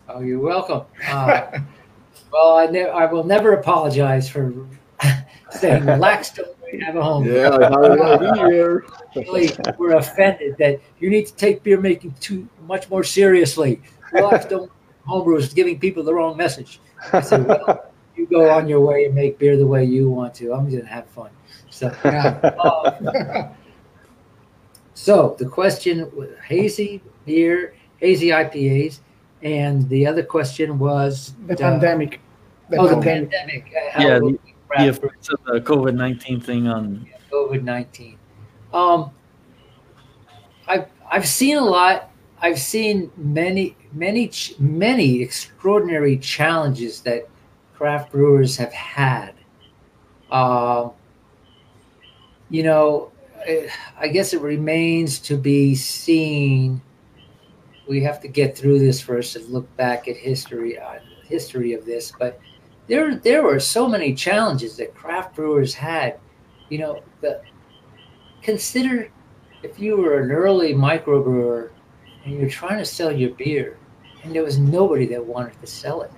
Oh, 0.09 0.21
you're 0.21 0.41
welcome. 0.41 0.83
Uh, 1.09 1.59
well, 2.33 2.57
I, 2.59 2.67
I 2.67 3.13
will 3.13 3.25
never 3.25 3.53
apologize 3.53 4.29
for 4.29 4.53
saying 5.51 5.87
relax, 5.87 6.31
don't 6.31 6.54
worry, 6.77 6.85
have 6.85 6.97
a 6.97 7.03
home. 7.03 7.25
Yeah, 7.25 7.57
I 7.57 7.63
have 7.65 7.73
it 7.73 8.01
right 8.01 8.53
here. 8.53 8.85
Really, 9.17 9.51
we're 9.79 9.97
offended 9.97 10.57
that 10.59 10.81
you 10.99 11.11
need 11.11 11.27
to 11.27 11.35
take 11.35 11.63
beer 11.63 11.81
making 11.81 12.13
too 12.21 12.49
much 12.67 12.91
more 12.91 13.05
seriously. 13.05 13.81
Relax, 14.13 14.47
don't 14.47 14.71
homebrew 15.07 15.37
is 15.37 15.53
giving 15.53 15.79
people 15.79 16.03
the 16.03 16.15
wrong 16.15 16.37
message. 16.37 16.81
I 17.13 17.21
said, 17.21 17.47
well, 17.47 17.93
you 18.17 18.27
go 18.27 18.51
on 18.51 18.69
your 18.69 18.81
way 18.81 19.07
and 19.07 19.15
make 19.15 19.39
beer 19.39 19.57
the 19.57 19.67
way 19.67 19.85
you 19.85 20.11
want 20.11 20.35
to. 20.37 20.53
I'm 20.53 20.69
going 20.69 20.83
to 20.83 20.89
have 20.89 21.07
fun. 21.09 21.31
So, 21.71 21.89
uh, 21.89 23.53
so 24.95 25.37
the 25.39 25.47
question 25.47 26.11
was 26.17 26.31
hazy 26.47 27.03
beer, 27.27 27.75
hazy 27.99 28.29
IPAs, 28.29 29.01
and 29.43 29.89
the 29.89 30.07
other 30.07 30.23
question 30.23 30.79
was 30.79 31.35
The 31.47 31.55
uh, 31.55 31.57
pandemic. 31.57 32.21
The 32.71 32.79
oh, 32.79 32.89
the 32.89 32.95
pandemic. 32.95 33.31
pandemic. 33.31 33.73
uh, 33.75 33.91
how 33.93 34.07
Yeah, 34.07 34.21
will 34.77 34.87
the- 34.87 34.93
The 34.93 35.07
effects 35.07 35.29
of 35.31 35.45
the 35.45 35.61
COVID 35.61 35.95
nineteen 35.95 36.41
thing 36.41 36.69
on 36.69 37.07
COVID 37.33 37.63
nineteen. 37.63 38.19
Um, 38.73 39.11
I've 40.67 40.87
I've 41.11 41.27
seen 41.27 41.57
a 41.57 41.65
lot. 41.65 42.11
I've 42.41 42.59
seen 42.59 43.11
many 43.17 43.77
many 43.93 44.31
many 44.59 45.23
extraordinary 45.23 46.17
challenges 46.19 47.01
that 47.03 47.29
craft 47.75 48.13
brewers 48.13 48.57
have 48.57 48.73
had. 48.73 49.33
Um, 50.31 50.93
you 52.51 52.63
know, 52.63 53.13
eh, 53.47 53.69
I 53.99 54.09
guess 54.09 54.33
it 54.33 54.41
remains 54.41 55.19
to 55.21 55.37
be 55.37 55.75
seen. 55.75 56.81
We 57.89 58.03
have 58.03 58.21
to 58.23 58.29
get 58.29 58.57
through 58.57 58.79
this 58.79 59.01
first 59.01 59.37
and 59.37 59.47
look 59.49 59.75
back 59.77 60.09
at 60.09 60.17
history, 60.17 60.79
uh, 60.79 61.01
history 61.29 61.75
of 61.75 61.85
this. 61.85 62.13
But 62.19 62.41
there, 62.87 63.17
there 63.17 63.43
were 63.43 63.61
so 63.61 63.89
many 63.89 64.15
challenges 64.15 64.77
that 64.77 64.95
craft 64.95 65.35
brewers 65.35 65.75
had. 65.75 66.19
You 66.69 66.79
know, 66.79 67.03
the 67.21 67.43
consider 68.43 69.11
if 69.63 69.79
you 69.79 69.97
were 69.97 70.21
an 70.21 70.31
early 70.31 70.75
microbrewer 70.75 71.71
and 72.25 72.35
you're 72.35 72.51
trying 72.51 72.79
to 72.79 72.85
sell 72.85 73.13
your 73.13 73.31
beer, 73.31 73.79
and 74.23 74.35
there 74.35 74.45
was 74.45 74.59
nobody 74.59 75.07
that 75.07 75.25
wanted 75.25 75.61
to 75.61 75.67
sell 75.67 76.03
it. 76.03 76.11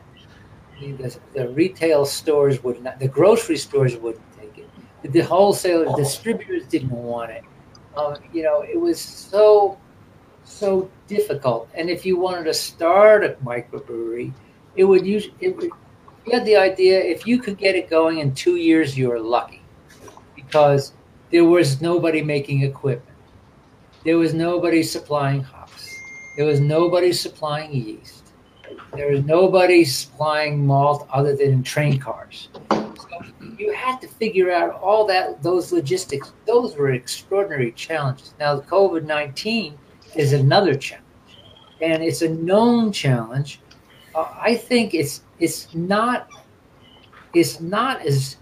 The, 0.80 1.18
the 1.34 1.48
retail 1.50 2.04
stores 2.04 2.62
would 2.62 2.82
not, 2.82 2.98
the 2.98 3.08
grocery 3.08 3.56
stores 3.56 3.96
wouldn't 3.96 4.24
take 4.38 4.58
it. 4.58 4.68
The, 5.02 5.08
the 5.08 5.20
wholesalers, 5.20 5.94
distributors 5.96 6.66
didn't 6.66 6.90
want 6.90 7.30
it. 7.30 7.42
Um, 7.96 8.16
you 8.32 8.42
know, 8.42 8.60
it 8.60 8.78
was 8.78 9.00
so, 9.00 9.78
so 10.44 10.90
difficult. 11.06 11.68
And 11.74 11.88
if 11.88 12.04
you 12.04 12.18
wanted 12.18 12.44
to 12.44 12.54
start 12.54 13.24
a 13.24 13.36
microbrewery, 13.44 14.32
it 14.76 14.84
would 14.84 15.06
use 15.06 15.28
it. 15.40 15.56
Would, 15.56 15.70
you 16.26 16.32
had 16.32 16.44
the 16.44 16.56
idea 16.56 16.98
if 16.98 17.26
you 17.26 17.38
could 17.38 17.56
get 17.56 17.76
it 17.76 17.88
going 17.88 18.18
in 18.18 18.34
two 18.34 18.56
years, 18.56 18.98
you 18.98 19.08
were 19.08 19.20
lucky, 19.20 19.62
because 20.34 20.92
there 21.30 21.44
was 21.44 21.80
nobody 21.80 22.22
making 22.22 22.62
equipment. 22.62 23.16
There 24.04 24.18
was 24.18 24.34
nobody 24.34 24.82
supplying 24.82 25.42
hops. 25.42 25.88
There 26.36 26.46
was 26.46 26.60
nobody 26.60 27.12
supplying 27.12 27.72
yeast. 27.72 28.24
There 28.94 29.10
was 29.10 29.24
nobody 29.24 29.84
supplying 29.84 30.66
malt 30.66 31.06
other 31.12 31.36
than 31.36 31.52
in 31.52 31.62
train 31.62 31.98
cars. 31.98 32.48
So 32.70 33.24
you 33.56 33.72
had 33.72 34.00
to 34.00 34.08
figure 34.08 34.50
out 34.50 34.74
all 34.74 35.06
that 35.06 35.42
those 35.42 35.72
logistics. 35.72 36.32
Those 36.46 36.76
were 36.76 36.92
extraordinary 36.92 37.72
challenges. 37.72 38.34
Now 38.40 38.60
COVID 38.60 39.04
nineteen 39.04 39.78
is 40.14 40.32
another 40.32 40.74
challenge, 40.74 41.04
and 41.80 42.02
it's 42.02 42.22
a 42.22 42.28
known 42.28 42.90
challenge. 42.92 43.60
I 44.16 44.54
think 44.54 44.94
it's 44.94 45.22
it's 45.38 45.74
not 45.74 46.30
it's 47.34 47.60
not 47.60 48.00
as 48.00 48.38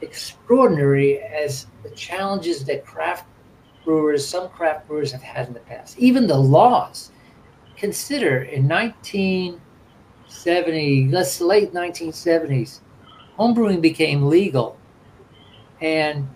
extraordinary 0.00 1.20
as 1.20 1.66
the 1.82 1.90
challenges 1.90 2.64
that 2.64 2.86
craft 2.86 3.26
brewers, 3.84 4.26
some 4.26 4.48
craft 4.50 4.88
brewers 4.88 5.12
have 5.12 5.22
had 5.22 5.46
in 5.48 5.54
the 5.54 5.60
past. 5.60 5.98
Even 5.98 6.26
the 6.26 6.38
laws. 6.38 7.12
Consider 7.76 8.42
in 8.42 8.68
1970, 8.68 11.08
let's 11.10 11.40
late 11.40 11.72
1970s, 11.72 12.80
homebrewing 13.38 13.80
became 13.80 14.26
legal, 14.26 14.76
and 15.80 16.28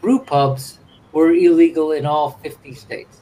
brew 0.00 0.20
pubs 0.20 0.78
were 1.12 1.34
illegal 1.34 1.90
in 1.92 2.06
all 2.06 2.38
50 2.42 2.72
states. 2.74 3.20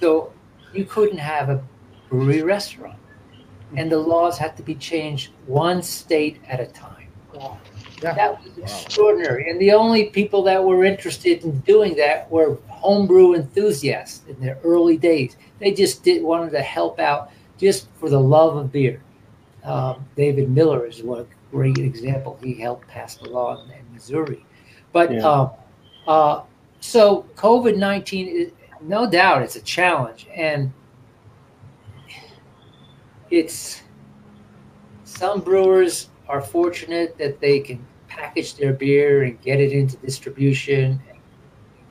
So 0.00 0.32
you 0.72 0.86
couldn't 0.86 1.18
have 1.18 1.50
a 1.50 1.62
brewery 2.08 2.42
restaurant, 2.42 2.98
and 3.76 3.90
the 3.90 3.98
laws 3.98 4.38
had 4.38 4.56
to 4.56 4.62
be 4.62 4.74
changed 4.74 5.32
one 5.46 5.82
state 5.82 6.40
at 6.48 6.60
a 6.60 6.66
time. 6.66 7.08
Yeah. 7.34 8.14
That 8.14 8.42
was 8.42 8.58
extraordinary. 8.58 9.50
And 9.50 9.60
the 9.60 9.72
only 9.72 10.04
people 10.10 10.42
that 10.44 10.62
were 10.62 10.84
interested 10.84 11.42
in 11.44 11.60
doing 11.60 11.96
that 11.96 12.30
were 12.30 12.58
homebrew 12.68 13.34
enthusiasts 13.34 14.22
in 14.28 14.38
their 14.38 14.58
early 14.62 14.96
days. 14.98 15.36
They 15.58 15.72
just 15.72 16.02
did 16.02 16.22
wanted 16.22 16.50
to 16.52 16.60
help 16.60 17.00
out 17.00 17.30
just 17.58 17.88
for 17.98 18.10
the 18.10 18.20
love 18.20 18.56
of 18.56 18.70
beer. 18.70 19.02
Um, 19.64 20.04
David 20.14 20.50
Miller 20.50 20.86
is 20.86 21.02
one 21.02 21.26
great 21.50 21.78
example. 21.78 22.38
He 22.42 22.54
helped 22.54 22.86
pass 22.86 23.16
the 23.16 23.28
law 23.30 23.64
in, 23.64 23.70
in 23.70 23.92
Missouri. 23.92 24.44
But 24.92 25.12
Yeah. 25.12 25.22
um, 25.22 25.50
uh, 26.06 26.42
so 26.80 27.24
COVID 27.34 27.76
nineteen, 27.76 28.28
is 28.28 28.52
no 28.82 29.10
doubt, 29.10 29.42
it's 29.42 29.56
a 29.56 29.62
challenge, 29.62 30.26
and 30.36 30.70
it's 33.30 33.82
some 35.04 35.40
brewers 35.40 36.10
are 36.28 36.40
fortunate 36.40 37.16
that 37.18 37.40
they 37.40 37.60
can 37.60 37.84
package 38.08 38.54
their 38.54 38.72
beer 38.72 39.22
and 39.24 39.40
get 39.40 39.60
it 39.60 39.72
into 39.72 39.96
distribution 39.98 41.00
and 41.08 41.18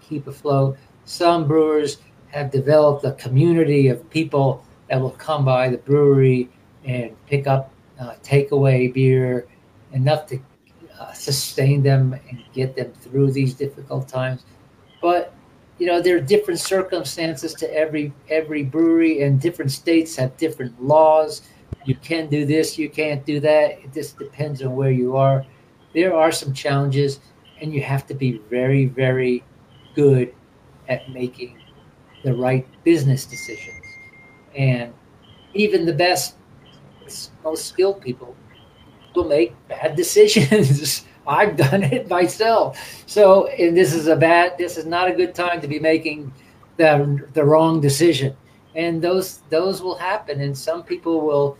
keep 0.01 0.27
afloat. 0.27 0.77
Some 1.05 1.47
brewers 1.47 1.97
have 2.27 2.51
developed 2.51 3.05
a 3.05 3.13
community 3.13 3.87
of 3.87 4.09
people 4.09 4.65
that 4.89 4.99
will 4.99 5.11
come 5.11 5.45
by 5.45 5.69
the 5.69 5.77
brewery 5.77 6.49
and 6.83 7.15
pick 7.27 7.47
up 7.47 7.71
uh, 7.99 8.15
takeaway 8.23 8.93
beer 8.93 9.47
enough 9.93 10.27
to 10.27 10.39
uh, 10.99 11.13
sustain 11.13 11.81
them 11.81 12.13
and 12.29 12.43
get 12.53 12.75
them 12.75 12.91
through 12.93 13.31
these 13.31 13.53
difficult 13.53 14.07
times. 14.07 14.43
But 15.01 15.33
you 15.77 15.85
know 15.85 16.01
there 16.01 16.15
are 16.17 16.21
different 16.21 16.59
circumstances 16.59 17.53
to 17.55 17.73
every 17.73 18.13
every 18.29 18.63
brewery, 18.63 19.23
and 19.23 19.39
different 19.39 19.71
states 19.71 20.15
have 20.15 20.37
different 20.37 20.81
laws. 20.81 21.41
You 21.85 21.95
can 21.95 22.27
do 22.27 22.45
this, 22.45 22.77
you 22.79 22.89
can't 22.89 23.25
do 23.25 23.39
that. 23.41 23.79
It 23.83 23.93
just 23.93 24.17
depends 24.17 24.61
on 24.63 24.75
where 24.75 24.91
you 24.91 25.15
are. 25.15 25.45
There 25.93 26.15
are 26.15 26.31
some 26.31 26.53
challenges, 26.53 27.19
and 27.61 27.73
you 27.73 27.81
have 27.83 28.07
to 28.07 28.13
be 28.13 28.41
very, 28.49 28.85
very 28.85 29.43
good 29.95 30.33
at 30.89 31.09
making 31.09 31.59
the 32.23 32.33
right 32.33 32.67
business 32.83 33.25
decisions. 33.25 33.81
And 34.55 34.93
even 35.53 35.85
the 35.85 35.93
best, 35.93 36.35
most 37.43 37.65
skilled 37.65 38.01
people 38.01 38.35
will 39.15 39.27
make 39.27 39.53
bad 39.67 39.95
decisions. 40.01 41.05
I've 41.27 41.55
done 41.65 41.83
it 41.83 42.09
myself. 42.09 43.03
So, 43.05 43.47
and 43.47 43.75
this 43.75 43.93
is 43.93 44.07
a 44.07 44.15
bad, 44.15 44.57
this 44.57 44.77
is 44.77 44.85
not 44.85 45.09
a 45.09 45.13
good 45.13 45.35
time 45.35 45.61
to 45.61 45.67
be 45.67 45.79
making 45.79 46.31
the, 46.77 47.27
the 47.33 47.43
wrong 47.43 47.81
decision. 47.81 48.35
And 48.75 49.01
those, 49.01 49.39
those 49.49 49.81
will 49.81 49.95
happen. 49.95 50.41
And 50.41 50.57
some 50.57 50.83
people 50.83 51.21
will, 51.21 51.57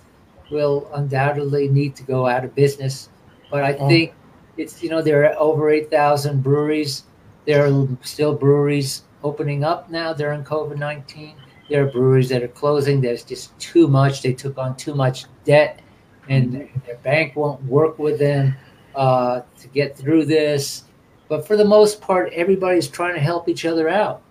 will 0.51 0.89
undoubtedly 0.93 1.69
need 1.69 1.95
to 1.95 2.03
go 2.03 2.27
out 2.27 2.43
of 2.43 2.53
business. 2.55 3.09
But 3.49 3.63
I 3.63 3.73
Oh. 3.79 3.87
think 3.87 4.13
it's, 4.57 4.83
you 4.83 4.89
know, 4.89 5.01
there 5.01 5.25
are 5.25 5.39
over 5.39 5.69
8,000 5.69 6.43
breweries. 6.43 7.03
There 7.45 7.65
are 7.65 7.87
still 8.01 8.33
breweries 8.33 9.03
opening 9.23 9.63
up 9.63 9.89
now 9.89 10.13
during 10.13 10.43
COVID 10.43 10.77
19. 10.77 11.35
There 11.69 11.83
are 11.83 11.91
breweries 11.91 12.29
that 12.29 12.43
are 12.43 12.47
closing. 12.47 13.01
There's 13.01 13.23
just 13.23 13.57
too 13.59 13.87
much. 13.87 14.21
They 14.21 14.33
took 14.33 14.57
on 14.57 14.75
too 14.77 14.93
much 14.93 15.25
debt, 15.45 15.81
and 16.29 16.53
mm-hmm. 16.53 16.79
their 16.85 16.97
bank 16.97 17.35
won't 17.35 17.63
work 17.63 17.97
with 17.97 18.19
them 18.19 18.55
uh, 18.95 19.41
to 19.59 19.67
get 19.69 19.97
through 19.97 20.25
this. 20.25 20.83
But 21.27 21.47
for 21.47 21.57
the 21.57 21.65
most 21.65 22.01
part, 22.01 22.31
everybody's 22.33 22.87
trying 22.87 23.15
to 23.15 23.19
help 23.19 23.49
each 23.49 23.65
other 23.65 23.89
out. 23.89 24.21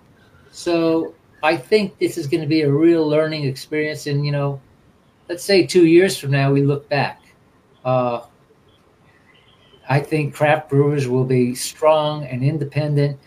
So 0.51 1.15
I 1.43 1.57
think 1.57 1.99
this 1.99 2.17
is 2.17 2.27
going 2.27 2.41
to 2.41 2.47
be 2.47 2.63
a 2.63 2.71
real 2.71 3.07
learning 3.07 3.45
experience. 3.45 4.07
And, 4.07 4.25
you 4.25 4.33
know, 4.33 4.61
let's 5.29 5.45
say 5.45 5.67
two 5.67 5.87
years 5.87 6.17
from 6.17 6.31
now, 6.31 6.53
we 6.53 6.63
look 6.63 6.89
back. 6.89 7.23
Uh, 7.85 8.23
I 9.89 10.01
think 10.01 10.35
craft 10.35 10.71
brewers 10.71 11.09
will 11.09 11.25
be 11.25 11.55
strong 11.55 12.25
and 12.25 12.43
independent, 12.43 13.19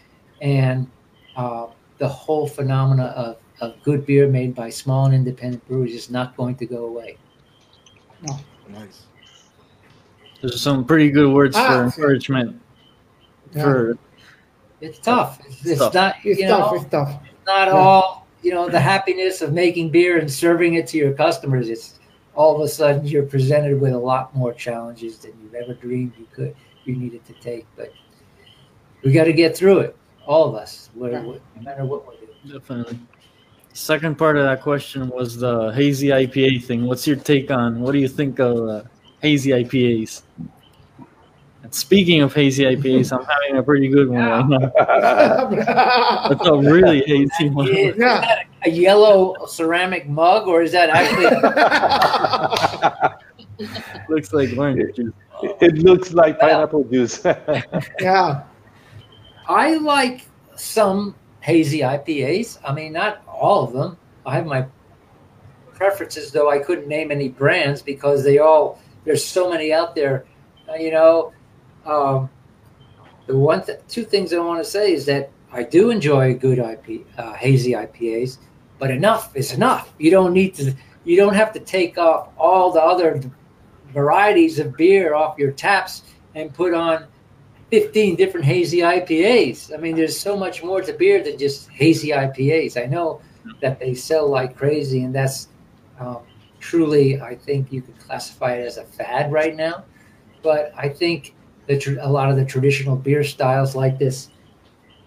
and 0.41 0.89
uh, 1.35 1.67
the 1.99 2.07
whole 2.07 2.47
phenomena 2.47 3.13
of, 3.15 3.37
of 3.61 3.81
good 3.83 4.05
beer 4.05 4.27
made 4.27 4.55
by 4.55 4.69
small 4.69 5.05
and 5.05 5.13
independent 5.13 5.67
breweries 5.67 5.93
is 5.93 6.09
not 6.09 6.35
going 6.35 6.55
to 6.55 6.65
go 6.65 6.85
away. 6.85 7.17
Nice. 8.69 9.03
Those 10.41 10.55
are 10.55 10.59
some 10.59 10.85
pretty 10.85 11.09
good 11.09 11.33
words 11.33 11.55
Ah, 11.57 11.67
for 11.67 11.83
encouragement. 11.85 12.61
Yeah. 13.55 13.63
For 13.63 13.97
It's 14.81 14.99
tough. 14.99 15.39
It's, 15.47 15.65
it's 15.65 15.79
tough. 15.79 15.93
not, 15.93 16.15
It's 16.23 16.39
you 16.39 16.47
tough. 16.47 16.73
It's 16.75 16.85
tough. 16.91 17.19
not 17.47 17.67
Yeah. 17.67 17.73
all, 17.73 18.27
you 18.43 18.51
know, 18.51 18.69
the 18.69 18.79
happiness 18.79 19.41
of 19.41 19.53
making 19.53 19.89
beer 19.89 20.19
and 20.19 20.29
serving 20.31 20.75
it 20.75 20.85
to 20.87 20.97
your 20.97 21.13
customers. 21.13 21.69
It's 21.69 21.99
all 22.35 22.55
of 22.55 22.61
a 22.61 22.67
sudden 22.67 23.05
you're 23.07 23.23
presented 23.23 23.79
with 23.81 23.93
a 23.93 23.97
lot 23.97 24.35
more 24.35 24.53
challenges 24.53 25.17
than 25.17 25.33
you've 25.41 25.55
ever 25.55 25.73
dreamed 25.73 26.13
you 26.19 26.27
could, 26.33 26.55
you 26.85 26.95
needed 26.95 27.25
to 27.25 27.33
take. 27.33 27.65
But 27.75 27.91
we 29.03 29.11
got 29.11 29.23
to 29.23 29.33
get 29.33 29.57
through 29.57 29.79
it, 29.79 29.95
all 30.27 30.47
of 30.47 30.53
us, 30.55 30.89
whether, 30.93 31.21
no 31.21 31.39
matter 31.61 31.83
what 31.85 32.05
we're 32.05 32.13
doing. 32.15 32.59
definitely. 32.59 32.99
Second 33.73 34.17
part 34.17 34.37
of 34.37 34.43
that 34.43 34.61
question 34.61 35.07
was 35.09 35.37
the 35.37 35.71
hazy 35.71 36.07
IPA 36.07 36.63
thing. 36.65 36.85
What's 36.85 37.05
your 37.07 37.15
take 37.15 37.51
on? 37.51 37.79
What 37.79 37.91
do 37.91 37.99
you 37.99 38.07
think 38.07 38.39
of 38.39 38.57
uh, 38.67 38.83
hazy 39.21 39.51
IPAs? 39.51 40.21
And 41.63 41.73
speaking 41.73 42.21
of 42.21 42.33
hazy 42.33 42.63
IPAs, 42.63 43.11
I'm 43.11 43.25
having 43.25 43.57
a 43.57 43.63
pretty 43.63 43.87
good 43.89 44.09
one 44.09 44.19
right 44.25 44.47
now. 44.49 44.59
That's 46.29 46.45
a 46.47 46.55
really 46.57 47.01
hazy 47.05 47.49
one. 47.49 47.67
Is 47.67 47.95
Yeah. 47.97 48.21
that 48.21 48.45
a 48.65 48.69
yellow 48.69 49.45
ceramic 49.47 50.07
mug, 50.07 50.47
or 50.47 50.61
is 50.61 50.71
that 50.71 50.89
actually? 50.89 51.27
Looks 54.09 54.33
like 54.33 54.55
orange 54.57 54.95
juice. 54.95 55.13
It 55.61 55.75
looks 55.79 56.13
like 56.13 56.39
pineapple 56.39 56.83
juice. 56.85 57.23
yeah. 57.99 58.43
I 59.47 59.75
like 59.75 60.25
some 60.55 61.15
hazy 61.41 61.79
IPAs. 61.79 62.59
I 62.65 62.73
mean, 62.73 62.93
not 62.93 63.21
all 63.27 63.63
of 63.63 63.73
them. 63.73 63.97
I 64.25 64.35
have 64.35 64.45
my 64.45 64.65
preferences, 65.73 66.31
though 66.31 66.49
I 66.49 66.59
couldn't 66.59 66.87
name 66.87 67.11
any 67.11 67.29
brands 67.29 67.81
because 67.81 68.23
they 68.23 68.39
all 68.39 68.79
there's 69.07 69.25
so 69.25 69.49
many 69.49 69.71
out 69.71 69.95
there. 69.95 70.25
Uh, 70.69 70.75
you 70.75 70.91
know, 70.91 71.33
um, 71.85 72.29
the 73.25 73.37
one 73.37 73.65
th- 73.65 73.79
two 73.87 74.03
things 74.03 74.33
I 74.33 74.39
want 74.39 74.61
to 74.63 74.69
say 74.69 74.91
is 74.91 75.05
that 75.05 75.31
I 75.51 75.63
do 75.63 75.89
enjoy 75.89 76.33
good 76.35 76.59
IP 76.59 77.07
uh, 77.17 77.33
hazy 77.33 77.71
IPAs, 77.71 78.37
but 78.79 78.91
enough 78.91 79.33
is 79.33 79.53
enough. 79.53 79.93
You 79.97 80.11
don't 80.11 80.33
need 80.33 80.53
to. 80.55 80.75
You 81.05 81.15
don't 81.15 81.35
have 81.35 81.53
to 81.53 81.61
take 81.61 81.97
off 81.97 82.27
all 82.37 82.73
the 82.73 82.81
other 82.81 83.21
varieties 83.93 84.59
of 84.59 84.75
beer 84.75 85.15
off 85.15 85.39
your 85.39 85.51
taps 85.51 86.03
and 86.35 86.53
put 86.53 86.73
on 86.73 87.07
15 87.71 88.17
different 88.17 88.45
hazy 88.45 88.79
IPAs. 88.79 89.73
I 89.73 89.77
mean, 89.77 89.95
there's 89.95 90.19
so 90.19 90.35
much 90.35 90.63
more 90.63 90.81
to 90.81 90.91
beer 90.91 91.23
than 91.23 91.37
just 91.37 91.69
hazy 91.69 92.09
IPAs. 92.09 92.75
I 92.81 92.87
know 92.87 93.21
that 93.61 93.79
they 93.79 93.93
sell 93.93 94.27
like 94.27 94.57
crazy, 94.57 95.03
and 95.03 95.15
that's 95.15 95.47
um, 95.97 96.19
truly, 96.59 97.21
I 97.21 97.35
think 97.35 97.71
you 97.71 97.81
could 97.81 97.97
classify 97.99 98.53
it 98.53 98.65
as 98.65 98.77
a 98.77 98.83
fad 98.83 99.31
right 99.31 99.55
now. 99.55 99.85
But 100.43 100.71
I 100.77 100.89
think 100.89 101.35
that 101.67 101.81
tr- 101.81 101.99
a 101.99 102.09
lot 102.09 102.29
of 102.29 102.35
the 102.35 102.45
traditional 102.45 102.95
beer 102.95 103.23
styles 103.23 103.75
like 103.75 103.97
this, 103.99 104.29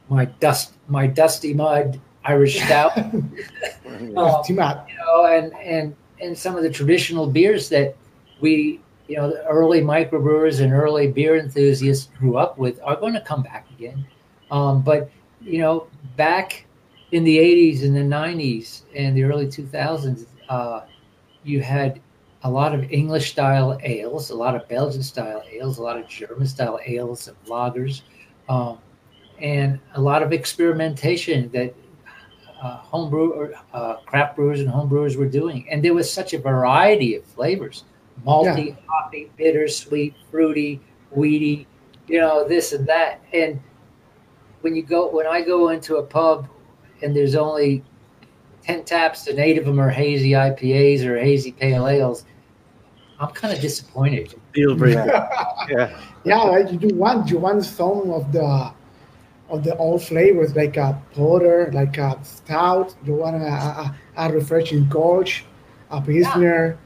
my 0.08 0.24
dust, 0.24 0.74
my 0.88 1.06
dusty 1.06 1.54
mud 1.54 2.00
Irish 2.24 2.60
stout, 2.64 2.96
um, 2.96 4.42
Team 4.44 4.56
you 4.56 4.56
know, 4.56 5.26
and 5.26 5.54
and 5.54 5.96
and 6.20 6.36
some 6.36 6.56
of 6.56 6.62
the 6.62 6.70
traditional 6.70 7.26
beers 7.26 7.68
that 7.70 7.96
we, 8.40 8.80
you 9.08 9.16
know, 9.16 9.30
the 9.30 9.44
early 9.46 9.80
microbrewers 9.80 10.60
and 10.60 10.72
early 10.72 11.08
beer 11.08 11.36
enthusiasts 11.36 12.10
grew 12.18 12.36
up 12.36 12.58
with 12.58 12.80
are 12.82 12.96
going 12.96 13.14
to 13.14 13.20
come 13.20 13.42
back 13.42 13.66
again. 13.78 14.06
Um, 14.50 14.82
but 14.82 15.10
you 15.40 15.58
know, 15.58 15.86
back 16.16 16.66
in 17.12 17.24
the 17.24 17.38
'80s 17.38 17.84
and 17.84 17.96
the 17.96 18.00
'90s 18.00 18.82
and 18.94 19.16
the 19.16 19.24
early 19.24 19.46
2000s, 19.46 20.26
uh, 20.48 20.82
you 21.44 21.60
had 21.60 22.00
a 22.42 22.50
lot 22.50 22.74
of 22.74 22.90
English 22.90 23.32
style 23.32 23.78
ales, 23.82 24.30
a 24.30 24.34
lot 24.34 24.54
of 24.54 24.66
Belgian 24.68 25.02
style 25.02 25.42
ales, 25.50 25.78
a 25.78 25.82
lot 25.82 25.98
of 25.98 26.08
German 26.08 26.46
style 26.46 26.78
ales 26.84 27.28
and 27.28 27.36
lagers, 27.46 28.02
um, 28.48 28.78
and 29.40 29.78
a 29.94 30.00
lot 30.00 30.22
of 30.22 30.32
experimentation 30.32 31.50
that 31.50 31.74
uh, 32.62 32.76
homebrew 32.76 33.30
or 33.30 33.52
uh, 33.72 33.96
craft 34.06 34.36
brewers 34.36 34.60
and 34.60 34.68
homebrewers 34.68 35.16
were 35.16 35.28
doing, 35.28 35.66
and 35.70 35.82
there 35.84 35.94
was 35.94 36.10
such 36.10 36.34
a 36.34 36.38
variety 36.38 37.14
of 37.14 37.24
flavors: 37.24 37.84
malty, 38.26 38.68
Yeah. 38.68 38.74
hoppy, 38.86 39.30
bitter, 39.36 39.68
sweet, 39.68 40.14
fruity, 40.30 40.80
weedy, 41.10 41.66
you 42.06 42.20
know, 42.20 42.46
this 42.46 42.72
and 42.72 42.86
that. 42.86 43.20
And 43.32 43.60
when 44.60 44.74
you 44.76 44.82
go, 44.82 45.08
when 45.08 45.26
I 45.26 45.40
go 45.42 45.70
into 45.70 45.96
a 45.96 46.02
pub, 46.02 46.48
and 47.02 47.16
there's 47.16 47.34
only 47.34 47.82
ten 48.62 48.84
taps, 48.84 49.26
and 49.26 49.38
eight 49.38 49.58
of 49.58 49.64
them 49.64 49.80
are 49.80 49.90
hazy 49.90 50.30
IPAs 50.30 51.04
or 51.04 51.18
hazy 51.18 51.52
pale 51.52 51.88
ales, 51.88 52.24
I'm 53.20 53.30
kind 53.32 53.52
of 53.52 53.60
disappointed. 53.60 54.34
Deal 54.54 54.74
breaker. 54.74 55.28
Yeah. 55.68 56.00
Yeah, 56.24 56.42
like 56.42 56.82
you 56.82 56.94
want 56.96 57.30
you 57.30 57.38
want 57.38 57.64
some 57.64 58.10
of 58.10 58.32
the 58.32 58.72
of 59.50 59.64
the 59.64 59.76
old 59.76 60.02
flavors 60.02 60.56
like 60.56 60.76
a 60.76 61.00
porter, 61.12 61.70
like 61.72 61.98
a 61.98 62.18
stout. 62.22 62.94
You 63.04 63.14
want 63.14 63.36
a, 63.36 63.46
a, 63.46 63.96
a 64.16 64.32
refreshing 64.32 64.86
Kolsch, 64.86 65.42
a 65.90 66.00
pilsner, 66.00 66.78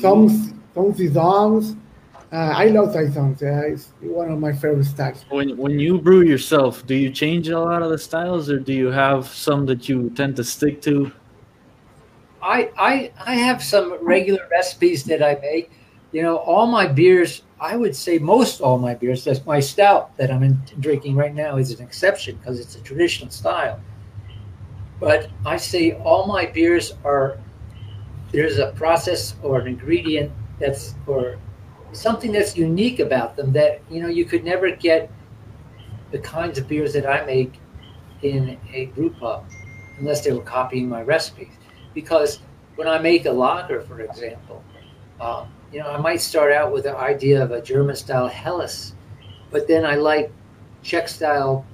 some 0.00 0.28
some 0.74 0.94
saisons. 0.94 1.76
Uh, 2.32 2.52
I 2.54 2.66
love 2.66 2.92
saisons. 2.92 3.42
Yeah, 3.42 3.60
it's 3.62 3.92
one 4.00 4.30
of 4.30 4.38
my 4.38 4.52
favorite 4.52 4.84
styles. 4.84 5.24
When 5.28 5.56
when 5.56 5.80
you 5.80 6.00
brew 6.00 6.22
yourself, 6.22 6.86
do 6.86 6.94
you 6.94 7.10
change 7.10 7.48
a 7.48 7.58
lot 7.58 7.82
of 7.82 7.90
the 7.90 7.98
styles, 7.98 8.48
or 8.48 8.58
do 8.58 8.72
you 8.72 8.88
have 8.88 9.26
some 9.26 9.66
that 9.66 9.88
you 9.88 10.10
tend 10.10 10.36
to 10.36 10.44
stick 10.44 10.80
to? 10.82 11.12
I, 12.42 12.70
I 12.76 13.12
I 13.24 13.34
have 13.34 13.62
some 13.62 13.98
regular 14.04 14.46
recipes 14.50 15.04
that 15.04 15.22
I 15.22 15.38
make. 15.40 15.70
You 16.12 16.22
know, 16.22 16.38
all 16.38 16.66
my 16.66 16.86
beers, 16.86 17.42
I 17.60 17.76
would 17.76 17.94
say 17.94 18.18
most 18.18 18.60
all 18.60 18.78
my 18.78 18.94
beers, 18.94 19.24
that's 19.24 19.44
my 19.46 19.60
stout 19.60 20.16
that 20.16 20.30
I'm 20.30 20.42
in, 20.42 20.60
drinking 20.80 21.14
right 21.14 21.34
now 21.34 21.56
is 21.56 21.70
an 21.78 21.84
exception 21.84 22.36
because 22.36 22.58
it's 22.58 22.74
a 22.74 22.80
traditional 22.80 23.30
style. 23.30 23.80
But 24.98 25.30
I 25.46 25.56
say 25.56 25.92
all 25.92 26.26
my 26.26 26.46
beers 26.46 26.94
are 27.04 27.38
there's 28.32 28.58
a 28.58 28.72
process 28.72 29.34
or 29.42 29.60
an 29.60 29.66
ingredient 29.66 30.32
that's 30.58 30.94
or 31.06 31.38
something 31.92 32.32
that's 32.32 32.56
unique 32.56 33.00
about 33.00 33.36
them 33.36 33.52
that 33.52 33.80
you 33.90 34.02
know 34.02 34.08
you 34.08 34.24
could 34.24 34.44
never 34.44 34.70
get 34.70 35.10
the 36.10 36.18
kinds 36.18 36.58
of 36.58 36.68
beers 36.68 36.92
that 36.92 37.06
I 37.06 37.24
make 37.24 37.60
in 38.22 38.58
a 38.72 38.86
brew 38.86 39.10
pub 39.10 39.44
unless 39.98 40.22
they 40.24 40.32
were 40.32 40.42
copying 40.42 40.88
my 40.88 41.02
recipes 41.02 41.52
because 41.94 42.40
when 42.76 42.88
I 42.88 42.98
make 42.98 43.26
a 43.26 43.32
lager, 43.32 43.80
for 43.82 44.00
example, 44.00 44.62
um, 45.20 45.48
you 45.72 45.80
know, 45.80 45.88
I 45.88 45.98
might 45.98 46.20
start 46.20 46.52
out 46.52 46.72
with 46.72 46.84
the 46.84 46.96
idea 46.96 47.42
of 47.42 47.52
a 47.52 47.60
German 47.60 47.94
style 47.96 48.28
Helles, 48.28 48.94
but 49.50 49.68
then 49.68 49.84
I 49.84 49.96
like 49.96 50.32
Czech 50.82 51.08
style 51.08 51.64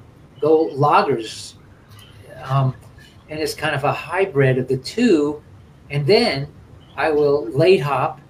gold 0.40 0.72
lagers, 0.72 1.54
um, 2.42 2.74
and 3.28 3.38
it's 3.38 3.54
kind 3.54 3.74
of 3.74 3.84
a 3.84 3.92
hybrid 3.92 4.58
of 4.58 4.68
the 4.68 4.76
two. 4.78 5.42
And 5.90 6.06
then 6.06 6.48
I 6.96 7.10
will 7.10 7.46
late 7.46 7.80
hop 7.80 8.20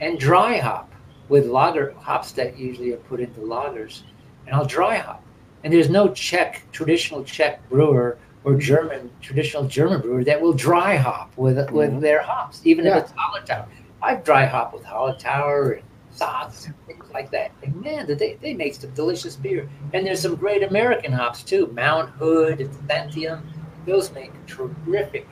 and 0.00 0.18
dry 0.18 0.58
hop 0.58 0.92
with 1.28 1.46
lager 1.46 1.92
hops 1.92 2.32
that 2.32 2.58
usually 2.58 2.92
are 2.92 2.98
put 2.98 3.20
into 3.20 3.40
lagers, 3.40 4.02
and 4.46 4.54
I'll 4.54 4.66
dry 4.66 4.96
hop. 4.96 5.22
And 5.64 5.72
there's 5.72 5.90
no 5.90 6.08
Czech 6.08 6.62
traditional 6.72 7.24
Czech 7.24 7.68
brewer 7.68 8.18
or 8.44 8.54
German 8.56 9.10
traditional 9.20 9.64
German 9.64 10.00
brewer 10.00 10.24
that 10.24 10.40
will 10.40 10.52
dry 10.52 10.96
hop 10.96 11.32
with 11.36 11.58
with 11.70 12.00
their 12.00 12.22
hops, 12.22 12.60
even 12.64 12.84
Yeah. 12.84 12.98
if 12.98 13.04
it's 13.04 13.12
Hallertauer. 13.12 13.66
I've 14.02 14.22
dry 14.24 14.44
hop 14.46 14.72
with 14.72 14.84
Hallertauer 14.84 15.78
and 15.78 15.82
Saaz 16.14 16.66
and 16.66 16.74
things 16.86 17.04
like 17.12 17.30
that. 17.32 17.50
And 17.62 17.74
man, 17.82 18.06
they 18.06 18.38
they 18.40 18.54
make 18.54 18.74
some 18.74 18.90
delicious 18.90 19.36
beer. 19.36 19.68
And 19.92 20.06
there's 20.06 20.20
some 20.22 20.36
great 20.36 20.62
American 20.62 21.12
hops 21.12 21.42
too, 21.42 21.66
Mount 21.74 22.10
Hood 22.10 22.60
and 22.60 22.70
Santiam. 22.88 23.42
Those 23.86 24.12
make 24.12 24.32
terrific 24.46 25.26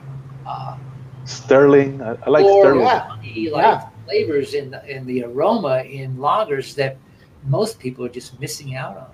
uh, 0.45 0.77
Sterling. 1.25 2.01
I, 2.01 2.15
I 2.25 2.29
like 2.29 2.45
or 2.45 2.61
Sterling. 2.63 2.81
yeah. 2.85 2.99
honey 3.07 3.49
like 3.49 3.63
Yeah. 3.63 3.89
flavors 4.05 4.53
in 4.53 4.71
the, 4.71 4.85
in 4.89 5.05
the 5.05 5.23
aroma 5.25 5.83
in 5.83 6.15
lagers 6.17 6.73
that 6.75 6.97
most 7.45 7.79
people 7.79 8.05
are 8.05 8.09
just 8.09 8.39
missing 8.39 8.75
out 8.75 8.97
on. 8.97 9.07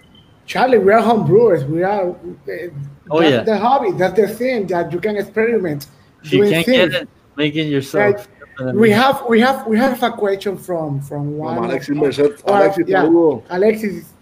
Charlie, 0.46 0.78
we 0.80 0.92
are 0.92 1.02
home 1.02 1.26
brewers. 1.26 1.64
We 1.66 1.84
are. 1.84 2.10
Uh, 2.12 2.70
Oh, 3.12 3.20
that's 3.20 3.32
yeah. 3.32 3.44
the 3.44 3.58
hobby. 3.58 3.92
That's 3.92 4.16
the 4.16 4.28
thing 4.30 4.66
that 4.68 4.92
you 4.94 5.00
can 5.02 5.18
experiment. 5.18 5.88
If 6.24 6.32
you 6.32 6.50
can't 6.50 6.66
things. 6.66 6.94
get 6.94 7.02
it, 7.04 7.10
make 7.36 7.54
it 7.56 7.64
yourself. 7.66 8.30
We 8.74 8.92
have 8.92 9.26
we 9.28 9.42
have 9.42 9.68
we 9.68 9.78
have 9.78 10.02
a 10.02 10.12
question 10.12 10.58
from 10.58 11.02
from 11.02 11.38
one. 11.38 11.56
From 11.56 11.66
of- 11.66 11.70
Alexis 11.70 11.96
Merced. 11.98 12.46
Well, 12.46 12.62
Alexis, 12.64 12.88
yeah. 12.88 13.04
saludo. 13.04 13.44
Alexis 13.50 13.94
is 13.94 14.14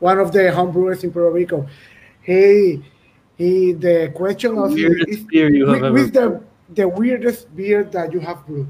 one 0.00 0.18
of 0.18 0.30
the 0.32 0.52
home 0.52 0.72
brewers 0.72 1.04
in 1.04 1.10
Puerto 1.10 1.30
Rico. 1.30 1.66
He 2.22 2.82
he. 3.36 3.72
The 3.72 4.12
question 4.14 4.58
of 4.58 4.74
Weirdest 4.74 5.08
is, 5.08 5.24
beer 5.24 5.48
you 5.48 5.66
have 5.68 5.76
with, 5.76 5.84
ever 5.84 5.94
with 5.94 6.12
the 6.12 6.42
the 6.74 6.86
weirdest 6.88 7.54
beer 7.56 7.82
that 7.84 8.12
you 8.12 8.20
have 8.20 8.44
brewed. 8.46 8.68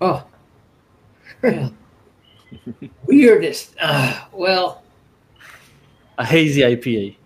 Oh, 0.00 0.26
yeah. 1.44 1.68
weirdest. 3.06 3.76
Uh, 3.80 4.24
well, 4.32 4.81
a 6.22 6.26
hazy 6.34 6.62
IPA. 6.62 7.16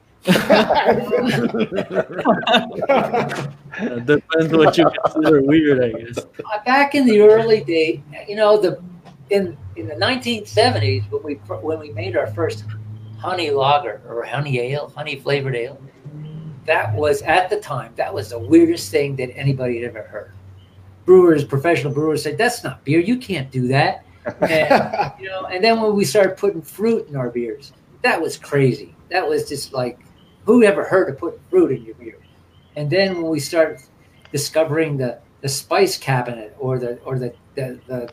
Depends 4.06 4.52
what 4.52 4.76
you 4.76 4.90
consider 5.04 5.42
weird, 5.42 5.84
I 5.84 5.92
guess. 6.00 6.18
uh, 6.18 6.64
back 6.64 6.94
in 6.94 7.06
the 7.06 7.20
early 7.20 7.62
day, 7.62 8.02
you 8.28 8.34
know, 8.34 8.60
the 8.60 8.82
in 9.30 9.56
in 9.76 9.86
the 9.86 9.94
1970s 9.94 11.10
when 11.10 11.22
we 11.22 11.34
when 11.34 11.78
we 11.78 11.90
made 11.92 12.16
our 12.16 12.26
first 12.28 12.64
honey 13.18 13.50
lager 13.50 14.00
or 14.08 14.24
honey 14.24 14.58
ale, 14.60 14.92
honey 14.96 15.16
flavored 15.16 15.54
ale, 15.54 15.80
that 16.64 16.92
was 16.94 17.22
at 17.22 17.48
the 17.48 17.60
time 17.60 17.92
that 17.96 18.12
was 18.12 18.30
the 18.30 18.38
weirdest 18.38 18.90
thing 18.90 19.14
that 19.16 19.30
anybody 19.36 19.80
had 19.80 19.90
ever 19.90 20.02
heard. 20.02 20.32
Brewers, 21.04 21.44
professional 21.44 21.92
brewers 21.92 22.22
said, 22.22 22.36
"That's 22.36 22.64
not 22.64 22.84
beer. 22.84 22.98
You 22.98 23.18
can't 23.18 23.50
do 23.50 23.68
that." 23.68 24.02
And, 24.40 25.12
you 25.20 25.28
know, 25.28 25.44
and 25.46 25.62
then 25.62 25.80
when 25.80 25.94
we 25.94 26.04
started 26.04 26.36
putting 26.36 26.60
fruit 26.60 27.06
in 27.08 27.14
our 27.14 27.30
beers, 27.30 27.72
that 28.02 28.20
was 28.20 28.36
crazy. 28.36 28.94
That 29.10 29.28
was 29.28 29.48
just 29.48 29.72
like, 29.72 29.98
who 30.44 30.62
ever 30.62 30.84
heard 30.84 31.08
of 31.08 31.18
putting 31.18 31.40
fruit 31.50 31.72
in 31.72 31.84
your 31.84 31.94
beer? 31.96 32.18
And 32.76 32.90
then 32.90 33.16
when 33.16 33.30
we 33.30 33.40
started 33.40 33.80
discovering 34.32 34.96
the 34.96 35.18
the 35.40 35.48
spice 35.48 35.96
cabinet 35.96 36.56
or 36.58 36.78
the 36.78 36.98
or 37.04 37.18
the 37.18 37.32
the, 37.54 37.78
the 37.86 38.10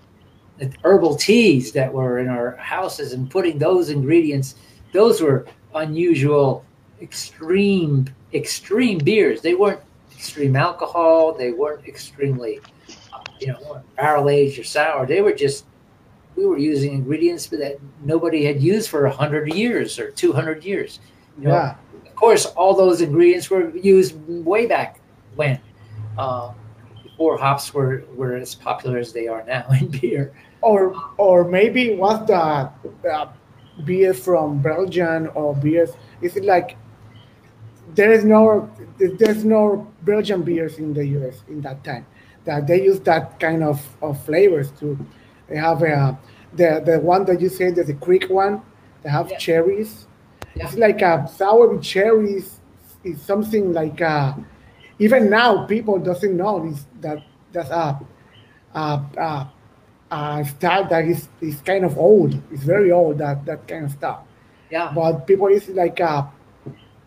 the 0.60 0.72
herbal 0.84 1.16
teas 1.16 1.72
that 1.72 1.92
were 1.92 2.20
in 2.20 2.28
our 2.28 2.56
houses 2.58 3.14
and 3.14 3.30
putting 3.30 3.58
those 3.58 3.90
ingredients 3.90 4.56
those 4.92 5.20
were 5.22 5.48
unusual 5.76 6.64
extreme 7.02 8.08
extreme 8.34 9.00
beers 9.00 9.42
they 9.42 9.56
weren't 9.56 9.82
extreme 10.12 10.56
alcohol 10.56 11.34
they 11.34 11.52
weren't 11.52 11.86
extremely 11.88 12.60
you 13.40 13.48
know 13.48 13.82
barrel 13.98 14.30
aged 14.30 14.60
or 14.60 14.64
sour 14.64 15.06
they 15.06 15.22
were 15.22 15.34
just 15.34 15.66
we 16.36 16.46
were 16.46 16.58
using 16.58 16.94
ingredients 16.94 17.48
that 17.48 17.78
nobody 18.04 18.44
had 18.46 18.62
used 18.62 18.90
for 18.90 19.04
100 19.08 19.54
years 19.54 20.00
or 20.00 20.12
200 20.12 20.64
years 20.64 21.00
you 21.38 21.48
know, 21.48 21.54
Yeah. 21.56 21.76
of 22.06 22.16
course, 22.16 22.46
all 22.46 22.76
those 22.76 23.02
ingredients 23.02 23.50
were 23.50 23.76
used 23.76 24.16
way 24.28 24.66
back 24.68 25.00
when, 25.36 25.60
uh, 26.18 26.52
before 27.04 27.38
hops 27.38 27.74
were, 27.74 28.04
were 28.16 28.36
as 28.36 28.54
popular 28.56 28.98
as 28.98 29.14
they 29.14 29.28
are 29.28 29.44
now 29.48 29.66
in 29.80 29.88
beer. 29.88 30.32
Or 30.62 30.94
or 31.18 31.44
maybe 31.44 31.96
was 31.96 32.26
the 32.26 32.38
uh, 32.38 33.28
beer 33.84 34.14
from 34.14 34.62
Belgium 34.62 35.30
or 35.36 35.54
beers? 35.56 35.92
Is 36.22 36.38
it 36.38 36.46
like 36.46 36.78
there 37.96 38.14
is 38.14 38.24
no 38.24 38.70
there's 38.98 39.44
no 39.44 39.92
Belgian 40.04 40.42
beers 40.42 40.78
in 40.78 40.94
the 40.94 41.06
US 41.20 41.44
in 41.50 41.60
that 41.62 41.84
time 41.84 42.06
that 42.46 42.66
they 42.68 42.82
use 42.84 43.00
that 43.02 43.40
kind 43.40 43.64
of, 43.64 43.82
of 44.02 44.24
flavors 44.24 44.72
too. 44.72 44.98
They 45.48 45.58
have 45.58 45.82
uh, 45.84 46.16
the 46.54 46.82
the 46.86 47.00
one 47.00 47.26
that 47.26 47.42
you 47.42 47.50
said 47.50 47.76
the 47.76 47.94
Kriek 47.94 48.30
one. 48.30 48.62
They 49.04 49.10
have 49.10 49.30
Yeah. 49.30 49.38
cherries. 49.38 50.08
Yeah. 50.56 50.66
It's 50.68 50.78
like 50.78 51.02
a 51.02 51.28
sour 51.28 51.68
with 51.70 51.84
cherries. 51.84 52.60
Is 53.04 53.22
something 53.22 53.74
like 53.74 54.00
uh, 54.02 54.34
even 55.00 55.30
now 55.30 55.66
people 55.66 56.00
doesn't 56.00 56.38
know 56.38 56.66
this 56.66 56.86
that 57.02 57.20
that's 57.52 57.70
a 57.70 58.00
a, 58.74 59.02
a, 59.18 59.52
a 60.16 60.46
style 60.46 60.88
that 60.90 61.06
is, 61.06 61.28
is 61.42 61.60
kind 61.62 61.84
of 61.86 61.98
old. 61.98 62.34
It's 62.52 62.64
very 62.64 62.92
old 62.92 63.18
that 63.20 63.46
that 63.46 63.68
kind 63.68 63.86
of 63.86 63.92
stuff. 63.92 64.20
Yeah, 64.72 64.92
But 64.96 65.28
people 65.28 65.48
is 65.48 65.68
like 65.70 66.00
uh, 66.02 66.24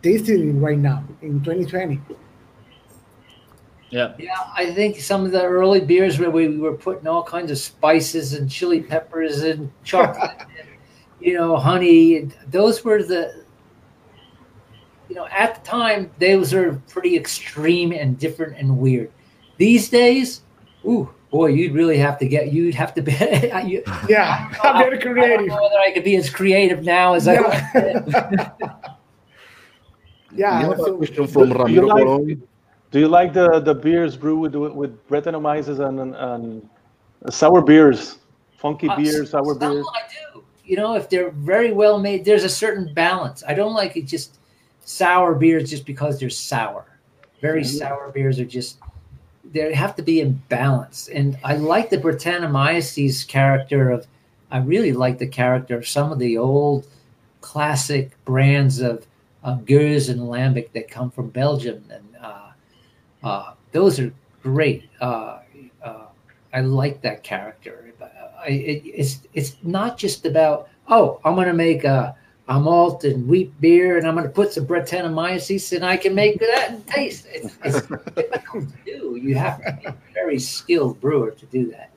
tasting 0.03 0.61
right 0.61 0.79
now 0.79 1.05
in 1.23 1.43
2020. 1.43 2.01
Yeah. 3.91 4.15
yeah. 4.19 4.35
I 4.55 4.73
think 4.73 5.01
some 5.01 5.25
of 5.25 5.31
the 5.33 5.43
early 5.45 5.81
beers 5.81 6.19
where 6.19 6.31
we 6.31 6.59
were 6.59 6.75
putting 6.75 7.07
all 7.07 7.23
kinds 7.23 7.51
of 7.51 7.59
spices 7.59 8.33
and 8.35 8.51
chili 8.51 8.81
peppers 8.83 9.43
and 9.43 9.71
chocolate, 9.85 10.33
and, 10.59 10.69
you 11.21 11.35
know, 11.35 11.57
honey. 11.57 12.17
and 12.19 12.35
Those 12.51 12.85
were 12.85 13.03
the, 13.03 13.45
you 15.09 15.15
know, 15.15 15.27
at 15.29 15.55
the 15.55 15.61
time 15.71 16.11
those 16.19 16.53
are 16.53 16.83
pretty 16.89 17.17
extreme 17.17 17.93
and 17.93 18.19
different 18.19 18.57
and 18.59 18.77
weird. 18.77 19.11
These 19.57 19.89
days, 19.89 20.43
ooh, 20.85 21.09
boy, 21.31 21.47
you'd 21.47 21.73
really 21.73 21.97
have 21.99 22.19
to 22.19 22.27
get. 22.27 22.53
You'd 22.53 22.75
have 22.75 22.93
to 22.95 23.03
be. 23.03 23.13
you, 23.65 23.83
Yeah, 24.09 24.53
I'm 24.65 24.79
very 24.79 24.99
I 24.99 25.01
don't 25.01 25.15
creative. 25.15 25.47
know 25.47 25.63
whether 25.63 25.79
I 25.79 25.93
could 25.93 26.05
be 26.05 26.17
as 26.17 26.29
creative 26.29 26.83
now 26.85 27.15
as 27.15 27.29
I 27.29 27.41
was. 27.41 28.15
Yeah, 30.35 30.59
We 30.59 30.65
have 30.69 30.73
a 30.73 30.77
so- 30.83 30.97
question 30.99 31.27
from 31.29 31.43
Do 31.49 31.49
you 31.49 31.55
Ramiro 31.83 31.87
like- 31.87 32.05
Colon. 32.05 32.49
Do 32.97 33.01
you 33.01 33.09
like 33.09 33.35
the 33.35 33.61
the 33.61 33.75
beers 33.75 34.17
brewed 34.17 34.55
with 34.55 34.73
with 34.73 35.07
Brettanomyces 35.07 35.87
and, 35.87 36.01
and 36.01 36.15
and 36.15 36.71
sour 37.29 37.61
beers, 37.61 38.17
funky 38.57 38.89
Uh, 38.89 38.97
beers, 38.97 39.33
sour 39.33 39.53
some 39.53 39.59
beers? 39.59 39.87
I 39.95 40.01
do. 40.09 40.43
You 40.65 40.77
know, 40.77 40.95
if 40.95 41.11
they're 41.11 41.29
very 41.29 41.73
well 41.73 41.99
made, 41.99 42.25
there's 42.25 42.45
a 42.45 42.49
certain 42.49 42.95
balance. 42.95 43.45
I 43.47 43.53
don't 43.53 43.75
like 43.75 43.99
it 43.99 44.07
just 44.07 44.39
sour 44.87 45.35
beers 45.35 45.69
just 45.69 45.85
because 45.85 46.19
they're 46.19 46.31
sour. 46.31 46.87
Very 47.43 47.65
sour 47.65 48.11
beers 48.15 48.41
are 48.41 48.47
just 48.47 48.79
they 49.45 49.75
have 49.75 49.95
to 49.97 50.03
be 50.03 50.23
in 50.23 50.41
balance. 50.49 51.09
And 51.09 51.37
I 51.45 51.57
like 51.57 51.91
the 51.91 51.99
Brettanomyces 51.99 53.29
character 53.29 53.91
of. 53.91 54.07
I 54.51 54.61
really 54.61 54.95
like 54.95 55.19
the 55.19 55.27
character 55.27 55.77
of 55.77 55.87
some 55.87 56.13
of 56.13 56.19
the 56.19 56.39
old 56.39 56.87
classic 57.43 58.17
brands 58.25 58.81
of 58.81 59.07
uh, 59.45 59.59
Gueuze 59.59 60.09
and 60.09 60.21
Lambic 60.21 60.73
that 60.73 60.91
come 60.91 61.11
from 61.11 61.29
Belgium, 61.29 61.85
and 61.91 62.06
uh, 63.27 63.29
uh, 63.29 63.55
those 63.73 63.99
are 63.99 64.13
great. 64.43 64.89
Uh, 65.01 65.41
uh, 65.85 66.07
I 66.55 66.61
like 66.61 67.03
that 67.03 67.23
character. 67.23 67.93
I, 68.41 68.49
it, 68.49 68.83
it's 68.85 69.21
it's 69.35 69.57
not 69.63 69.99
just 69.99 70.25
about 70.27 70.69
oh 70.89 71.21
I'm 71.25 71.35
going 71.35 71.49
to 71.49 71.53
make 71.53 71.83
a, 71.85 72.15
a 72.49 72.61
malt 72.61 73.03
and 73.03 73.27
wheat 73.27 73.61
beer 73.61 73.99
and 73.99 74.07
I'm 74.07 74.15
going 74.15 74.27
to 74.27 74.33
put 74.33 74.53
some 74.53 74.67
Brettanomyces 74.67 75.75
and 75.75 75.85
I 75.85 75.97
can 75.97 76.15
make 76.15 76.39
that 76.39 76.87
taste. 76.87 77.27
It's, 77.31 77.57
it's 77.65 77.87
difficult 78.15 78.69
to 78.69 78.77
do. 78.85 79.17
You 79.17 79.35
have 79.35 79.59
to 79.65 79.73
be 79.81 79.87
a 79.87 79.97
very 80.15 80.39
skilled 80.39 81.01
brewer 81.01 81.33
to 81.33 81.47
do 81.47 81.71
that. 81.73 81.91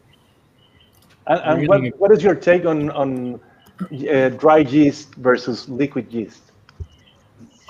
And, 1.28 1.40
and 1.42 1.62
Really? 1.62 1.92
what, 1.92 2.00
what 2.00 2.12
is 2.12 2.24
your 2.24 2.36
take 2.36 2.66
on 2.66 2.90
on 2.92 3.40
uh, 4.10 4.30
dry 4.30 4.60
yeast 4.60 5.14
versus 5.16 5.70
liquid 5.70 6.12
yeast? 6.12 6.49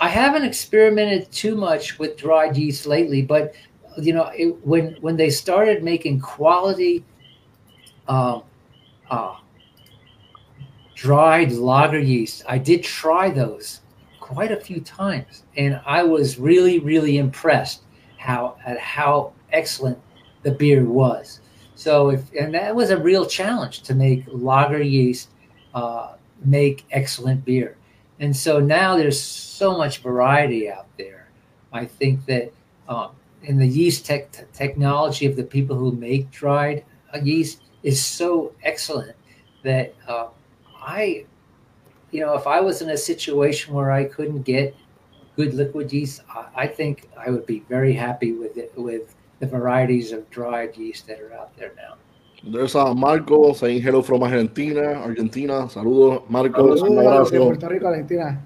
I 0.01 0.07
haven't 0.07 0.45
experimented 0.45 1.31
too 1.31 1.55
much 1.55 1.99
with 1.99 2.17
dried 2.17 2.55
yeast 2.55 2.85
lately, 2.85 3.21
but 3.21 3.53
you 3.97 4.13
know, 4.13 4.31
it, 4.35 4.65
when 4.65 4.95
when 5.01 5.17
they 5.17 5.29
started 5.29 5.83
making 5.83 6.21
quality 6.21 7.03
um, 8.07 8.43
uh, 9.09 9.35
dried 10.95 11.51
lager 11.51 11.99
yeast, 11.99 12.43
I 12.47 12.57
did 12.57 12.83
try 12.83 13.29
those 13.29 13.81
quite 14.19 14.51
a 14.51 14.57
few 14.57 14.79
times, 14.79 15.43
and 15.57 15.81
I 15.85 16.03
was 16.03 16.39
really, 16.39 16.79
really 16.79 17.17
impressed 17.17 17.81
how 18.17 18.57
at 18.65 18.79
how 18.79 19.33
excellent 19.51 19.99
the 20.43 20.51
beer 20.51 20.85
was. 20.85 21.41
So, 21.75 22.09
if 22.11 22.21
and 22.39 22.53
that 22.53 22.73
was 22.73 22.89
a 22.89 22.97
real 22.97 23.25
challenge 23.25 23.81
to 23.83 23.95
make 23.95 24.23
lager 24.27 24.81
yeast 24.81 25.29
uh, 25.73 26.13
make 26.45 26.85
excellent 26.91 27.43
beer. 27.43 27.75
And 28.19 28.35
so 28.35 28.59
now 28.59 28.97
there's 28.97 29.19
so 29.19 29.77
much 29.77 29.99
variety 29.99 30.69
out 30.69 30.87
there. 30.97 31.29
I 31.71 31.85
think 31.85 32.25
that 32.25 32.51
um, 32.87 33.11
in 33.43 33.57
the 33.57 33.67
yeast 33.67 34.05
tech 34.05 34.31
technology 34.53 35.25
of 35.25 35.35
the 35.35 35.43
people 35.43 35.75
who 35.75 35.91
make 35.91 36.29
dried 36.31 36.83
uh, 37.13 37.19
yeast 37.19 37.61
is 37.83 38.03
so 38.03 38.53
excellent 38.63 39.15
that 39.63 39.93
uh, 40.07 40.27
I, 40.81 41.25
you 42.11 42.21
know, 42.21 42.35
if 42.35 42.47
I 42.47 42.59
was 42.59 42.81
in 42.81 42.89
a 42.89 42.97
situation 42.97 43.73
where 43.73 43.91
I 43.91 44.05
couldn't 44.05 44.43
get 44.43 44.75
good 45.35 45.53
liquid 45.53 45.91
yeast, 45.93 46.21
I, 46.29 46.45
I 46.55 46.67
think 46.67 47.09
I 47.17 47.29
would 47.29 47.45
be 47.45 47.59
very 47.69 47.93
happy 47.93 48.33
with 48.33 48.57
it 48.57 48.73
with 48.75 49.15
the 49.39 49.47
varieties 49.47 50.11
of 50.11 50.29
dried 50.29 50.75
yeast 50.75 51.07
that 51.07 51.21
are 51.21 51.33
out 51.33 51.55
there 51.57 51.71
now. 51.77 51.95
There's 52.43 52.75
a 52.75 52.93
Marco 52.95 53.53
saying 53.53 53.81
hello 53.81 54.01
from 54.01 54.23
Argentina. 54.23 54.93
Argentina, 55.01 55.67
saludos, 55.67 56.29
Marcos. 56.29 56.81
Un 56.81 56.89
Saludos. 56.89 57.29
Puerto 57.29 57.67
Rico, 57.67 57.87
Argentina. 57.87 58.41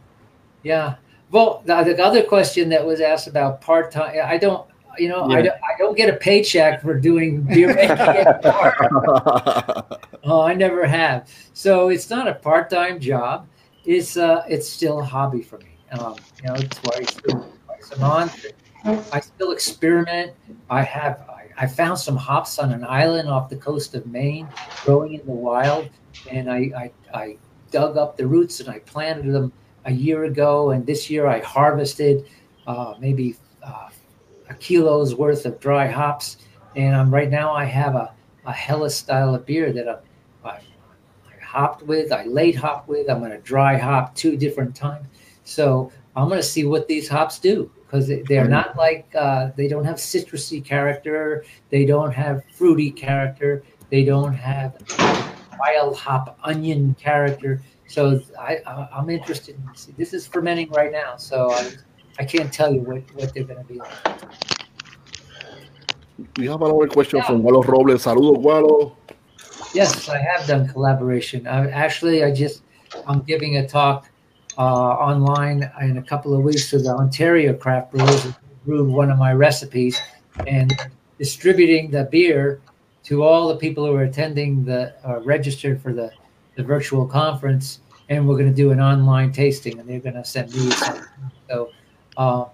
Yeah. 0.64 0.96
Well, 1.32 1.64
the, 1.66 1.84
the 1.84 2.04
other 2.04 2.24
question 2.24 2.70
that 2.70 2.86
was 2.86 3.02
asked 3.02 3.28
about 3.28 3.62
part 3.62 3.92
time, 3.92 4.16
I 4.24 4.38
don't, 4.38 4.68
you 4.98 5.10
know, 5.10 5.26
I, 5.26 5.42
don't, 5.42 5.56
I 5.56 5.78
don't 5.78 5.98
get 5.98 6.10
a 6.10 6.18
paycheck 6.18 6.82
for 6.82 7.00
doing 7.00 7.42
beer 7.44 7.74
making. 7.74 7.98
Oh, 10.26 10.42
I 10.42 10.54
never 10.54 10.86
have. 10.86 11.30
So 11.52 11.90
it's 11.90 12.10
not 12.10 12.30
a 12.30 12.36
part 12.36 12.70
time 12.70 12.98
job. 12.98 13.46
It's 13.84 14.16
uh, 14.16 14.46
it's 14.48 14.70
still 14.70 15.02
a 15.02 15.04
hobby 15.04 15.42
for 15.42 15.58
me. 15.58 15.76
Um, 16.00 16.16
you 16.42 16.48
know, 16.48 16.56
twice, 16.56 17.14
twice 17.16 17.92
a 17.92 18.00
month. 18.00 18.46
I 18.86 19.20
still 19.20 19.52
experiment. 19.52 20.32
I 20.70 20.82
have. 20.82 21.26
I, 21.30 21.43
I 21.58 21.68
found 21.68 22.00
some 22.00 22.16
hops 22.16 22.60
on 22.60 22.72
an 22.72 22.84
island 22.84 23.30
off 23.30 23.50
the 23.50 23.56
coast 23.56 23.96
of 23.96 24.06
Maine, 24.06 24.48
growing 24.84 25.14
in 25.14 25.26
the 25.26 25.32
wild, 25.32 25.90
and 26.30 26.52
I 26.52 26.92
I, 27.14 27.18
I 27.18 27.38
dug 27.72 27.98
up 27.98 28.18
the 28.18 28.28
roots 28.28 28.60
and 28.60 28.70
I 28.70 28.80
planted 28.80 29.32
them 29.32 29.52
a 29.86 29.92
year 29.92 30.26
ago. 30.26 30.72
And 30.72 30.86
this 30.86 31.10
year 31.10 31.28
I 31.28 31.40
harvested 31.40 32.26
uh, 32.68 32.94
maybe 33.00 33.36
uh, 33.66 33.90
a 34.50 34.54
kilo's 34.56 35.16
worth 35.16 35.46
of 35.46 35.60
dry 35.60 35.88
hops. 35.88 36.38
And 36.76 36.96
I'm 36.96 37.14
right 37.14 37.30
now 37.30 37.54
I 37.54 37.66
have 37.66 37.96
a 37.96 38.14
a 38.46 38.52
Helles 38.52 38.96
style 38.96 39.36
of 39.36 39.46
beer 39.46 39.72
that 39.72 39.88
I, 39.88 40.50
I, 40.50 40.52
I 40.52 41.44
hopped 41.44 41.84
with, 41.84 42.12
I 42.12 42.26
late 42.26 42.56
hop 42.56 42.88
with. 42.88 43.10
I'm 43.10 43.20
going 43.20 43.32
to 43.32 43.38
dry 43.40 43.78
hop 43.78 44.16
two 44.16 44.36
different 44.38 44.76
times. 44.76 45.08
So 45.44 45.92
I'm 46.16 46.28
going 46.28 46.42
to 46.42 46.48
see 46.48 46.66
what 46.66 46.88
these 46.88 47.08
hops 47.08 47.40
do 47.40 47.72
because 47.94 48.12
they're 48.28 48.48
not 48.48 48.76
like 48.76 49.06
uh, 49.16 49.52
they 49.56 49.68
don't 49.68 49.86
have 49.86 49.98
citrusy 49.98 50.64
character, 50.66 51.46
they 51.70 51.86
don't 51.86 52.12
have 52.12 52.44
fruity 52.52 52.90
character, 52.90 53.64
they 53.92 54.04
don't 54.04 54.34
have 54.34 54.76
wild 55.60 55.96
hop 55.96 56.40
onion 56.44 56.96
character. 57.00 57.62
So 57.88 58.20
I, 58.40 58.58
I 58.66 58.90
I'm 58.92 59.12
interested. 59.12 59.56
In 59.56 59.66
this. 59.68 59.90
this 59.96 60.14
is 60.14 60.26
fermenting 60.26 60.72
right 60.72 60.92
now, 60.92 61.18
so 61.18 61.52
I, 61.52 61.72
I 62.18 62.26
can't 62.26 62.52
tell 62.52 62.74
you 62.74 62.82
what, 62.82 63.04
what 63.14 63.32
they're 63.32 63.44
going 63.44 63.60
to 63.60 63.66
be 63.72 63.76
like. 63.76 63.92
We 66.38 66.48
have 66.48 66.64
another 66.64 66.88
question 66.88 67.22
from 67.22 67.44
Walo 67.44 67.62
Robles. 67.62 68.06
Saludos, 68.06 68.42
Walo. 68.42 68.96
Yes, 69.76 70.10
I 70.10 70.18
have 70.18 70.48
done 70.48 70.68
collaboration. 70.68 71.46
I, 71.46 71.70
actually, 71.70 72.24
I 72.24 72.34
just 72.34 72.64
I'm 73.08 73.22
giving 73.22 73.58
a 73.58 73.68
talk 73.68 74.06
uh, 74.06 74.13
online 74.62 75.72
in 75.82 75.98
a 75.98 76.04
couple 76.04 76.36
of 76.36 76.44
weeks 76.44 76.70
to 76.70 76.80
the 76.80 76.90
Ontario 76.90 77.54
craft 77.54 77.92
brewers 77.92 78.24
who 78.24 78.34
brewed 78.66 78.88
one 78.90 79.10
of 79.10 79.18
my 79.18 79.34
recipes 79.34 80.00
and 80.48 80.74
distributing 81.18 81.92
the 81.92 82.04
beer 82.06 82.62
to 83.04 83.24
all 83.24 83.48
the 83.48 83.58
people 83.58 83.86
who 83.86 83.94
are 83.96 84.04
attending 84.04 84.64
the 84.64 84.94
uh, 85.08 85.20
registered 85.22 85.82
for 85.82 85.94
the 85.94 86.12
the 86.56 86.64
virtual 86.64 87.06
conference. 87.06 87.80
And 88.10 88.28
we're 88.28 88.38
going 88.38 88.50
to 88.50 88.56
do 88.56 88.72
an 88.72 88.80
online 88.80 89.32
tasting, 89.32 89.80
and 89.80 89.90
they're 89.90 90.00
going 90.00 90.16
to 90.16 90.26
send 90.26 90.54
me. 90.54 90.72
So 91.50 91.72
uh, 92.18 92.46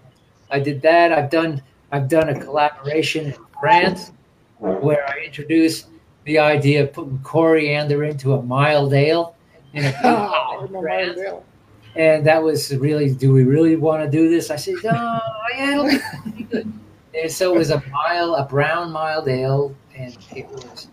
I 0.51 0.59
did 0.59 0.81
that. 0.83 1.11
I've 1.11 1.29
done 1.29 1.61
I've 1.91 2.07
done 2.07 2.29
a 2.29 2.39
collaboration 2.39 3.27
in 3.27 3.35
France 3.59 4.11
where 4.59 5.07
I 5.09 5.19
introduced 5.25 5.87
the 6.25 6.37
idea 6.37 6.83
of 6.83 6.93
putting 6.93 7.19
coriander 7.19 8.03
into 8.03 8.33
a 8.33 8.41
mild 8.41 8.93
ale 8.93 9.35
in 9.73 9.85
a 9.85 9.93
Oh, 10.03 10.65
in 10.65 10.81
France. 10.81 11.19
And 11.95 12.25
that 12.27 12.41
was 12.41 12.75
really, 12.75 13.13
do 13.13 13.33
we 13.33 13.43
really 13.43 13.75
want 13.75 14.03
to 14.03 14.09
do 14.09 14.29
this? 14.29 14.49
I 14.51 14.55
said, 14.55 14.75
no, 14.83 15.19
yeah, 15.55 15.71
it'll 15.71 16.31
be 16.31 16.43
good. 16.43 16.73
And 17.19 17.31
so 17.31 17.53
it 17.53 17.57
was 17.57 17.71
a 17.71 17.83
mild, 17.91 18.37
a 18.39 18.43
brown 18.45 18.91
mild 18.91 19.27
ale, 19.27 19.75
and 19.95 20.15
it 20.35 20.47
was 20.49 20.87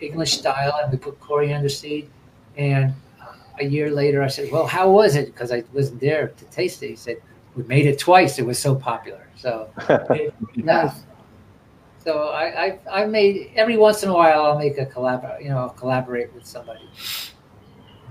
English 0.00 0.32
style, 0.38 0.78
and 0.82 0.90
we 0.92 0.98
put 0.98 1.18
coriander 1.20 1.68
seed. 1.68 2.08
And 2.56 2.94
uh, 3.20 3.32
a 3.58 3.64
year 3.64 3.90
later, 3.90 4.22
I 4.22 4.28
said, 4.28 4.50
well, 4.52 4.66
how 4.66 4.90
was 4.90 5.16
it? 5.16 5.26
Because 5.26 5.50
I 5.52 5.64
wasn't 5.72 6.00
there 6.00 6.28
to 6.28 6.44
taste 6.46 6.82
it. 6.82 6.88
He 6.90 6.96
said, 6.96 7.16
we 7.56 7.64
made 7.64 7.86
it 7.86 7.98
twice. 7.98 8.38
It 8.38 8.46
was 8.46 8.58
so 8.58 8.74
popular. 8.74 9.26
So, 9.36 9.68
it, 10.10 10.32
Nice. 10.56 11.02
so 11.98 12.28
I, 12.28 12.78
I, 12.88 13.02
I 13.02 13.06
made 13.06 13.50
every 13.56 13.76
once 13.76 14.02
in 14.04 14.08
a 14.08 14.14
while 14.14 14.44
I'll 14.44 14.58
make 14.58 14.78
a 14.78 14.86
collab, 14.86 15.42
you 15.42 15.48
know, 15.48 15.58
I'll 15.58 15.70
collaborate 15.70 16.32
with 16.34 16.46
somebody. 16.46 16.88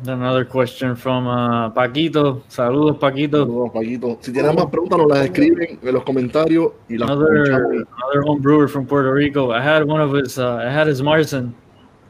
Another 0.05 0.45
question 0.45 0.95
from 0.95 1.27
uh, 1.27 1.69
Paquito. 1.71 2.41
Saludos, 2.49 2.97
Paquito. 2.99 3.45
Saludos, 3.45 3.71
Paquito. 3.73 4.17
Si 4.21 4.31
tienen 4.31 4.55
más 4.55 4.67
preguntas, 4.67 4.97
nos 4.97 5.07
las 5.09 5.25
escriben 5.25 5.77
en 5.81 5.93
los 5.93 6.03
comentarios 6.03 6.71
y 6.87 6.97
las 6.97 7.09
Another 7.09 7.43
escuchamos. 7.43 7.87
another 7.97 8.21
home 8.23 8.41
brewer 8.41 8.67
from 8.69 8.85
Puerto 8.85 9.11
Rico. 9.11 9.51
I 9.51 9.61
had 9.61 9.83
one 9.85 9.99
of 10.01 10.13
his. 10.13 10.37
Uh, 10.39 10.55
I 10.65 10.69
had 10.71 10.87
his 10.87 11.01
Marzen 11.01 11.53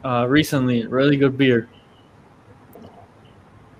uh, 0.04 0.26
recently. 0.28 0.86
Really 0.86 1.16
good 1.16 1.36
beer. 1.36 1.68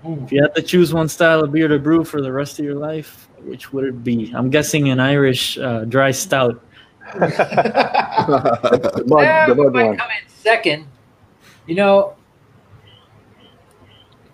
If 0.03 0.31
you 0.31 0.41
had 0.41 0.55
to 0.55 0.61
choose 0.63 0.93
one 0.93 1.07
style 1.07 1.41
of 1.43 1.51
beer 1.51 1.67
to 1.67 1.77
brew 1.79 2.03
for 2.03 2.21
the 2.21 2.31
rest 2.31 2.57
of 2.59 2.65
your 2.65 2.75
life, 2.75 3.29
which 3.45 3.71
would 3.71 3.85
it 3.85 4.03
be? 4.03 4.31
I'm 4.35 4.49
guessing 4.49 4.89
an 4.89 4.99
Irish 4.99 5.57
uh, 5.59 5.85
dry 5.85 6.11
stout. 6.11 6.61
The 8.21 9.03
mud- 9.07 9.23
Yeah, 9.23 9.45
the 9.47 9.55
mud 9.55 9.73
might 9.73 9.85
one. 9.85 9.97
come 9.97 10.09
in 10.09 10.29
second. 10.29 10.85
You 11.67 11.75
know, 11.75 12.15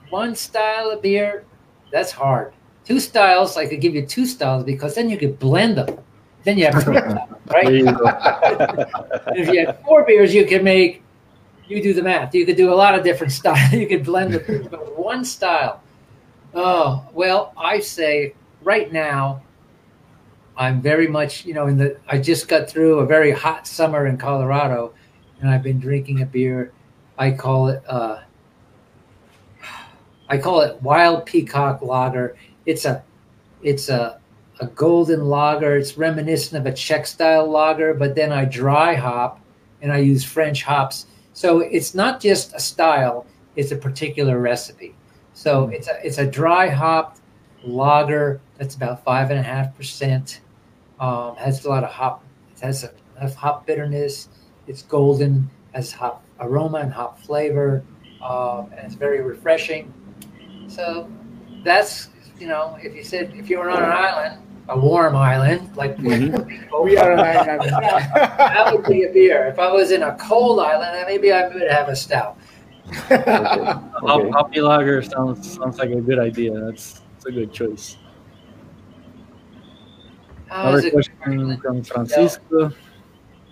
one 0.10 0.36
style 0.36 0.92
of 0.92 1.02
beer, 1.02 1.46
that's 1.92 2.12
hard. 2.12 2.54
Two 2.86 3.00
styles, 3.00 3.58
I 3.58 3.68
could 3.68 3.82
give 3.82 3.96
you 3.96 4.06
two 4.06 4.26
styles 4.26 4.64
because 4.64 4.96
then 4.96 5.10
you 5.10 5.18
could 5.18 5.40
blend 5.40 5.78
them. 5.78 6.00
Then 6.44 6.58
you 6.58 6.66
have 6.66 6.82
three 6.84 6.98
styles, 6.98 7.30
right? 7.48 7.68
if 9.36 9.50
you 9.50 9.66
had 9.66 9.84
four 9.84 10.04
beers, 10.06 10.34
you 10.34 10.46
can 10.46 10.64
make. 10.64 11.04
You 11.68 11.84
do 11.84 11.94
the 11.94 12.02
math. 12.02 12.34
You 12.34 12.46
could 12.46 12.56
do 12.56 12.72
a 12.72 12.76
lot 12.76 12.98
of 12.98 13.04
different 13.04 13.34
styles. 13.42 13.74
You 13.74 13.88
could 13.88 14.06
blend 14.06 14.34
the 14.34 14.68
but 14.72 14.98
one 14.98 15.26
style. 15.26 15.84
Oh 16.54 17.06
well, 17.14 17.54
I 17.58 17.82
say 17.82 18.34
right 18.64 18.92
now, 18.92 19.44
I'm 20.56 20.82
very 20.82 21.08
much, 21.08 21.46
you 21.46 21.54
know, 21.54 21.68
in 21.68 21.78
the. 21.78 22.00
I 22.08 22.20
just 22.20 22.48
got 22.48 22.70
through 22.70 23.00
a 23.00 23.06
very 23.06 23.32
hot 23.32 23.68
summer 23.68 24.08
in 24.08 24.18
Colorado, 24.18 24.94
and 25.42 25.50
I've 25.50 25.64
been 25.64 25.80
drinking 25.80 26.22
a 26.22 26.26
beer. 26.26 26.72
I 27.18 27.32
call 27.32 27.68
it. 27.68 27.84
Uh, 27.86 28.22
I 30.30 30.38
call 30.38 30.62
it 30.62 30.82
Wild 30.82 31.26
Peacock 31.26 31.82
Lager. 31.82 32.36
It's 32.66 32.86
a, 32.86 33.04
it's 33.64 33.90
a, 33.90 34.20
a 34.60 34.68
golden 34.68 35.26
lager. 35.26 35.78
It's 35.78 35.98
reminiscent 35.98 36.60
of 36.60 36.72
a 36.72 36.76
Czech 36.76 37.08
style 37.08 37.50
lager, 37.50 37.94
but 37.94 38.16
then 38.16 38.32
I 38.32 38.46
dry 38.46 38.96
hop, 38.96 39.40
and 39.82 39.92
I 39.92 40.00
use 40.00 40.24
French 40.24 40.64
hops. 40.64 41.06
So 41.34 41.60
it's 41.60 41.94
not 41.94 42.20
just 42.20 42.54
a 42.56 42.60
style; 42.60 43.26
it's 43.56 43.72
a 43.72 43.78
particular 43.78 44.40
recipe. 44.40 44.96
So 45.34 45.70
it's 45.70 45.88
a 45.88 46.06
it's 46.06 46.18
a 46.18 46.26
dry 46.26 46.68
hopped 46.68 47.22
lager 47.64 48.42
that's 48.58 48.76
about 48.76 49.04
five 49.04 49.30
and 49.30 49.40
a 49.40 49.44
half 49.44 49.76
percent. 49.78 50.42
Um, 51.00 51.36
has 51.36 51.64
a 51.64 51.70
lot 51.70 51.84
of 51.84 51.92
hop. 51.92 52.24
It 52.56 52.62
has 52.62 52.84
a, 52.84 52.92
a 53.22 53.30
hop 53.30 53.68
bitterness. 53.68 54.30
It's 54.66 54.82
golden, 54.82 55.50
has 55.74 55.92
hop 55.92 56.24
aroma 56.40 56.80
and 56.80 56.92
hop 56.92 57.20
flavor, 57.20 57.84
um, 58.22 58.72
and 58.76 58.86
it's 58.86 58.96
very 58.96 59.22
refreshing. 59.22 59.94
So 60.68 61.10
that's 61.64 62.10
you 62.40 62.48
know, 62.48 62.78
if 62.82 62.96
you 62.96 63.04
said 63.04 63.34
if 63.36 63.50
you 63.50 63.58
were 63.60 63.70
on 63.70 63.84
an 63.84 63.92
island, 63.92 64.42
a 64.70 64.78
warm 64.80 65.16
island 65.16 65.76
like 65.76 65.98
Mm-hmm. 65.98 66.84
We 66.84 66.98
are 66.98 67.12
an 67.12 67.20
island. 67.20 67.62
that 67.72 68.72
would 68.74 68.86
be 68.86 69.04
a 69.04 69.12
beer. 69.12 69.48
If 69.48 69.60
I 69.60 69.72
was 69.72 69.92
in 69.92 70.04
a 70.04 70.16
cold 70.18 70.60
island, 70.60 70.96
then 70.96 71.06
maybe 71.08 71.32
I 71.32 71.48
would 71.48 71.70
have 71.70 71.90
a 71.90 71.96
stout. 71.96 72.38
Hop- 72.92 74.30
Hoppy 74.32 74.62
lager 74.62 75.02
sounds 75.02 75.58
sounds 75.58 75.78
like 75.78 75.90
a 75.90 76.02
good 76.02 76.20
idea. 76.20 76.54
That's, 76.54 77.02
that's 77.14 77.26
a 77.26 77.32
good 77.32 77.52
choice. 77.52 77.98
How 80.48 80.74
is 80.74 80.86
Another 80.86 80.88
it 80.88 80.94
question 80.94 81.58
from 81.62 81.84
Francisco. 81.84 82.72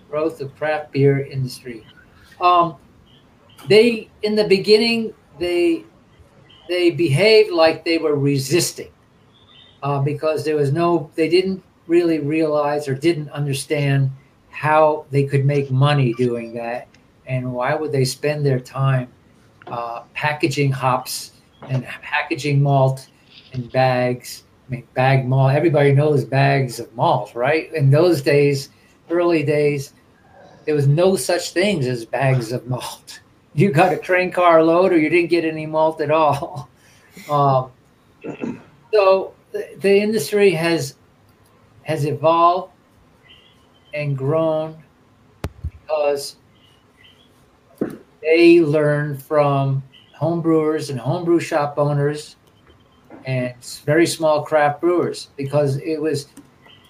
growth 0.08 0.40
of 0.40 0.54
craft 0.56 0.92
beer 0.92 1.26
industry? 1.26 1.84
Um, 2.40 2.76
they 3.68 4.08
in 4.22 4.34
the 4.34 4.44
beginning 4.48 5.12
they 5.38 5.84
they 6.68 6.90
behaved 6.90 7.50
like 7.52 7.84
they 7.84 7.98
were 7.98 8.16
resisting 8.16 8.90
uh, 9.82 10.00
because 10.00 10.44
there 10.44 10.56
was 10.56 10.72
no 10.72 11.10
they 11.14 11.28
didn't 11.28 11.62
really 11.86 12.18
realize 12.18 12.88
or 12.88 12.94
didn't 12.94 13.30
understand 13.30 14.10
how 14.50 15.04
they 15.10 15.24
could 15.24 15.44
make 15.44 15.70
money 15.70 16.12
doing 16.14 16.54
that 16.54 16.88
and 17.26 17.52
why 17.52 17.74
would 17.74 17.92
they 17.92 18.04
spend 18.04 18.44
their 18.44 18.60
time 18.60 19.08
uh, 19.66 20.02
packaging 20.14 20.72
hops 20.72 21.32
and 21.68 21.84
packaging 21.84 22.62
malt 22.62 23.08
in 23.52 23.66
bags 23.68 24.44
I 24.66 24.70
mean, 24.70 24.88
bag 24.94 25.28
malt. 25.28 25.52
Everybody 25.54 25.92
knows 25.92 26.24
bags 26.24 26.80
of 26.80 26.92
malt, 26.96 27.34
right? 27.34 27.72
In 27.72 27.90
those 27.90 28.20
days, 28.20 28.70
early 29.10 29.44
days, 29.44 29.92
there 30.64 30.74
was 30.74 30.88
no 30.88 31.14
such 31.14 31.52
things 31.52 31.86
as 31.86 32.04
bags 32.04 32.50
of 32.50 32.66
malt. 32.66 33.20
You 33.56 33.72
got 33.72 33.90
a 33.90 33.96
train 33.96 34.30
car 34.30 34.62
load, 34.62 34.92
or 34.92 34.98
you 34.98 35.08
didn't 35.08 35.30
get 35.30 35.46
any 35.46 35.66
malt 35.66 36.00
at 36.00 36.10
all. 36.10 36.70
Um, 37.30 37.72
so 38.92 39.32
the, 39.50 39.66
the 39.78 39.96
industry 39.98 40.50
has 40.50 40.96
has 41.84 42.04
evolved 42.04 42.74
and 43.94 44.18
grown 44.18 44.76
because 45.70 46.36
they 48.20 48.60
learn 48.60 49.16
from 49.16 49.82
homebrewers 50.14 50.90
and 50.90 51.00
homebrew 51.00 51.40
shop 51.40 51.78
owners 51.78 52.36
and 53.24 53.54
very 53.86 54.06
small 54.06 54.42
craft 54.42 54.82
brewers 54.82 55.30
because 55.38 55.78
it 55.78 55.96
was 55.96 56.26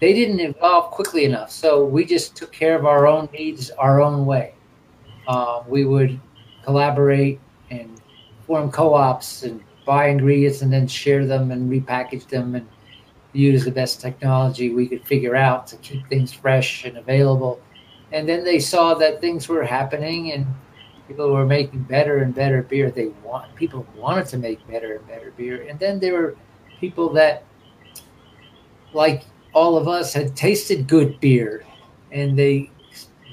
they 0.00 0.12
didn't 0.12 0.40
evolve 0.40 0.90
quickly 0.90 1.24
enough. 1.24 1.52
So 1.52 1.84
we 1.84 2.04
just 2.04 2.34
took 2.34 2.50
care 2.50 2.76
of 2.76 2.84
our 2.84 3.06
own 3.06 3.28
needs 3.32 3.70
our 3.70 4.00
own 4.00 4.26
way. 4.26 4.54
Um, 5.28 5.62
we 5.68 5.84
would 5.84 6.20
collaborate 6.66 7.40
and 7.70 8.00
form 8.46 8.70
co-ops 8.70 9.44
and 9.44 9.62
buy 9.86 10.08
ingredients 10.08 10.62
and 10.62 10.72
then 10.72 10.86
share 10.86 11.24
them 11.24 11.52
and 11.52 11.70
repackage 11.70 12.28
them 12.28 12.56
and 12.56 12.66
use 13.32 13.64
the 13.64 13.70
best 13.70 14.00
technology 14.00 14.74
we 14.74 14.88
could 14.88 15.06
figure 15.06 15.36
out 15.36 15.66
to 15.68 15.76
keep 15.76 16.06
things 16.08 16.32
fresh 16.32 16.84
and 16.84 16.98
available. 16.98 17.60
And 18.12 18.28
then 18.28 18.42
they 18.42 18.58
saw 18.58 18.94
that 18.94 19.20
things 19.20 19.48
were 19.48 19.64
happening 19.64 20.32
and 20.32 20.46
people 21.06 21.30
were 21.32 21.46
making 21.46 21.84
better 21.84 22.18
and 22.18 22.34
better 22.34 22.62
beer. 22.62 22.90
They 22.90 23.08
want 23.22 23.54
people 23.54 23.86
wanted 23.96 24.26
to 24.28 24.38
make 24.38 24.66
better 24.66 24.96
and 24.96 25.06
better 25.06 25.32
beer. 25.36 25.66
And 25.68 25.78
then 25.78 26.00
there 26.00 26.14
were 26.14 26.36
people 26.80 27.12
that 27.12 27.44
like 28.92 29.24
all 29.52 29.76
of 29.76 29.86
us 29.86 30.12
had 30.12 30.34
tasted 30.34 30.88
good 30.88 31.20
beer 31.20 31.64
and 32.10 32.36
they 32.36 32.70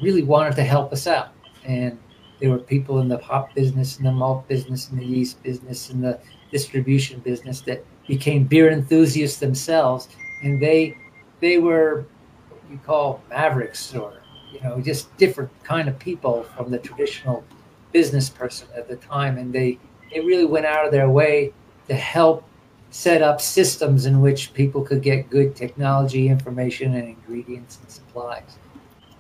really 0.04 0.24
wanted 0.24 0.56
to 0.58 0.64
help 0.64 0.94
us 0.94 1.08
out. 1.08 1.30
And 1.66 1.98
there 2.44 2.52
were 2.52 2.60
people 2.60 3.00
in 3.00 3.08
the 3.08 3.18
hop 3.20 3.56
business 3.56 3.96
and 3.96 4.06
the 4.06 4.12
malt 4.12 4.46
business 4.50 4.90
and 4.90 5.00
the 5.00 5.06
yeast 5.06 5.42
business 5.44 5.92
and 5.92 6.04
the 6.04 6.20
distribution 6.52 7.22
business 7.22 7.62
that 7.62 7.86
became 8.06 8.44
beer 8.44 8.70
enthusiasts 8.70 9.40
themselves 9.40 10.10
and 10.44 10.62
they 10.62 10.98
they 11.40 11.58
were 11.58 12.06
what 12.50 12.60
you 12.70 12.78
call 12.86 13.24
mavericks 13.30 13.96
or 13.96 14.16
you 14.52 14.60
know 14.60 14.82
just 14.82 15.16
different 15.16 15.50
kind 15.64 15.88
of 15.88 15.98
people 16.00 16.44
from 16.44 16.70
the 16.70 16.78
traditional 16.78 17.46
business 17.94 18.30
person 18.30 18.68
at 18.76 18.90
the 18.90 18.98
time 18.98 19.38
and 19.38 19.54
they 19.54 19.80
they 20.12 20.20
really 20.20 20.44
went 20.44 20.66
out 20.66 20.86
of 20.86 20.92
their 20.92 21.10
way 21.10 21.54
to 21.88 21.94
help 21.96 22.44
set 22.90 23.22
up 23.22 23.40
systems 23.40 24.06
in 24.06 24.20
which 24.20 24.54
people 24.54 24.82
could 24.82 25.02
get 25.02 25.30
good 25.30 25.56
technology 25.56 26.28
information 26.28 26.96
and 26.96 27.08
ingredients 27.08 27.80
and 27.82 27.90
supplies. 27.90 28.58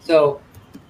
So 0.01 0.41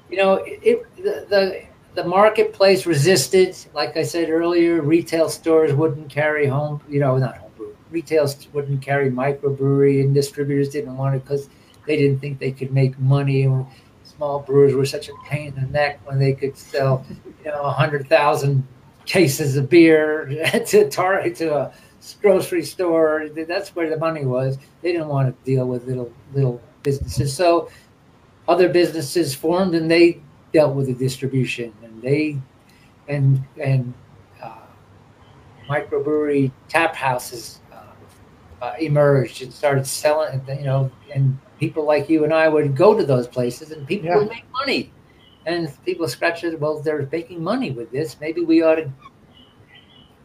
you 0.10 0.18
know 0.18 0.34
it, 0.34 0.60
it 0.64 0.96
the, 0.96 1.28
the 1.30 1.73
the 1.96 2.04
marketplace 2.04 2.86
resisted. 2.86 3.56
Like 3.74 3.98
i 3.98 4.04
said 4.04 4.30
earlier 4.30 4.82
retail 4.82 5.30
stores 5.30 5.74
wouldn't 5.74 6.10
carry 6.10 6.48
home 6.48 6.82
you 6.89 7.00
know 7.00 7.18
not 7.18 7.38
homebrew 7.38 7.76
retail 7.91 8.28
st- 8.28 8.54
wouldn't 8.54 8.82
carry 8.82 9.10
microbrewery 9.10 10.02
and 10.02 10.14
distributors 10.14 10.70
didn't 10.70 10.98
want 10.98 11.16
it 11.16 11.24
because 11.24 11.50
they 11.86 11.96
didn't 11.96 12.20
think 12.20 12.39
they 12.39 12.52
could 12.52 12.72
make 12.72 12.98
money. 13.00 13.44
And 13.44 13.66
small 14.04 14.39
brewers 14.39 14.74
were 14.74 14.86
such 14.86 15.10
a 15.10 15.14
pain 15.26 15.54
in 15.56 15.56
the 15.56 15.70
neck 15.72 16.00
when 16.06 16.20
they 16.20 16.34
could 16.34 16.58
sell 16.58 17.06
you 17.44 17.52
know 17.52 17.64
100000 17.64 18.66
cases 19.06 19.58
of 19.58 19.70
beer 19.70 20.26
to 20.68 20.89
tar- 20.89 21.30
to 21.30 21.56
a 21.56 21.74
grocery 22.22 22.64
store. 22.64 23.30
That's 23.30 23.76
where 23.76 23.89
the 23.89 23.98
money 23.98 24.26
was. 24.26 24.58
They 24.82 24.91
didn't 24.91 25.10
want 25.10 25.28
to 25.30 25.46
deal 25.46 25.68
with 25.68 25.86
little 25.88 26.12
little 26.34 26.62
businesses. 26.84 27.34
So 27.36 27.70
other 28.48 28.70
businesses 28.70 29.34
formed 29.34 29.76
and 29.76 29.89
they 29.89 30.20
dealt 30.54 30.76
with 30.76 30.88
the 30.88 30.93
distribution 30.93 31.74
and 31.84 32.01
they 32.01 32.38
and 33.08 33.43
and 33.62 33.93
uh, 34.41 34.51
microbrewery 35.70 36.51
tap 36.70 36.95
houses 36.95 37.60
uh, 37.72 37.93
uh, 38.66 38.74
emerged 38.80 39.41
and 39.41 39.54
started 39.54 39.86
selling 39.88 40.41
you 40.47 40.66
know 40.66 40.91
and 41.14 41.38
people 41.60 41.86
like 41.86 42.10
you 42.10 42.24
and 42.24 42.34
I 42.34 42.47
would 42.49 42.76
go 42.76 42.95
to 42.97 43.06
those 43.06 43.28
places 43.28 43.72
and 43.72 43.88
people 43.88 44.08
Yeah. 44.08 44.18
would 44.18 44.30
make 44.30 44.45
money 44.51 44.91
and 45.45 45.70
people 45.86 46.08
scratch 46.08 46.41
their 46.41 46.58
well 46.58 46.82
they're 46.82 47.08
making 47.12 47.43
money 47.43 47.72
with 47.72 47.91
this 47.91 48.20
maybe 48.20 48.41
we 48.41 48.62
ought 48.64 48.76
to 48.76 48.91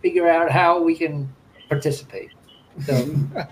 figure 0.02 0.28
out 0.28 0.50
how 0.50 0.80
we 0.82 0.94
can 0.94 1.28
participate 1.68 2.30
so 2.80 3.04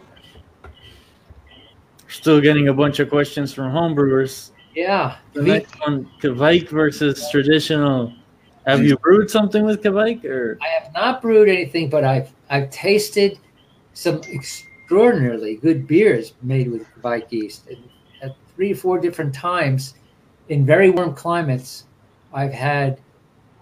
Still 2.09 2.41
getting 2.41 2.69
a 2.69 2.73
bunch 2.73 3.01
of 3.01 3.09
questions 3.09 3.53
from 3.53 3.73
homebrewers. 3.73 4.51
Yeah 4.77 5.17
The 5.33 5.43
next 5.43 5.75
one, 5.81 6.09
Kveik 6.21 6.69
versus 6.69 7.29
traditional. 7.31 8.13
Have 8.67 8.85
you 8.85 8.97
brewed 8.99 9.31
something 9.31 9.65
with 9.65 9.83
Kveik 9.83 10.25
or? 10.25 10.59
I 10.61 10.69
have 10.83 10.93
not 10.93 11.23
brewed 11.23 11.49
anything, 11.49 11.89
but 11.89 12.05
I've 12.05 12.31
I've 12.51 12.69
tasted 12.71 13.39
some 13.95 14.21
extraordinarily 14.33 15.57
good 15.57 15.87
beers 15.87 16.35
made 16.43 16.71
with 16.71 16.87
Kveik 17.01 17.33
yeast. 17.33 17.67
And 17.69 17.79
at 18.23 18.37
three 18.55 18.73
or 18.73 18.77
four 18.77 18.99
different 19.01 19.35
times 19.35 19.95
in 20.51 20.67
very 20.67 20.91
warm 20.91 21.15
climates, 21.15 21.85
I've 22.35 22.53
had 22.53 23.01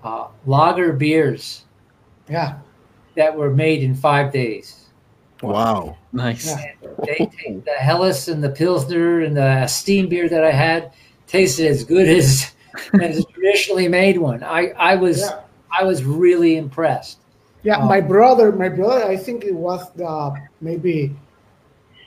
uh, 0.02 0.26
lager 0.46 0.92
beers 0.92 1.64
Yeah. 2.28 2.58
that 3.16 3.34
were 3.36 3.50
made 3.50 3.82
in 3.82 3.94
five 3.94 4.32
days. 4.32 4.80
Wow. 5.42 5.96
Nice. 6.12 6.46
Yeah. 6.46 6.72
They 7.06 7.28
take 7.38 7.64
the 7.64 7.72
Helles 7.78 8.28
and 8.28 8.42
the 8.42 8.50
Pilsner 8.50 9.20
and 9.20 9.36
the 9.36 9.66
steam 9.66 10.08
beer 10.08 10.28
that 10.28 10.42
I 10.44 10.50
had 10.50 10.92
tasted 11.34 11.66
as 11.66 11.82
good 11.84 12.08
as 12.08 12.52
as 13.02 13.18
a 13.18 13.24
traditionally 13.34 13.88
made 13.88 14.18
one. 14.18 14.42
I 14.42 14.72
I 14.92 14.94
was 14.94 15.18
Yeah. 15.20 15.40
I 15.80 15.82
was 15.84 16.04
really 16.04 16.56
impressed. 16.56 17.18
Yeah, 17.64 17.78
Oh. 17.80 17.88
my 17.88 18.00
brother, 18.00 18.52
my 18.52 18.68
brother, 18.68 19.02
I 19.14 19.16
think 19.16 19.44
it 19.44 19.54
was 19.54 19.82
the 19.96 20.14
maybe 20.60 21.16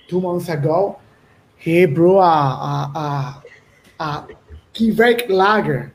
two 0.07 0.21
months 0.21 0.47
ago. 0.49 0.99
He 1.57 1.85
brew 1.85 2.17
a 2.19 2.37
a, 2.71 2.77
a, 3.03 4.03
a 4.03 4.27
Quebec 4.75 5.29
lager. 5.29 5.91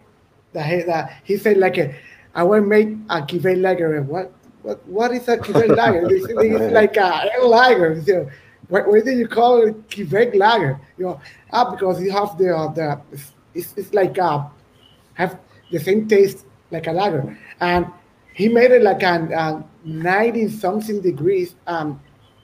That 0.52 0.66
he, 0.68 0.82
that 0.82 1.04
he 1.24 1.38
said 1.38 1.56
like 1.56 1.78
a, 1.78 1.94
I 2.34 2.42
will 2.42 2.60
make 2.60 2.88
a 3.08 3.24
Quebec 3.24 3.56
lager. 3.66 4.02
What 4.02 4.32
what 4.62 4.78
what 4.86 5.10
is 5.16 5.28
a 5.28 5.38
Quebec 5.38 5.70
lager? 5.80 6.08
This, 6.08 6.26
this 6.26 6.60
is 6.60 6.72
like 6.80 6.96
a 6.96 7.30
lager. 7.42 8.02
So 8.02 8.28
why, 8.68 8.80
why 8.82 9.00
did 9.00 9.18
you 9.18 9.28
call 9.28 9.62
it 9.62 9.74
Quebec 9.92 10.34
lager? 10.34 10.80
You 10.98 11.04
know, 11.06 11.20
ah, 11.52 11.70
because 11.70 12.00
you 12.02 12.10
have 12.12 12.36
the 12.38 12.56
uh, 12.56 12.72
the 12.72 13.00
it's, 13.54 13.74
it's 13.76 13.92
like 13.92 14.18
uh 14.18 14.44
have 15.14 15.38
the 15.70 15.78
same 15.78 16.08
taste 16.08 16.46
like 16.70 16.86
a 16.86 16.92
lager, 16.92 17.36
and 17.60 17.86
he 18.34 18.48
made 18.48 18.70
it 18.70 18.82
like 18.82 19.02
a, 19.02 19.14
a 19.32 19.64
ninety 19.84 20.48
something 20.48 21.00
degrees 21.00 21.54
um 21.66 22.00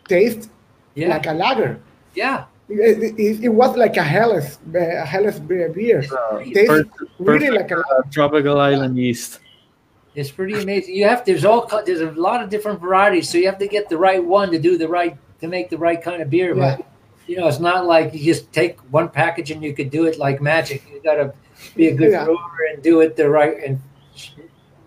taste 0.09 0.51
Yeah. 0.95 1.09
like 1.09 1.27
a 1.27 1.33
lager. 1.33 1.81
Yeah. 2.15 2.45
It, 2.69 3.19
it, 3.19 3.45
it 3.45 3.49
was 3.49 3.77
like 3.79 3.97
a 3.97 4.03
Helles, 4.03 4.59
a 4.75 5.07
Helles 5.07 5.39
beer. 5.41 6.05
Uh, 6.13 6.39
Tastes 6.41 6.69
per- 6.69 6.85
really 7.19 7.49
perfect, 7.49 7.71
like 7.71 7.71
a 7.71 7.79
uh, 7.81 8.03
tropical 8.11 8.61
island 8.61 8.99
yeast. 8.99 9.41
It's 10.15 10.31
pretty 10.31 10.61
amazing. 10.61 10.95
You 10.95 11.07
have 11.09 11.25
there's 11.25 11.47
all 11.47 11.67
there's 11.87 12.03
a 12.03 12.11
lot 12.13 12.43
of 12.43 12.51
different 12.51 12.81
varieties, 12.81 13.31
so 13.31 13.39
you 13.39 13.47
have 13.47 13.59
to 13.59 13.69
get 13.69 13.89
the 13.89 13.97
right 13.97 14.23
one 14.23 14.51
to 14.51 14.59
do 14.59 14.77
the 14.77 14.89
right 14.89 15.17
to 15.41 15.49
make 15.49 15.71
the 15.71 15.79
right 15.79 16.01
kind 16.03 16.23
of 16.23 16.31
beer. 16.31 16.55
Yeah. 16.57 16.77
But 16.77 16.87
you 17.27 17.37
know, 17.37 17.47
it's 17.47 17.61
not 17.61 17.87
like 17.87 18.15
you 18.15 18.25
just 18.25 18.51
take 18.53 18.79
one 18.93 19.09
package 19.09 19.51
and 19.51 19.63
you 19.63 19.75
could 19.75 19.91
do 19.91 20.07
it 20.07 20.19
like 20.19 20.41
magic. 20.41 20.83
You 20.91 21.01
got 21.03 21.15
to 21.17 21.35
be 21.77 21.89
a 21.89 21.95
good 21.95 22.13
Yeah. 22.13 22.25
brewer 22.25 22.39
and 22.73 22.83
do 22.83 23.01
it 23.01 23.17
the 23.17 23.29
right 23.29 23.57
and 23.65 23.81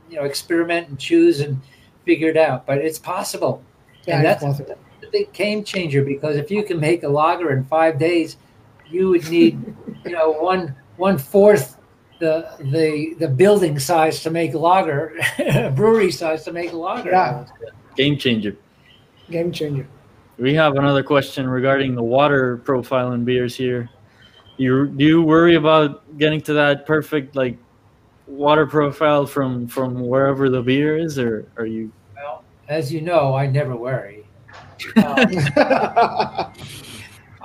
you 0.09 0.15
know 0.17 0.23
experiment 0.23 0.89
and 0.89 0.99
choose 0.99 1.39
and 1.39 1.59
figure 2.05 2.29
it 2.29 2.37
out. 2.37 2.65
But 2.65 2.79
it's 2.79 2.99
possible, 2.99 3.61
Yeah, 4.05 4.17
and 4.17 4.25
that's 4.25 4.43
possible. 4.43 4.77
the 5.01 5.07
big 5.11 5.31
game 5.33 5.63
changer 5.63 6.03
because 6.03 6.35
if 6.35 6.49
you 6.51 6.63
can 6.63 6.79
make 6.79 7.03
a 7.03 7.07
lager 7.09 7.51
in 7.51 7.63
five 7.65 7.99
days, 7.99 8.37
you 8.89 9.09
would 9.09 9.29
need 9.29 9.57
you 10.05 10.11
know 10.11 10.31
one 10.31 10.75
one 10.97 11.17
fourth 11.17 11.77
the 12.19 12.47
the 12.71 13.15
the 13.19 13.27
building 13.27 13.79
size 13.79 14.21
to 14.23 14.29
make 14.31 14.53
a 14.53 14.57
lager, 14.59 15.13
brewery 15.75 16.11
size 16.11 16.43
to 16.45 16.51
make 16.51 16.71
a 16.71 16.77
lager. 16.77 17.11
Yeah. 17.11 17.45
Game 17.95 18.17
changer. 18.17 18.55
game 19.29 19.51
changer. 19.51 19.85
We 20.41 20.55
have 20.55 20.75
another 20.75 21.03
question 21.03 21.47
regarding 21.47 21.93
the 21.93 22.01
water 22.01 22.57
profile 22.57 23.11
in 23.11 23.23
beers 23.23 23.55
here. 23.55 23.87
You 24.57 24.87
do 24.87 25.05
you 25.05 25.21
worry 25.21 25.53
about 25.53 26.17
getting 26.17 26.41
to 26.41 26.53
that 26.53 26.87
perfect 26.87 27.35
like 27.35 27.59
water 28.25 28.65
profile 28.65 29.27
from 29.27 29.67
from 29.67 30.01
wherever 30.01 30.49
the 30.49 30.63
beer 30.63 30.97
is, 30.97 31.19
or 31.19 31.45
are 31.57 31.67
you? 31.67 31.91
Well, 32.15 32.43
as 32.69 32.91
you 32.91 33.01
know, 33.01 33.35
I 33.35 33.45
never 33.45 33.75
worry. 33.75 34.25
Um, 34.95 35.27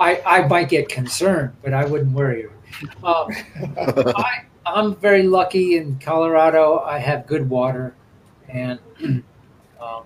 I 0.00 0.22
I 0.24 0.46
might 0.48 0.70
get 0.70 0.88
concerned, 0.88 1.52
but 1.62 1.74
I 1.74 1.84
wouldn't 1.84 2.12
worry. 2.12 2.46
Um, 3.04 3.28
I, 3.76 4.44
I'm 4.64 4.96
very 4.96 5.24
lucky 5.24 5.76
in 5.76 5.98
Colorado. 5.98 6.78
I 6.78 6.96
have 6.96 7.26
good 7.26 7.50
water, 7.50 7.94
and 8.48 8.78
um, 9.82 10.04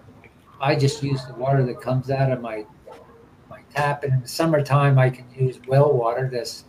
I 0.61 0.75
just 0.75 1.05
use 1.05 1.25
the 1.27 1.35
water 1.35 1.65
that 1.65 1.81
comes 1.81 2.11
out 2.11 2.33
of 2.33 2.41
my 2.41 2.51
my 2.51 2.65
tap. 3.75 4.05
And 4.05 4.15
in 4.15 4.21
the 4.23 4.29
summertime, 4.29 4.99
I 4.99 5.11
can 5.11 5.27
use 5.35 5.59
well 5.67 5.93
water. 5.93 6.29
This 6.31 6.65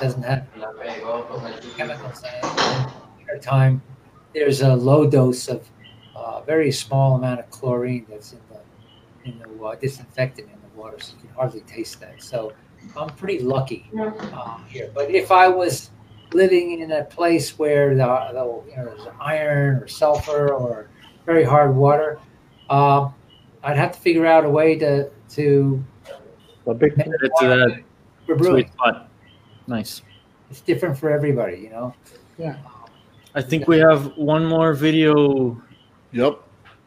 doesn't 0.00 0.22
have 0.22 0.46
chemicals 1.76 2.22
in 2.22 2.28
it. 2.28 2.44
And 2.44 2.86
in 2.86 2.92
the 2.92 2.92
wintertime, 3.18 3.82
there's 4.34 4.62
a 4.62 4.74
low 4.74 5.08
dose 5.08 5.48
of 5.48 5.68
a 6.14 6.42
very 6.44 6.72
small 6.72 7.16
amount 7.16 7.40
of 7.40 7.50
chlorine 7.50 8.06
that's 8.08 8.32
in 8.32 8.40
the 8.50 9.30
in 9.30 9.38
the 9.38 9.64
uh, 9.64 9.74
disinfectant 9.74 10.48
in 10.48 10.58
the 10.60 10.80
water, 10.80 10.98
so 11.00 11.14
you 11.14 11.26
can 11.26 11.34
hardly 11.34 11.60
taste 11.62 12.00
that. 12.00 12.22
So 12.22 12.52
I'm 12.96 13.08
pretty 13.10 13.40
lucky 13.40 13.90
uh, 13.98 14.58
here. 14.68 14.90
But 14.94 15.10
if 15.10 15.32
I 15.32 15.48
was 15.48 15.90
living 16.32 16.80
in 16.80 16.92
a 16.92 17.04
place 17.04 17.58
where 17.58 17.94
the, 17.94 18.04
the 18.04 18.70
you 18.70 18.76
know 18.76 18.84
there's 18.84 19.08
iron 19.20 19.76
or 19.76 19.88
sulfur 19.88 20.52
or 20.52 20.88
very 21.24 21.44
hard 21.44 21.74
water, 21.74 22.18
uh, 22.70 23.08
I'd 23.62 23.76
have 23.76 23.92
to 23.92 24.00
figure 24.00 24.26
out 24.26 24.44
a 24.44 24.50
way 24.50 24.76
to 24.78 25.10
to 25.30 25.84
A 26.66 26.74
big 26.74 26.96
make 26.96 27.06
Get 27.06 27.30
to 27.40 27.46
that 27.46 27.80
for 28.26 28.34
Sweet 28.34 28.38
brewing. 28.38 28.70
spot. 28.72 29.08
Nice. 29.66 30.02
It's 30.50 30.60
different 30.60 30.98
for 30.98 31.10
everybody, 31.10 31.58
you 31.58 31.70
know. 31.70 31.94
Yeah. 32.38 32.56
I 33.34 33.42
think 33.42 33.68
we 33.68 33.78
have 33.78 34.16
one 34.16 34.44
more 34.46 34.72
video 34.74 35.60
Yep, 36.12 36.40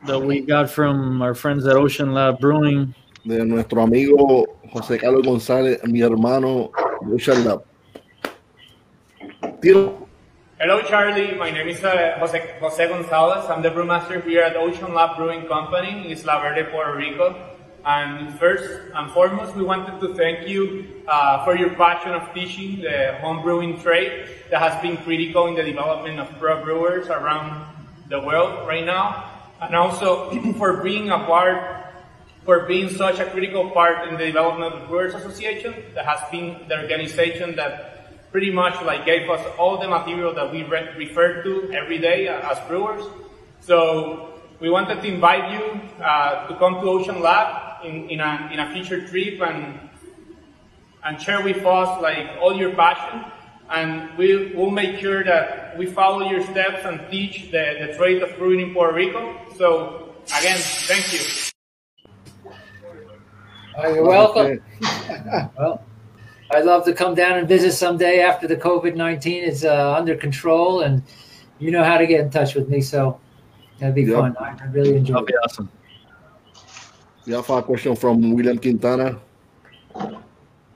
that 0.08 0.20
we 0.20 0.42
got 0.42 0.70
from 0.70 1.22
our 1.22 1.34
friends 1.36 1.66
at 1.68 1.76
Ocean 1.76 2.14
Lab 2.14 2.40
Brewing. 2.40 2.94
de 3.26 3.46
nuestro 3.46 3.84
amigo 3.84 4.46
José 4.74 5.00
Carlos 5.00 5.26
González, 5.26 5.84
mi 5.86 6.00
hermano 6.02 6.72
Richard 7.02 7.38
Lab. 7.46 7.64
Tiro. 9.62 10.08
Hello, 10.60 10.82
Charlie. 10.84 11.36
My 11.36 11.52
name 11.52 11.68
is 11.70 11.84
uh, 11.84 12.18
Jose, 12.20 12.56
Jose 12.60 12.88
Gonzalez. 12.88 13.46
I'm 13.50 13.62
the 13.62 13.70
brewmaster 13.70 14.24
here 14.26 14.42
at 14.42 14.56
Ocean 14.58 14.94
Lab 14.94 15.16
Brewing 15.18 15.48
Company 15.48 15.90
in 15.92 16.12
Isla 16.12 16.40
Verde, 16.42 16.70
Puerto 16.72 16.96
Rico. 16.98 17.49
And 17.86 18.38
first 18.38 18.92
and 18.94 19.12
foremost, 19.12 19.56
we 19.56 19.64
wanted 19.64 20.02
to 20.02 20.14
thank 20.14 20.48
you 20.48 21.04
uh, 21.08 21.46
for 21.46 21.56
your 21.56 21.72
passion 21.76 22.12
of 22.12 22.34
teaching 22.34 22.82
the 22.82 23.18
home 23.22 23.42
brewing 23.42 23.80
trade 23.80 24.28
that 24.52 24.62
has 24.62 24.82
been 24.82 24.98
critical 24.98 25.48
in 25.48 25.56
the 25.56 25.64
development 25.64 26.20
of 26.20 26.28
pro 26.40 26.62
brewers 26.64 27.08
around 27.08 27.66
the 28.10 28.20
world 28.20 28.68
right 28.68 28.86
now. 28.86 29.32
And 29.62 29.76
also 29.76 30.30
for 30.58 30.84
being 30.84 31.10
a 31.10 31.20
part, 31.20 31.86
for 32.44 32.66
being 32.66 32.90
such 32.90 33.20
a 33.20 33.26
critical 33.26 33.70
part 33.70 34.10
in 34.10 34.18
the 34.18 34.26
development 34.26 34.74
of 34.74 34.82
the 34.82 34.88
Brewers 34.88 35.14
Association 35.14 35.74
that 35.96 36.06
has 36.06 36.20
been 36.32 36.68
the 36.68 36.82
organization 36.82 37.56
that 37.56 38.32
pretty 38.32 38.52
much 38.52 38.80
like 38.84 39.06
gave 39.06 39.30
us 39.30 39.46
all 39.58 39.78
the 39.80 39.88
material 39.88 40.34
that 40.34 40.52
we 40.52 40.64
re- 40.64 40.90
refer 40.98 41.42
to 41.44 41.72
every 41.72 41.98
day 41.98 42.28
uh, 42.28 42.52
as 42.52 42.60
brewers. 42.68 43.04
So 43.62 44.42
we 44.60 44.70
wanted 44.70 45.02
to 45.02 45.08
invite 45.08 45.54
you 45.54 45.82
uh, 46.04 46.48
to 46.48 46.56
come 46.58 46.76
to 46.76 46.82
Ocean 46.82 47.22
Lab 47.22 47.69
in, 47.86 48.10
in, 48.10 48.20
a, 48.20 48.50
in 48.52 48.60
a 48.60 48.72
future 48.74 49.06
trip 49.08 49.42
and 49.42 49.80
and 51.04 51.22
share 51.22 51.42
with 51.44 51.66
us 51.66 52.02
like 52.02 52.30
all 52.42 52.54
your 52.58 52.74
passion. 52.76 53.24
And 53.70 54.18
we 54.18 54.54
will 54.54 54.72
make 54.72 55.00
sure 55.00 55.24
that 55.24 55.78
we 55.78 55.86
follow 55.86 56.30
your 56.30 56.44
steps 56.44 56.84
and 56.86 57.00
teach 57.10 57.52
the, 57.52 57.86
the 57.88 57.94
trade 57.96 58.22
of 58.22 58.36
brewing 58.38 58.60
in 58.60 58.74
Puerto 58.74 58.94
Rico. 58.96 59.36
So 59.56 60.14
again, 60.40 60.58
thank 60.60 61.14
you. 61.14 61.20
Oh, 63.78 63.94
you're 63.94 64.04
welcome. 64.04 64.60
Well, 65.58 65.84
I'd 66.52 66.66
love 66.66 66.84
to 66.86 66.94
come 66.94 67.14
down 67.16 67.38
and 67.38 67.48
visit 67.48 67.74
someday 67.74 68.22
after 68.22 68.48
the 68.48 68.56
COVID 68.56 68.96
19 68.96 69.44
is 69.44 69.64
uh, 69.64 69.94
under 69.94 70.16
control 70.16 70.82
and 70.82 71.04
you 71.60 71.70
know 71.72 71.84
how 71.84 71.98
to 71.98 72.08
get 72.08 72.22
in 72.22 72.30
touch 72.32 72.56
with 72.56 72.70
me. 72.70 72.82
So 72.82 73.20
that'd 73.78 73.94
be 73.96 74.04
Yep. 74.04 74.16
fun. 74.16 74.36
I 74.40 74.58
I 74.60 74.66
really 74.72 74.96
enjoy 74.98 75.14
That'll 75.14 75.28
it. 75.28 75.28
be 75.28 75.34
awesome. 75.46 75.70
We 77.30 77.36
have 77.36 77.50
a 77.52 77.62
question 77.62 77.96
from 77.96 78.34
William 78.34 78.58
Quintana. 78.58 79.20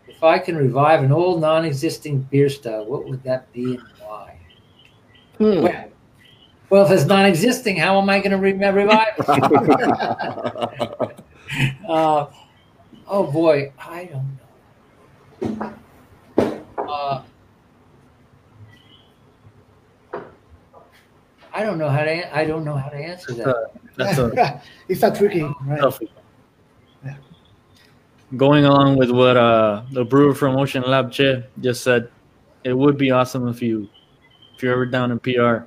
If 0.07 0.21
I 0.21 0.37
can 0.37 0.55
revive 0.55 1.03
an 1.03 1.11
old 1.11 1.41
non 1.41 1.65
existing 1.65 2.19
beer 2.29 2.47
style, 2.47 2.85
what 2.85 3.09
would 3.09 3.23
that 3.23 3.51
be 3.51 3.73
and 3.73 3.81
why? 3.97 4.37
Hmm. 5.39 5.63
Well, 5.63 5.85
well, 6.69 6.85
if 6.85 6.91
it's 6.91 7.05
non 7.05 7.25
existing, 7.25 7.77
how 7.77 7.99
am 7.99 8.07
I 8.07 8.19
going 8.19 8.29
to 8.29 8.37
re- 8.37 8.53
revive 8.53 9.15
it? 9.17 9.27
uh, 11.89 12.27
oh 13.07 13.31
boy, 13.31 13.73
I 13.79 14.05
don't 14.05 14.37
know. 15.57 15.73
Uh, 16.77 17.23
I 21.51 21.63
don't 21.63 21.79
know 21.79 21.89
how 21.89 22.03
to. 22.03 22.37
I 22.37 22.45
don't 22.45 22.63
know 22.63 22.75
how 22.75 22.89
to 22.89 22.97
answer 22.97 23.33
that. 23.33 23.71
That's 23.95 24.19
a 24.19 24.61
it's 24.87 25.01
a 25.01 25.09
tricky, 25.09 25.41
right? 25.65 25.81
Tough. 28.33 28.39
Going 28.39 28.65
along 28.65 28.97
with 28.97 29.11
what 29.11 29.37
uh, 29.37 29.83
the 29.91 30.03
brewer 30.05 30.33
from 30.33 30.55
Ocean 30.55 30.83
Lab 30.83 31.11
Che 31.11 31.43
just 31.61 31.83
said, 31.83 32.09
it 32.63 32.73
would 32.73 32.97
be 32.97 33.11
awesome 33.11 33.47
if 33.47 33.61
you 33.61 33.89
if 34.55 34.63
you're 34.63 34.73
ever 34.73 34.85
down 34.85 35.11
in 35.11 35.19
PR. 35.19 35.65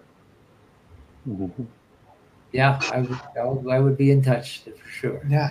Yeah, 2.53 2.81
I 2.93 3.01
would. 3.01 3.21
I 3.39 3.45
would, 3.45 3.73
I 3.73 3.79
would 3.81 3.97
be 3.97 4.11
in 4.11 4.23
touch 4.23 4.63
for 4.65 4.89
sure. 4.89 5.21
Yeah. 5.29 5.51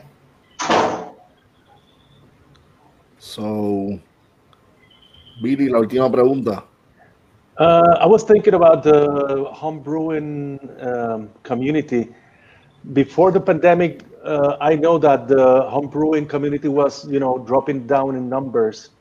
So, 3.20 4.00
Billy, 5.42 5.70
la 5.70 5.80
última 5.80 6.10
pregunta. 6.10 6.64
Uh, 7.58 7.98
I 8.00 8.06
was 8.06 8.24
thinking 8.24 8.54
about 8.54 8.84
the 8.84 9.50
home 9.52 9.80
brewing 9.80 10.60
um, 10.82 11.30
community. 11.44 12.14
Before 12.94 13.32
the 13.32 13.40
pandemic, 13.40 14.04
uh, 14.26 14.58
I 14.62 14.76
know 14.76 14.98
that 15.00 15.28
the 15.28 15.64
home 15.70 15.88
brewing 15.90 16.28
community 16.28 16.68
was, 16.68 17.08
you 17.10 17.20
know, 17.20 17.40
dropping 17.40 17.88
down 17.88 18.16
in 18.16 18.30
numbers, 18.30 18.92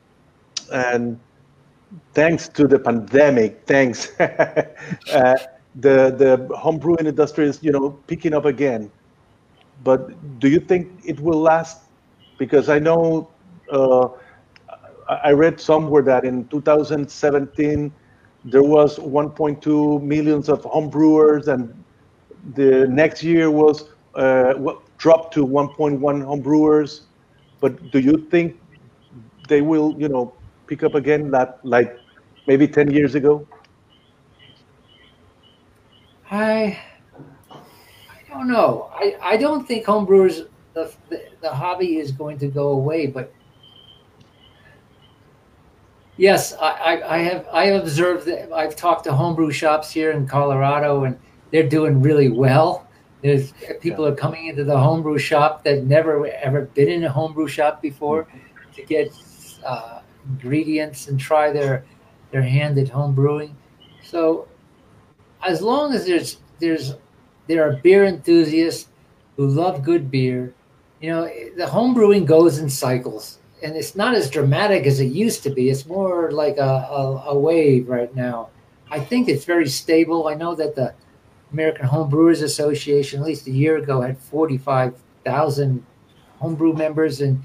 and 0.73 1.21
thanks 2.15 2.49
to 2.51 2.67
the 2.67 2.79
pandemic, 2.79 3.63
thanks, 3.67 4.13
uh, 4.21 5.35
the 5.77 6.11
the 6.11 6.49
home 6.57 6.79
brewing 6.79 7.07
industry 7.07 7.47
is, 7.47 7.63
you 7.63 7.73
know, 7.73 7.91
picking 8.07 8.35
up 8.35 8.45
again. 8.47 8.91
But 9.83 10.39
do 10.41 10.49
you 10.49 10.61
think 10.61 11.01
it 11.05 11.21
will 11.21 11.41
last? 11.41 11.83
Because 12.39 12.69
I 12.69 12.79
know 12.79 13.31
uh, 13.71 14.09
I 15.23 15.33
read 15.33 15.61
somewhere 15.61 16.03
that 16.03 16.25
in 16.25 16.49
2017 16.49 17.93
there 18.45 18.63
was 18.63 18.99
1.2 18.99 20.01
millions 20.03 20.49
of 20.49 20.65
home 20.65 20.91
brewers, 20.91 21.49
and 21.49 21.73
the 22.55 22.87
next 22.89 23.23
year 23.23 23.51
was 23.51 23.91
uh, 24.15 24.55
dropped 25.05 25.35
to 25.35 25.47
1.1 25.47 26.01
homebrewers. 26.01 27.03
But 27.61 27.91
do 27.91 27.99
you 27.99 28.17
think 28.31 28.59
they 29.49 29.61
will, 29.61 29.95
you 29.99 30.09
know, 30.09 30.33
pick 30.67 30.83
up 30.83 30.95
again 30.95 31.31
that 31.31 31.61
like 31.63 31.99
maybe 32.47 32.67
10 32.67 32.91
years 32.91 33.15
ago? 33.15 33.47
I 36.31 36.79
I 37.51 38.21
don't 38.31 38.49
know. 38.49 38.91
I, 38.95 39.15
I 39.21 39.37
don't 39.37 39.69
think 39.69 39.85
homebrewers 39.85 40.49
the, 40.73 40.91
the 41.11 41.23
the 41.43 41.51
hobby 41.51 41.99
is 41.99 42.11
going 42.11 42.39
to 42.39 42.49
go 42.49 42.69
away, 42.71 43.07
but 43.07 43.31
yes, 46.17 46.55
I, 46.55 46.71
I, 46.91 47.17
I 47.17 47.19
have 47.19 47.47
I 47.53 47.67
have 47.67 47.83
observed 47.83 48.25
that 48.27 48.51
I've 48.53 48.75
talked 48.75 49.05
to 49.05 49.13
homebrew 49.13 49.51
shops 49.51 49.91
here 49.91 50.13
in 50.13 50.27
Colorado 50.27 51.05
and 51.05 51.19
they're 51.51 51.69
doing 51.69 52.01
really 52.01 52.31
well. 52.31 52.84
There's 53.25 53.55
people 53.81 54.05
are 54.05 54.15
coming 54.15 54.49
into 54.49 54.65
the 54.65 54.79
homebrew 54.79 55.17
shop 55.17 55.65
that 55.65 55.85
never 55.85 56.27
ever 56.27 56.67
been 56.67 56.91
in 56.91 57.05
a 57.05 57.09
homebrew 57.09 57.49
shop 57.49 57.81
before 57.81 58.29
to 58.75 58.83
get 58.83 59.11
uh, 59.65 60.01
ingredients 60.29 61.09
and 61.09 61.19
try 61.19 61.51
their 61.51 61.87
their 62.33 62.43
hand 62.43 62.77
at 62.77 62.91
home 62.91 63.15
brewing. 63.15 63.57
So 64.03 64.47
as 65.43 65.63
long 65.63 65.95
as 65.95 66.05
there's 66.05 66.37
there's 66.61 66.97
there 67.47 67.67
are 67.67 67.77
beer 67.77 68.05
enthusiasts 68.05 68.91
who 69.39 69.47
love 69.47 69.83
good 69.83 70.11
beer, 70.11 70.53
you 71.01 71.09
know, 71.09 71.27
the 71.57 71.67
home 71.67 71.95
brewing 71.95 72.27
goes 72.27 72.59
in 72.59 72.69
cycles 72.69 73.39
and 73.63 73.75
it's 73.75 73.97
not 73.97 74.15
as 74.15 74.29
dramatic 74.29 74.85
as 74.85 75.01
it 75.01 75.07
used 75.07 75.43
to 75.45 75.51
be. 75.51 75.71
It's 75.71 75.87
more 75.87 76.31
like 76.31 76.59
a, 76.59 76.61
a, 76.63 77.25
a 77.29 77.39
wave 77.39 77.89
right 77.89 78.15
now. 78.15 78.51
I 78.91 79.01
think 79.01 79.31
it's 79.31 79.47
very 79.47 79.67
stable. 79.67 80.29
I 80.29 80.35
know 80.35 80.55
that 80.57 80.75
the 80.75 80.93
American 81.55 81.87
Home 81.87 82.11
Brewers 82.11 82.43
Association, 82.43 83.21
at 83.21 83.27
least 83.27 83.47
a 83.47 83.51
year 83.53 83.77
ago, 83.77 84.01
had 84.01 84.19
45,000 84.19 85.87
homebrew 86.41 86.73
members, 86.75 87.21
and 87.21 87.41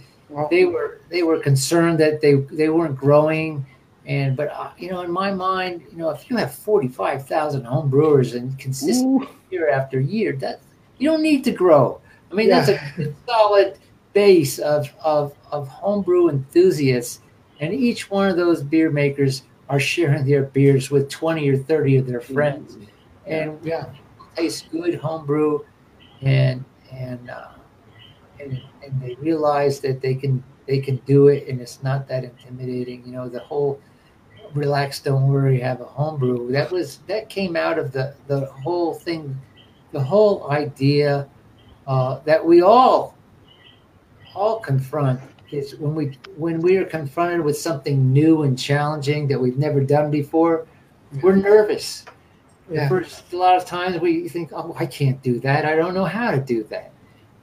they 0.49 0.65
were 0.65 0.99
they 1.09 1.21
were 1.23 1.39
concerned 1.39 1.99
that 1.99 2.19
they 2.21 2.33
they 2.51 2.69
weren't 2.69 2.95
growing. 2.97 3.65
And 4.07 4.35
but 4.35 4.47
uh, 4.49 4.71
you 4.79 4.89
know, 4.89 5.01
in 5.01 5.11
my 5.11 5.31
mind, 5.31 5.83
you 5.91 5.97
know, 5.97 6.09
if 6.09 6.29
you 6.29 6.37
have 6.37 6.53
45,000 6.55 7.63
home 7.63 7.89
brewers 7.89 8.33
and 8.33 8.57
consistent 8.57 9.29
year 9.51 9.69
after 9.69 9.99
year, 9.99 10.33
that 10.37 10.59
you 10.97 11.07
don't 11.09 11.21
need 11.21 11.43
to 11.43 11.51
grow. 11.51 12.01
I 12.31 12.33
mean, 12.35 12.47
Yeah. 12.49 12.65
that's 12.65 12.99
a 12.99 13.13
solid 13.27 13.77
base 14.13 14.57
of, 14.57 14.91
of, 15.03 15.35
of 15.51 15.67
homebrew 15.67 16.29
enthusiasts. 16.29 17.21
And 17.59 17.73
each 17.73 18.09
one 18.09 18.27
of 18.29 18.37
those 18.37 18.63
beer 18.63 18.89
makers 18.89 19.43
are 19.69 19.79
sharing 19.79 20.25
their 20.25 20.43
beers 20.43 20.89
with 20.89 21.09
20 21.09 21.47
or 21.49 21.57
30 21.57 21.97
of 21.97 22.07
their 22.07 22.21
friends. 22.21 22.77
And 23.29 23.59
Yeah. 23.63 23.85
taste 24.35 24.71
good 24.71 24.95
homebrew 24.95 25.59
and, 26.21 26.63
and, 26.91 27.29
uh, 27.29 27.47
and, 28.39 28.61
and 28.83 29.01
they 29.01 29.15
realize 29.15 29.79
that 29.81 30.01
they 30.01 30.15
can, 30.15 30.43
they 30.67 30.79
can 30.79 30.97
do 31.05 31.27
it 31.27 31.47
and 31.47 31.61
it's 31.61 31.81
not 31.83 32.07
that 32.07 32.23
intimidating. 32.23 33.05
You 33.05 33.13
know, 33.13 33.29
the 33.29 33.39
whole 33.39 33.79
relax, 34.53 34.99
don't 34.99 35.27
worry, 35.27 35.59
have 35.59 35.81
a 35.81 35.85
homebrew. 35.85 36.51
That 36.51 36.71
was, 36.71 36.97
that 37.07 37.29
came 37.29 37.55
out 37.55 37.77
of 37.77 37.91
the, 37.91 38.15
the 38.27 38.45
whole 38.47 38.93
thing, 38.93 39.39
the 39.91 40.01
whole 40.01 40.49
idea 40.51 41.27
uh, 41.87 42.19
that 42.25 42.43
we 42.45 42.61
all 42.61 43.15
all 44.35 44.59
confront 44.59 45.19
is 45.51 45.75
when 45.75 45.95
we 45.95 46.17
when 46.37 46.59
we 46.61 46.77
are 46.77 46.85
confronted 46.85 47.41
with 47.41 47.57
something 47.57 48.13
new 48.13 48.43
and 48.43 48.57
challenging 48.57 49.27
that 49.27 49.39
we've 49.39 49.57
never 49.57 49.81
done 49.81 50.11
before, 50.11 50.67
we're 51.21 51.35
nervous. 51.35 52.05
The 52.69 52.75
Yeah. 52.75 52.89
First, 52.89 53.33
a 53.33 53.37
lot 53.37 53.57
of 53.57 53.65
times 53.65 53.99
we 53.99 54.29
think, 54.29 54.51
"Oh, 54.53 54.75
I 54.77 54.85
can't 54.85 55.21
do 55.23 55.39
that. 55.39 55.65
I 55.65 55.75
don't 55.75 55.93
know 55.95 56.05
how 56.05 56.31
to 56.31 56.39
do 56.39 56.63
that." 56.69 56.91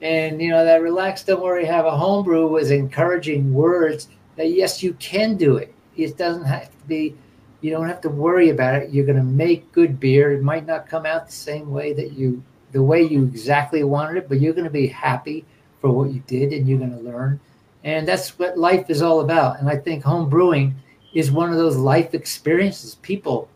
And 0.01 0.41
you 0.41 0.49
know 0.49 0.63
that 0.63 0.81
relax, 0.81 1.23
don't 1.23 1.43
worry, 1.43 1.65
have 1.65 1.85
a 1.85 1.91
homebrew 1.91 2.47
was 2.47 2.71
encouraging 2.71 3.53
words 3.53 4.07
that 4.37 4.51
yes, 4.51 4.81
you 4.81 4.93
can 4.93 5.35
do 5.35 5.57
it. 5.57 5.73
It 5.97 6.17
doesn't 6.17 6.45
have 6.45 6.69
to 6.69 6.87
be. 6.87 7.15
You 7.61 7.71
don't 7.71 7.87
have 7.87 8.01
to 8.01 8.09
worry 8.09 8.49
about 8.49 8.75
it. 8.75 8.91
You're 8.91 9.05
going 9.05 9.17
to 9.17 9.23
make 9.23 9.71
good 9.71 9.99
beer. 9.99 10.31
It 10.31 10.43
might 10.43 10.65
not 10.65 10.87
come 10.87 11.05
out 11.05 11.25
the 11.25 11.33
same 11.33 11.71
way 11.71 11.91
that 11.93 12.13
you 12.13 12.41
the 12.71 12.83
way 12.83 13.01
you 13.01 13.23
exactly 13.23 13.83
wanted 13.83 14.17
it, 14.17 14.29
but 14.29 14.39
you're 14.39 14.53
going 14.53 14.65
to 14.65 14.69
be 14.69 14.87
happy 14.87 15.45
for 15.81 15.89
what 15.89 16.11
you 16.11 16.21
did 16.27 16.53
and 16.53 16.67
you're 16.67 16.77
going 16.77 16.91
to 16.91 17.03
learn. 17.03 17.39
And 17.83 18.07
that's 18.07 18.37
what 18.37 18.57
life 18.57 18.89
is 18.89 19.01
all 19.01 19.21
about. 19.21 19.59
And 19.59 19.69
I 19.69 19.77
think 19.77 20.03
home 20.03 20.29
brewing 20.29 20.75
is 21.13 21.31
one 21.31 21.51
of 21.51 21.57
those 21.57 21.77
life 21.77 22.13
experiences. 22.13 22.95
People 22.95 23.47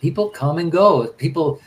people 0.00 0.28
come 0.28 0.58
and 0.58 0.72
go. 0.72 1.06
People 1.08 1.60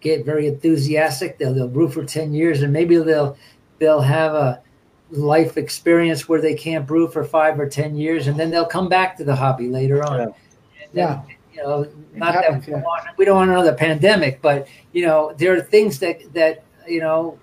get 0.00 0.24
very 0.24 0.46
enthusiastic. 0.46 1.38
They'll, 1.38 1.54
they'll 1.54 1.68
brew 1.68 1.88
for 1.88 2.04
10 2.04 2.32
years 2.32 2.62
and 2.62 2.72
maybe 2.72 2.96
they'll 2.96 3.36
they'll 3.78 4.00
have 4.00 4.34
a 4.34 4.62
life 5.10 5.56
experience 5.56 6.28
where 6.28 6.40
they 6.40 6.54
can't 6.54 6.86
brew 6.86 7.08
for 7.08 7.24
five 7.24 7.58
or 7.58 7.68
10 7.68 7.96
years 7.96 8.26
and 8.26 8.38
then 8.38 8.50
they'll 8.50 8.66
come 8.66 8.88
back 8.88 9.16
to 9.16 9.24
the 9.24 9.34
hobby 9.34 9.68
later 9.68 10.04
on. 10.04 10.18
Yeah. 10.18 10.24
And 10.24 10.34
then, 10.92 10.92
Yeah. 10.92 11.22
You 11.54 11.64
know, 11.64 11.88
not 12.14 12.34
happens, 12.34 12.66
that 12.66 12.68
we, 12.68 12.72
don't 12.72 12.80
yeah. 12.80 12.84
want, 12.84 13.18
we 13.18 13.24
don't 13.24 13.36
want 13.36 13.50
another 13.50 13.74
pandemic, 13.74 14.40
but 14.40 14.68
you 14.92 15.04
know, 15.04 15.34
there 15.38 15.56
are 15.56 15.60
things 15.60 15.98
that 15.98 16.32
that 16.32 16.62
you 16.86 17.00
know 17.00 17.36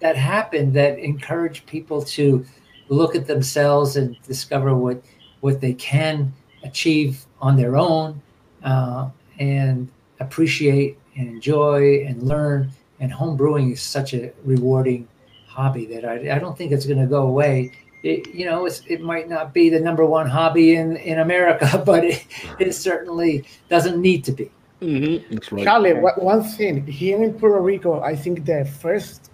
that 0.00 0.16
happen 0.16 0.72
that 0.72 0.98
encourage 0.98 1.66
people 1.66 2.00
to 2.02 2.46
look 2.88 3.14
at 3.14 3.26
themselves 3.26 3.96
and 3.96 4.16
discover 4.22 4.74
what 4.74 5.02
what 5.40 5.60
they 5.60 5.74
can 5.74 6.32
achieve 6.62 7.26
on 7.40 7.56
their 7.56 7.76
own 7.76 8.22
uh, 8.62 9.10
and 9.38 9.88
appreciate 10.20 10.98
and 11.16 11.28
enjoy 11.28 12.04
and 12.06 12.22
learn. 12.22 12.70
And 13.00 13.12
home 13.12 13.36
brewing 13.36 13.72
is 13.72 13.82
such 13.82 14.14
a 14.14 14.32
rewarding 14.44 15.06
hobby 15.46 15.86
that 15.86 16.04
I, 16.04 16.36
I 16.36 16.38
don't 16.38 16.56
think 16.56 16.72
it's 16.72 16.86
going 16.86 17.00
to 17.00 17.06
go 17.06 17.26
away. 17.26 17.72
It, 18.02 18.28
you 18.34 18.44
know 18.44 18.66
it's, 18.66 18.82
it 18.86 19.00
might 19.00 19.28
not 19.28 19.52
be 19.52 19.68
the 19.68 19.80
number 19.80 20.04
one 20.04 20.28
hobby 20.28 20.76
in, 20.76 20.96
in 20.98 21.18
america 21.18 21.82
but 21.86 22.04
it, 22.04 22.24
it 22.60 22.72
certainly 22.72 23.44
doesn't 23.68 24.00
need 24.00 24.22
to 24.24 24.32
be. 24.32 24.50
Mm-hmm. 24.80 25.34
That's 25.34 25.50
right. 25.52 25.64
Charlie, 25.64 25.94
one 25.94 26.42
thing. 26.42 26.86
Here 26.86 27.22
in 27.22 27.32
Puerto 27.34 27.60
Rico, 27.60 28.02
I 28.02 28.14
think 28.14 28.44
the 28.44 28.64
first, 28.80 29.30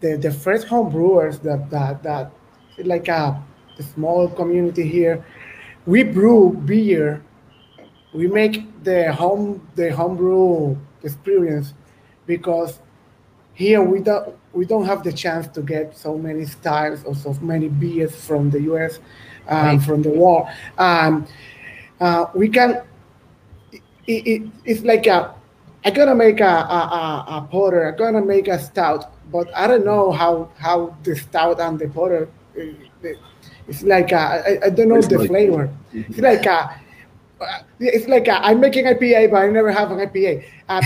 the, 0.00 0.16
the 0.16 0.30
first 0.30 0.66
home 0.66 0.90
brewers 0.90 1.38
that 1.40 1.70
that 1.70 2.02
that 2.02 2.30
like 2.78 3.08
a, 3.08 3.42
a 3.78 3.82
small 3.82 4.28
community 4.28 4.86
here, 4.86 5.24
we 5.86 6.02
brew 6.02 6.52
beer, 6.66 7.22
we 8.14 8.26
make 8.28 8.56
the 8.84 9.12
home 9.12 9.60
the 9.74 9.90
homebrew 9.94 10.76
experience, 11.02 11.74
because 12.26 12.78
here 13.54 13.82
we 13.82 14.00
don't 14.00 14.34
we 14.52 14.64
don't 14.64 14.84
have 14.86 15.02
the 15.02 15.12
chance 15.12 15.46
to 15.48 15.60
get 15.62 15.96
so 15.96 16.16
many 16.16 16.44
styles 16.46 17.04
or 17.04 17.14
so 17.14 17.34
many 17.42 17.68
beers 17.68 18.14
from 18.26 18.50
the 18.50 18.60
U.S. 18.72 18.98
Um, 19.48 19.66
Right. 19.66 19.82
from 19.82 20.00
the 20.02 20.08
war. 20.10 20.48
Um, 20.78 21.26
uh, 22.00 22.26
we 22.34 22.48
can 22.48 22.82
it, 23.72 23.82
it, 24.06 24.42
it's 24.64 24.82
like 24.82 25.06
a 25.06 25.34
I'm 25.84 25.92
gonna 25.92 26.14
make 26.14 26.40
a, 26.40 26.44
a, 26.44 26.48
a, 26.48 27.24
a 27.38 27.48
porter. 27.50 27.88
I'm 27.90 27.96
gonna 27.96 28.24
make 28.24 28.48
a 28.48 28.58
stout, 28.58 29.12
but 29.30 29.54
I 29.54 29.66
don't 29.66 29.84
know 29.84 30.12
how 30.12 30.48
how 30.56 30.96
the 31.02 31.14
stout 31.16 31.60
and 31.60 31.78
the 31.78 31.88
porter. 31.88 32.28
uh, 32.58 32.62
the- 33.02 33.18
It's 33.68 33.82
like 33.82 34.12
a, 34.12 34.20
I, 34.20 34.66
I 34.66 34.70
don't 34.70 34.88
know 34.88 34.96
It's 35.00 35.08
the 35.08 35.18
like- 35.18 35.28
flavor. 35.28 35.68
It's 35.92 36.18
like 36.20 36.44
a. 36.46 36.80
uh, 37.44 37.62
It's 37.78 38.08
like 38.08 38.28
a, 38.28 38.44
I'm 38.44 38.60
making 38.60 38.84
IPA, 38.86 39.30
but 39.30 39.38
I 39.38 39.48
never 39.50 39.70
have 39.70 39.90
an 39.90 39.98
IPA. 39.98 40.44
Uh, 40.68 40.80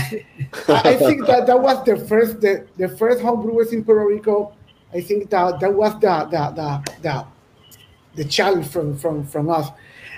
I 0.67 0.95
think 0.95 1.25
that 1.27 1.47
that 1.47 1.59
was 1.59 1.83
the 1.85 1.97
first 1.97 2.41
the, 2.41 2.67
the 2.77 2.89
first 2.89 3.21
home 3.21 3.41
brewers 3.41 3.71
in 3.71 3.83
Puerto 3.83 4.05
Rico. 4.05 4.53
I 4.93 5.01
think 5.01 5.29
that 5.29 5.59
that 5.59 5.73
was 5.73 5.93
the 5.99 6.27
the 6.31 6.41
the 6.55 6.83
the, 7.01 7.25
the 8.15 8.25
challenge 8.25 8.67
from 8.67 8.97
from 8.97 9.25
from 9.25 9.49
us. 9.49 9.69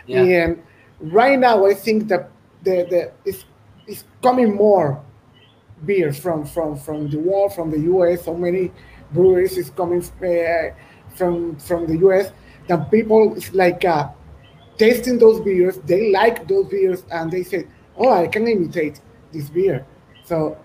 Yeah. 0.07 0.23
And 0.23 0.63
right 0.99 1.37
now, 1.37 1.65
I 1.65 1.73
think 1.73 2.07
that 2.07 2.31
the 2.63 2.87
the 2.89 3.11
it's, 3.25 3.45
it's 3.87 4.03
coming 4.21 4.55
more 4.55 5.01
beer 5.85 6.13
from 6.13 6.45
from 6.45 6.77
from 6.77 7.09
the 7.09 7.17
world, 7.17 7.53
from 7.53 7.71
the 7.71 7.79
U.S. 7.79 8.25
So 8.25 8.35
many 8.35 8.71
breweries 9.11 9.57
is 9.57 9.69
coming 9.69 10.01
uh, 10.01 10.73
from 11.15 11.55
from 11.57 11.87
the 11.87 11.97
U.S. 11.99 12.31
That 12.67 12.89
people 12.91 13.35
is 13.35 13.53
like 13.53 13.83
uh, 13.85 14.09
tasting 14.77 15.17
those 15.19 15.39
beers. 15.41 15.77
They 15.85 16.11
like 16.11 16.47
those 16.47 16.67
beers, 16.67 17.03
and 17.11 17.31
they 17.31 17.43
say, 17.43 17.67
"Oh, 17.97 18.11
I 18.11 18.27
can 18.27 18.47
imitate 18.47 19.01
this 19.31 19.49
beer." 19.49 19.85
So 20.25 20.57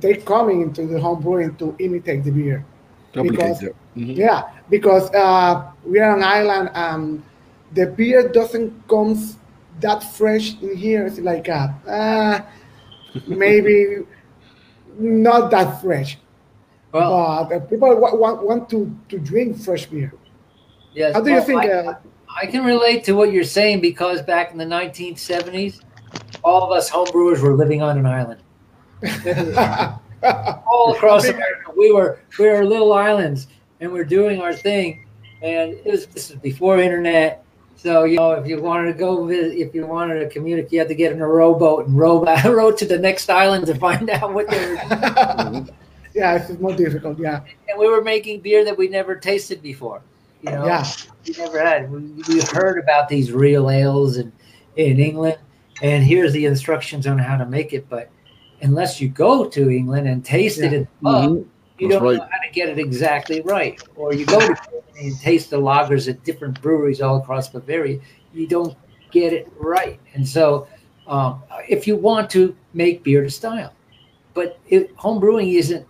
they're 0.00 0.16
coming 0.22 0.60
into 0.62 0.86
the 0.86 1.00
home 1.00 1.20
brewing 1.22 1.54
to 1.56 1.74
imitate 1.78 2.24
the 2.24 2.30
beer. 2.30 2.64
Complicate 3.12 3.38
because- 3.38 3.62
it. 3.62 3.76
Mhm. 3.96 4.16
Yeah, 4.16 4.42
because 4.70 5.08
uh, 5.14 5.70
we 5.86 6.00
are 6.00 6.16
an 6.16 6.24
island 6.24 6.70
and 6.74 7.22
the 7.74 7.86
beer 7.86 8.26
doesn't 8.28 8.72
come 8.88 9.14
that 9.80 10.02
fresh 10.02 10.60
in 10.62 10.76
here. 10.76 11.06
It's 11.06 11.20
like 11.20 11.48
uh, 11.48 11.68
uh, 11.88 12.40
maybe 13.28 13.98
not 14.98 15.50
that 15.52 15.80
fresh. 15.80 16.18
well 16.92 17.46
but 17.48 17.56
uh, 17.56 17.60
people 17.66 17.90
wa- 17.96 18.14
want, 18.14 18.42
want 18.44 18.68
to, 18.70 18.78
to 19.08 19.18
drink 19.18 19.58
fresh 19.58 19.86
beer. 19.86 20.12
yes 20.94 21.14
How 21.14 21.20
do 21.20 21.30
you 21.30 21.40
think? 21.42 21.62
I- 21.62 21.70
Uh, 21.70 21.94
I 22.36 22.46
can 22.46 22.64
relate 22.64 23.04
to 23.04 23.12
what 23.12 23.32
you're 23.32 23.44
saying 23.44 23.80
because 23.80 24.20
back 24.22 24.50
in 24.50 24.58
the 24.58 24.64
1970s, 24.64 25.80
all 26.42 26.62
of 26.62 26.72
us 26.76 26.90
homebrewers 26.90 27.40
were 27.40 27.54
living 27.54 27.80
on 27.80 27.96
an 27.98 28.06
island. 28.06 28.40
All 30.66 30.94
across 30.94 31.26
America, 31.26 31.70
we 31.76 31.92
were 31.92 32.20
we 32.38 32.46
were 32.46 32.64
little 32.64 32.92
islands, 32.94 33.48
and 33.80 33.92
we're 33.92 34.04
doing 34.04 34.40
our 34.40 34.54
thing. 34.54 35.06
and 35.42 35.74
it 35.74 35.84
was 35.84 36.06
this 36.06 36.30
was 36.30 36.38
before 36.38 36.78
internet. 36.78 37.44
So 37.76 38.04
you 38.04 38.16
know, 38.16 38.32
if 38.32 38.46
you 38.46 38.60
wanted 38.62 38.92
to 38.92 38.98
go 38.98 39.26
visit, 39.26 39.58
if 39.58 39.74
you 39.74 39.86
wanted 39.86 40.20
to 40.20 40.30
communicate, 40.30 40.72
you 40.72 40.78
had 40.78 40.88
to 40.88 40.94
get 40.94 41.12
in 41.12 41.20
a 41.20 41.28
rowboat 41.28 41.86
and 41.86 41.98
row 41.98 42.24
back, 42.24 42.44
row 42.46 42.72
to 42.72 42.84
the 42.86 42.98
next 42.98 43.28
island 43.28 43.66
to 43.66 43.74
find 43.74 44.08
out 44.08 44.32
what 44.32 44.48
they 44.48 44.66
were. 44.66 44.74
yeah, 46.14 46.36
it's 46.36 46.58
more 46.58 46.74
difficult. 46.74 47.18
Yeah, 47.18 47.42
and 47.68 47.78
we 47.78 47.86
were 47.86 48.02
making 48.02 48.40
beer 48.40 48.64
that 48.64 48.78
we 48.78 48.88
never 48.88 49.14
tasted 49.16 49.60
before. 49.60 50.00
You 50.44 50.50
know, 50.50 50.66
yeah, 50.66 50.86
we 51.26 51.34
never 51.38 51.58
had. 51.58 51.90
We, 51.90 52.00
we 52.28 52.40
heard 52.52 52.78
about 52.78 53.08
these 53.08 53.32
real 53.32 53.70
ales 53.70 54.18
in 54.18 54.30
in 54.76 54.98
England, 55.00 55.38
and 55.80 56.04
here's 56.04 56.32
the 56.34 56.44
instructions 56.44 57.06
on 57.06 57.18
how 57.18 57.38
to 57.38 57.46
make 57.46 57.72
it. 57.72 57.88
But 57.88 58.10
unless 58.60 59.00
you 59.00 59.08
go 59.08 59.48
to 59.48 59.70
England 59.70 60.06
and 60.06 60.22
taste 60.22 60.58
it 60.58 60.72
Yeah. 60.72 60.78
at 60.80 60.80
the 60.80 61.02
pub, 61.02 61.30
Mhm. 61.30 61.44
you 61.78 61.88
That's 61.88 61.98
don't 62.00 62.02
right. 62.10 62.16
know 62.18 62.28
how 62.30 62.46
to 62.46 62.52
get 62.52 62.68
it 62.68 62.78
exactly 62.78 63.40
right. 63.40 63.80
Or 63.96 64.12
you 64.12 64.26
go 64.26 64.38
to 64.38 64.46
Germany 64.48 65.08
and 65.12 65.18
taste 65.20 65.48
the 65.48 65.58
lagers 65.60 66.08
at 66.10 66.22
different 66.24 66.60
breweries 66.60 67.00
all 67.00 67.16
across 67.16 67.48
Bavaria, 67.48 68.00
you 68.34 68.46
don't 68.46 68.76
get 69.12 69.32
it 69.32 69.50
right. 69.58 69.98
And 70.12 70.28
so, 70.28 70.66
um, 71.06 71.42
if 71.68 71.86
you 71.86 71.96
want 71.96 72.28
to 72.30 72.54
make 72.74 73.02
beer 73.02 73.22
to 73.22 73.30
style, 73.30 73.72
but 74.34 74.58
it, 74.68 74.90
home 74.96 75.20
brewing 75.20 75.48
isn't 75.52 75.86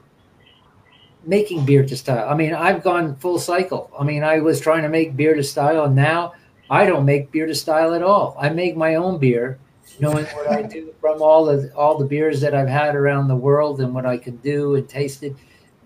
making 1.26 1.64
beer 1.64 1.84
to 1.84 1.96
style. 1.96 2.28
I 2.28 2.34
mean, 2.34 2.55
I've 2.55 2.82
gone 2.82 3.16
full 3.16 3.38
cycle. 3.38 3.90
I 3.98 4.05
mean, 4.05 4.22
I 4.22 4.40
was 4.40 4.60
trying 4.60 4.82
to 4.82 4.88
make 4.88 5.16
beer 5.16 5.34
to 5.34 5.42
style, 5.42 5.84
and 5.84 5.96
now 5.96 6.34
I 6.70 6.86
don't 6.86 7.05
make 7.05 7.30
beer 7.30 7.46
to 7.46 7.55
style 7.55 7.94
at 7.94 8.02
all. 8.02 8.36
I 8.38 8.48
make 8.51 8.76
my 8.76 8.94
own 8.94 9.18
beer, 9.18 9.59
knowing 10.01 10.24
what 10.26 10.51
I 10.51 10.62
do 10.62 10.94
from 11.01 11.22
all 11.22 11.44
the 11.44 11.72
all 11.74 11.98
the 11.98 12.06
beers 12.06 12.40
that 12.40 12.55
I've 12.55 12.68
had 12.68 12.94
around 12.94 13.28
the 13.28 13.36
world 13.36 13.80
and 13.80 13.94
what 13.94 14.06
I 14.06 14.16
can 14.16 14.36
do 14.38 14.74
and 14.74 14.88
tasted. 14.88 15.36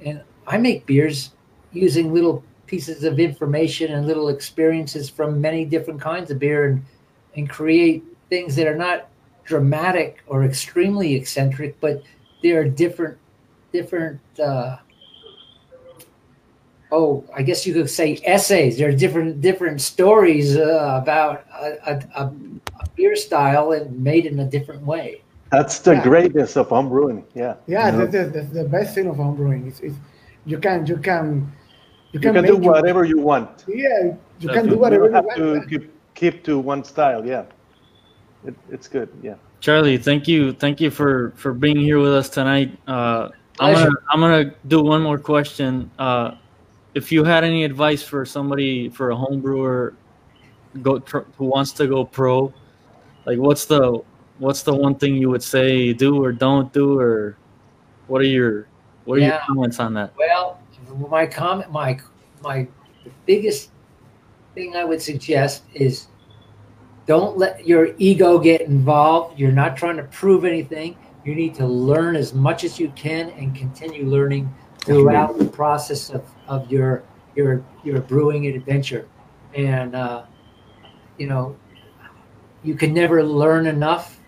And 0.04 0.22
I 0.46 0.58
make 0.58 0.86
beers 0.86 1.32
using 1.72 2.14
little 2.14 2.44
pieces 2.66 3.04
of 3.04 3.18
information 3.18 3.92
and 3.92 4.06
little 4.06 4.28
experiences 4.28 5.08
from 5.08 5.40
many 5.40 5.64
different 5.64 6.00
kinds 6.00 6.30
of 6.30 6.38
beer 6.38 6.66
and 6.68 6.84
and 7.34 7.48
create 7.48 8.02
things 8.28 8.56
that 8.56 8.66
are 8.66 8.76
not 8.76 9.08
dramatic 9.44 10.22
or 10.26 10.44
extremely 10.44 11.14
eccentric, 11.14 11.80
but 11.80 12.02
they 12.42 12.50
are 12.50 12.64
different 12.64 13.18
different 13.72 14.20
uh, 14.38 14.76
oh, 16.90 17.24
I 17.34 17.42
guess 17.42 17.66
you 17.66 17.74
could 17.74 17.90
say 17.90 18.18
essays. 18.24 18.78
There 18.78 18.88
are 18.88 18.92
different 18.92 19.40
different 19.40 19.80
stories 19.80 20.56
uh, 20.56 21.00
about 21.02 21.44
a, 21.52 21.92
a, 21.92 22.22
a, 22.22 22.24
a 22.80 22.88
beer 22.96 23.16
style 23.16 23.72
and 23.72 23.98
made 24.02 24.26
in 24.26 24.38
a 24.40 24.44
different 24.44 24.82
way. 24.82 25.22
That's 25.50 25.78
the 25.80 25.92
Yeah. 25.94 26.02
greatness 26.02 26.56
of 26.56 26.68
home 26.68 26.88
brewing. 26.88 27.24
Yeah. 27.34 27.54
yeah. 27.66 27.86
Yeah. 27.88 27.90
That's 27.90 28.12
the, 28.12 28.24
the, 28.24 28.62
the 28.62 28.68
best 28.68 28.94
thing 28.94 29.06
of 29.08 29.16
homebrewing 29.16 29.66
is, 29.66 29.80
is 29.80 29.94
you 30.44 30.58
can 30.58 30.86
you 30.86 30.96
can 30.98 31.50
You 32.12 32.20
you 32.20 32.20
can, 32.20 32.34
can 32.34 32.44
do 32.44 32.56
whatever 32.56 33.04
you 33.04 33.18
want. 33.20 33.64
yeah, 33.68 34.16
you 34.40 34.48
can 34.48 34.64
Definitely. 34.66 34.68
do 34.68 34.74
You 34.74 34.80
whatever 34.80 35.08
don't 35.10 35.36
you 35.38 35.44
have 35.54 35.62
to 35.62 35.68
keep, 35.68 35.92
keep 36.14 36.44
to 36.44 36.58
one 36.58 36.84
style. 36.84 37.24
Yeah. 37.24 37.44
It, 38.46 38.54
it's 38.70 38.88
good. 38.88 39.08
Yeah. 39.22 39.34
Charlie, 39.60 39.98
thank 39.98 40.28
you, 40.28 40.52
thank 40.52 40.80
you 40.80 40.90
for 40.90 41.32
for 41.36 41.52
being 41.52 41.76
here 41.80 41.98
with 41.98 42.14
us 42.14 42.28
tonight. 42.28 42.70
Uh, 42.86 43.28
I'm 43.60 43.74
gonna 43.74 43.90
I'm 44.12 44.20
gonna 44.20 44.54
do 44.68 44.82
one 44.82 45.02
more 45.02 45.18
question. 45.18 45.90
Uh, 45.98 46.36
if 46.98 47.12
you 47.12 47.22
had 47.22 47.44
any 47.44 47.64
advice 47.64 48.02
for 48.02 48.26
somebody 48.26 48.88
for 48.88 49.10
a 49.10 49.16
home 49.16 49.40
brewer 49.40 49.94
go 50.82 50.98
tr- 50.98 51.28
who 51.36 51.44
wants 51.46 51.70
to 51.72 51.86
go 51.86 52.04
pro, 52.04 52.52
like 53.24 53.38
what's 53.38 53.64
the 53.66 54.02
what's 54.38 54.62
the 54.64 54.74
one 54.74 54.96
thing 54.96 55.14
you 55.14 55.30
would 55.30 55.42
say 55.42 55.92
do 55.92 56.22
or 56.22 56.32
don't 56.32 56.72
do, 56.72 56.98
or 56.98 57.38
what 58.08 58.20
are 58.20 58.26
your 58.26 58.66
what 59.04 59.18
are 59.18 59.22
your 59.22 59.38
comments 59.46 59.78
on 59.78 59.94
that? 59.94 60.12
Well, 60.18 60.60
my 61.08 61.24
comment, 61.24 61.70
my 61.70 62.00
my 62.42 62.66
the 63.04 63.10
biggest 63.26 63.70
thing 64.54 64.74
I 64.74 64.84
would 64.84 65.00
suggest 65.00 65.62
is 65.74 66.08
don't 67.06 67.38
let 67.38 67.64
your 67.64 67.94
ego 67.98 68.38
get 68.40 68.62
involved. 68.62 69.38
You're 69.38 69.52
not 69.52 69.76
trying 69.76 69.96
to 69.98 70.04
prove 70.04 70.44
anything. 70.44 70.96
You 71.24 71.34
need 71.36 71.54
to 71.54 71.66
learn 71.66 72.16
as 72.16 72.34
much 72.34 72.64
as 72.64 72.80
you 72.80 72.90
can 72.96 73.30
and 73.30 73.54
continue 73.54 74.04
learning 74.04 74.52
throughout 74.84 75.38
the 75.38 75.44
process 75.44 76.10
of, 76.10 76.24
of 76.48 76.70
your 76.70 77.02
your 77.36 77.62
your 77.84 78.00
brewing 78.00 78.46
adventure. 78.46 79.06
And 79.54 79.94
uh, 79.94 80.24
you 81.18 81.26
know, 81.26 81.56
you 82.64 82.74
can 82.74 82.92
never 82.92 83.22
learn 83.22 83.66
enough, 83.66 84.20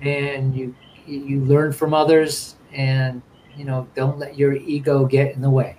and 0.00 0.54
you 0.54 0.74
you 1.06 1.40
learn 1.44 1.72
from 1.72 1.94
others, 1.94 2.56
and 2.72 3.22
you 3.56 3.64
know, 3.64 3.86
don't 3.94 4.18
let 4.18 4.38
your 4.38 4.54
ego 4.54 5.04
get 5.04 5.34
in 5.34 5.42
the 5.42 5.50
way. 5.50 5.76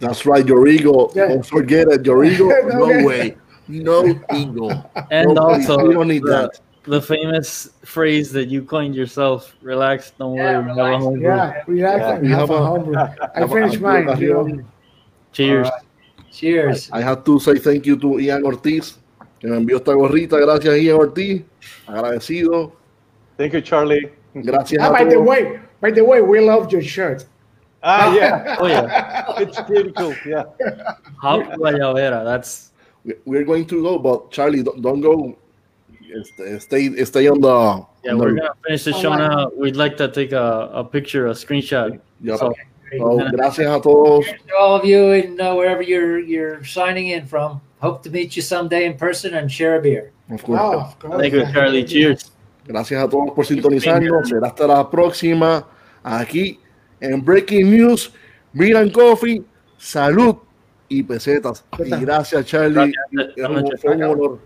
That's 0.00 0.26
right. 0.26 0.44
Your 0.46 0.66
ego. 0.66 1.10
Yeah. 1.14 1.28
Don't 1.28 1.46
forget 1.46 1.88
it. 1.88 2.04
Your 2.04 2.24
ego. 2.24 2.48
No 2.66 2.84
Okay. 2.84 3.04
way. 3.04 3.36
No 3.68 4.04
ego. 4.34 4.68
And 5.10 5.34
No, 5.34 5.42
also, 5.42 5.78
we 5.86 5.94
don't 5.94 6.08
need 6.08 6.22
the, 6.24 6.50
that. 6.50 6.60
the 6.84 7.00
famous 7.00 7.70
phrase 7.84 8.32
that 8.32 8.48
you 8.48 8.62
coined 8.64 8.94
yourself: 8.94 9.54
"Relax, 9.62 10.12
don't 10.18 10.34
Yeah, 10.36 10.58
worry, 10.60 10.62
we 10.64 10.68
have 10.68 10.78
a 10.78 10.82
relax. 10.82 11.04
home 11.04 11.14
brew." 11.14 11.22
Yeah, 11.22 11.62
relax 11.66 11.98
Yeah. 12.00 12.12
have 12.14 12.24
have 12.40 12.50
a 12.50 12.54
a- 12.54 12.66
homebrew. 12.66 12.96
I 13.34 13.40
have 13.40 13.50
finished 13.52 13.80
mine. 13.80 14.66
A- 15.38 15.42
You 15.42 15.54
know. 15.54 15.60
Cheers. 15.60 15.66
All 15.66 15.72
right. 15.72 16.30
Cheers. 16.32 16.90
I 16.92 17.00
have 17.02 17.24
to 17.24 17.38
say 17.40 17.58
thank 17.58 17.86
you 17.86 17.96
to 17.96 18.18
Ian 18.18 18.44
Ortiz, 18.44 18.98
que 19.40 19.48
me 19.48 19.56
envió 19.56 19.76
esta 19.76 19.92
gorrita. 19.94 20.38
Gracias, 20.38 20.76
Ian 20.76 20.96
Ortiz. 20.96 21.42
Agradecido. 21.86 22.72
Thank 23.36 23.52
you, 23.54 23.60
Charlie. 23.62 24.10
Gracias 24.34 24.82
Ah, 24.82 24.88
a 24.88 24.92
by 24.92 25.04
the 25.04 25.20
way, 25.20 25.60
by 25.80 25.90
the 25.92 26.02
way, 26.04 26.20
we 26.20 26.40
love 26.40 26.72
your 26.72 26.82
shirt. 26.82 27.24
Ah, 27.82 28.12
yeah. 28.16 28.56
Oh 28.58 28.66
yeah, 28.66 29.24
it's 29.38 29.60
pretty 29.62 29.92
cool. 29.92 30.14
Yeah. 30.26 30.44
Hop 31.20 31.42
Guayabera. 31.58 32.24
That's 32.24 32.72
We- 33.04 33.14
We're 33.26 33.44
going 33.44 33.66
to 33.66 33.82
go, 33.82 33.98
but 33.98 34.30
Charlie, 34.30 34.62
don't, 34.62 34.80
don't 34.80 35.00
go. 35.00 35.36
Stay, 36.36 36.58
stay, 36.58 37.04
stay 37.04 37.28
on 37.28 37.40
the. 37.40 37.84
yeah. 38.04 38.12
on 38.12 38.18
We're 38.18 38.34
the- 38.34 38.40
gonna 38.40 38.54
finish 38.66 38.84
the 38.84 38.92
show 38.94 39.14
now. 39.14 39.50
We'd 39.56 39.76
like 39.76 39.96
to 39.98 40.08
take 40.08 40.32
a, 40.32 40.70
a 40.72 40.84
picture, 40.84 41.26
a 41.26 41.32
screenshot. 41.34 41.98
Yep. 42.22 42.38
So, 42.38 42.54
So, 42.98 43.16
gracias 43.32 43.66
a 43.66 43.80
todos. 43.80 44.26
To 44.26 44.56
all 44.58 44.76
of 44.76 44.84
you 44.84 45.12
and 45.12 45.40
uh, 45.40 45.54
wherever 45.54 45.82
you're 45.82 46.18
you're 46.20 46.64
signing 46.64 47.08
in 47.08 47.26
from. 47.26 47.60
Hope 47.80 48.02
to 48.04 48.10
meet 48.10 48.34
you 48.36 48.42
someday 48.42 48.86
in 48.86 48.96
person 48.96 49.34
and 49.34 49.50
share 49.50 49.76
a 49.76 49.80
beer. 49.80 50.12
Of 50.30 50.42
course. 50.42 50.60
Oh, 50.62 50.80
of 50.80 50.98
course. 50.98 51.20
thank 51.20 51.34
you, 51.34 51.44
Charlie. 51.52 51.84
Cheers. 51.84 52.30
Gracias 52.66 53.04
a 53.04 53.08
todos 53.08 53.32
por 53.34 53.44
sintonizarnos. 53.44 54.28
Será 54.28 54.48
hasta 54.48 54.66
la 54.66 54.88
próxima 54.88 55.66
aquí 56.02 56.58
en 57.00 57.22
Breaking 57.22 57.70
News, 57.70 58.12
and 58.54 58.92
Coffee, 58.92 59.44
Salud 59.76 60.36
y 60.88 61.02
Pesetas. 61.02 61.64
Y 61.78 61.90
gracias, 61.90 62.46
Charlie. 62.46 62.92
Gracias. 63.12 63.76
Es 63.76 63.84
un- 63.84 64.02
honor. 64.02 64.38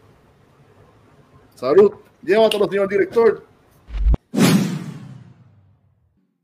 Salud. 1.54 1.92
Llévatelo, 2.22 2.68
señor 2.68 2.88
director. 2.88 3.47